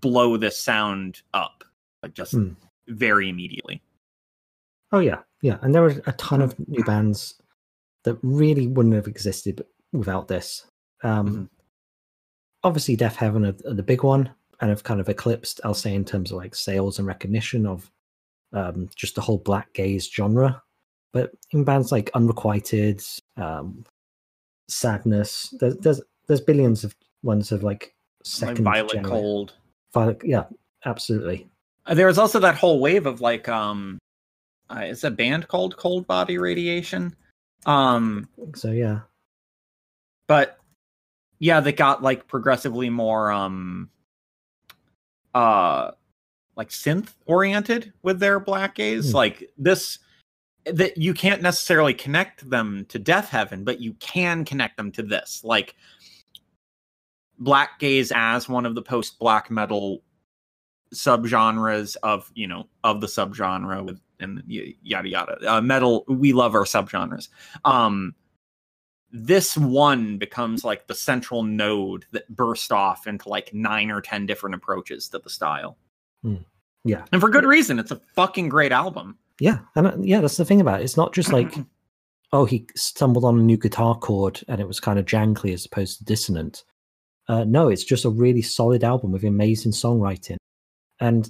[0.02, 1.64] blow this sound up
[2.04, 2.50] like just Hmm.
[2.88, 3.82] very immediately
[4.92, 7.42] Oh yeah, yeah, and there are a ton of new bands
[8.04, 10.68] that really wouldn't have existed without this.
[11.04, 11.50] Um, Mhm.
[12.64, 14.30] Obviously, Deafheaven are the big one,
[14.62, 15.62] and have kind of eclipsed.
[15.64, 17.92] Alcest in terms of like sales and recognition of
[18.54, 20.62] um, just the whole black gaze genre.
[21.14, 23.86] But in bands like Unreqvited, um,
[24.68, 27.92] Sadness, there's there's there's billions of ones of like like
[28.24, 29.54] second violet genera- cold
[29.94, 30.46] Violet, yeah,
[30.86, 31.48] absolutely.
[31.86, 34.00] Uh, there was also that whole wave of like um
[34.70, 37.16] uh, it's a band called cold body radiation
[37.66, 39.02] um So yeah,
[40.28, 40.60] but
[41.40, 43.90] yeah they got like progressively more um
[45.36, 45.92] uh
[46.56, 49.12] like synth oriented with their black gaze.
[49.12, 49.18] Hmm.
[49.18, 50.00] like this
[50.66, 55.42] that you can't necessarily connect them to Deafheaven but you can connect them to this.
[55.44, 55.76] Like
[57.38, 60.02] black gaze as one of the post black metal
[60.94, 65.38] subgenres of you know of the subgenre with and yada yada.
[65.54, 67.28] Uh, metal we love our subgenres.
[67.66, 68.16] Um
[69.12, 74.26] this one becomes like the central node that burst off into like nine or ten
[74.26, 75.78] different approaches to the style
[76.84, 77.06] yeah.
[77.12, 80.46] and for good reason it's a fucking great album Yeah, and uh, yeah, that's the
[80.46, 80.84] thing about it.
[80.84, 81.56] It's not just like,
[82.32, 85.66] oh, he stumbled on a new guitar chord and it was kind of jangly as
[85.66, 86.64] opposed to dissonant.
[87.28, 90.38] Uh, no, it's just a really solid album with amazing songwriting.
[91.00, 91.30] And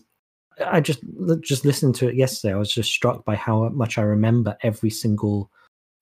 [0.65, 0.99] I just
[1.41, 2.53] just listened to it yesterday.
[2.53, 5.49] I was just struck by how much I remember every single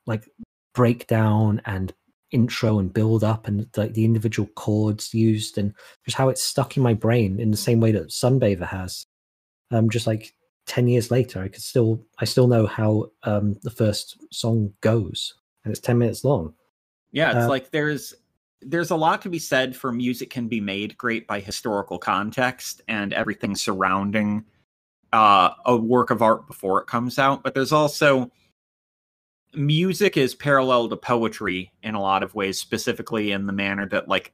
[0.06, 0.28] like
[0.74, 1.94] breakdown and
[2.32, 5.74] intro and build up and like the individual chords used and
[6.06, 9.06] just how it's stuck in my brain in the same way that Sunbather has.
[9.72, 10.34] Um, just like
[10.68, 15.36] 10 years later i could still i still know how um the first song goes
[15.64, 16.54] and it's 10 minutes long
[17.12, 18.14] yeah it's Uh, like there's
[18.62, 22.82] there's a lot to be said for music can be made great by historical context
[22.88, 24.46] and everything surrounding
[25.12, 28.32] uh, a work of art before it comes out but there's also
[29.56, 34.08] music is parallel to poetry in a lot of ways specifically in the manner that
[34.08, 34.34] like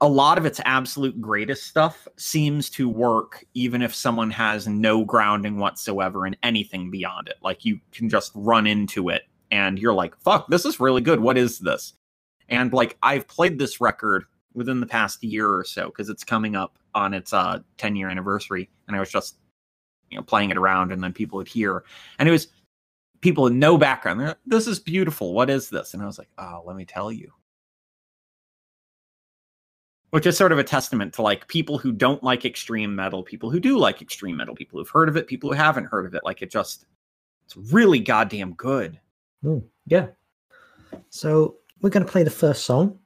[0.00, 5.04] a lot of its absolute greatest stuff seems to work even if someone has no
[5.04, 7.34] grounding whatsoever in anything beyond it.
[7.42, 11.20] Like you can just run into it and you're like fuck this is really good.
[11.20, 11.94] What is this?
[12.48, 14.24] And like i've played this record
[14.54, 18.08] within the past year or so because it's coming up on its uh 10 year
[18.08, 19.36] anniversary and i was just
[20.10, 21.84] you know playing it around and then people would hear.
[22.18, 22.48] And it was
[23.20, 24.20] people with no background.
[24.20, 25.34] Like, this is beautiful.
[25.34, 25.94] What is this?
[25.94, 27.32] And i was like oh let me tell you.
[30.10, 33.50] Which is sort of a testament to like people who don't like extreme metal people
[33.50, 36.14] who do like extreme metal people who've heard of it people who haven't heard of
[36.14, 36.22] it.
[36.24, 36.86] Like it just
[37.44, 38.98] it's really goddamn good.
[39.44, 40.08] Mm, yeah.
[41.10, 42.98] So we're going to play the first song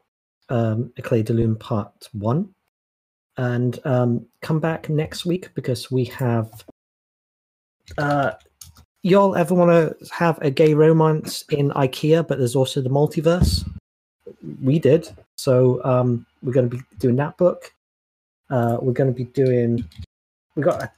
[0.49, 2.49] um Écailles de Lune part one.
[3.37, 6.65] And um come back next week because we have
[7.99, 8.33] uh
[9.03, 13.69] y'all ever want to have a gay romance in ikea but there's also the multiverse
[14.63, 17.75] we did so um we're going to be doing that book
[18.51, 19.85] uh we're going to be doing
[20.55, 20.91] we got a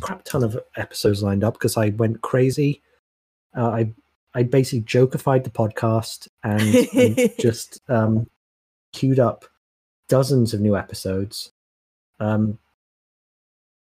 [0.00, 2.82] crap ton of episodes lined up because I went crazy.
[3.56, 3.92] Uh, I
[4.34, 8.28] I basically jokified the podcast and, and just um,
[8.92, 9.46] queued up
[10.08, 11.52] dozens of new episodes.
[12.20, 12.58] Um,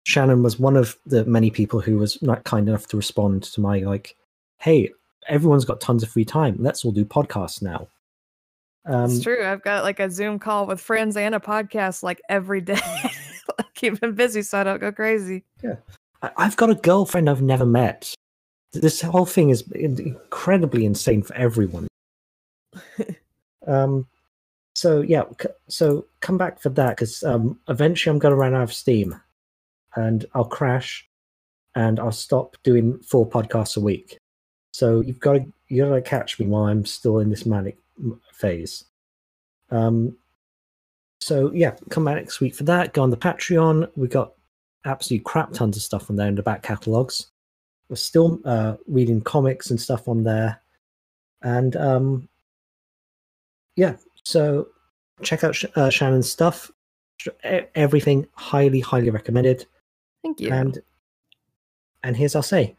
[0.04, 3.60] Shannon was one of the many people who was not kind enough to respond to
[3.60, 4.16] my like,
[4.58, 4.90] "Hey,
[5.28, 6.56] everyone's got tons of free time.
[6.58, 7.86] Let's all do podcasts now."
[8.86, 9.44] Um, it's true.
[9.44, 12.80] I've got like a Zoom call with friends and a podcast like every day.
[13.74, 15.44] Keep them busy so I don't go crazy.
[16.22, 18.14] I- I've got a girlfriend I've never met.
[18.72, 21.88] This whole thing is incredibly insane for everyone.
[23.66, 24.06] um,
[24.74, 28.54] so yeah, c- so come back for that because um, eventually I'm going to run
[28.54, 29.20] out of steam,
[29.96, 31.08] and I'll crash,
[31.74, 34.18] and I'll stop doing four podcasts a week.
[34.72, 37.78] So you've got to you got to catch me while I'm still in this manic
[38.32, 38.84] phase.
[39.70, 40.16] Um,
[41.20, 42.92] so yeah, come back next week for that.
[42.92, 43.90] Go on the Patreon.
[43.96, 44.32] We got
[44.84, 47.26] absolute crap tons of stuff on there in the back catalogs.
[47.88, 50.60] We're still uh, reading comics and stuff on there,
[51.42, 52.28] and um,
[53.76, 53.96] yeah.
[54.24, 54.68] So
[55.22, 56.70] check out Sh- uh, Shannon's stuff.
[57.74, 59.66] Everything highly, highly recommended.
[60.22, 60.50] Thank you.
[60.50, 60.78] And
[62.02, 62.76] and here's our say: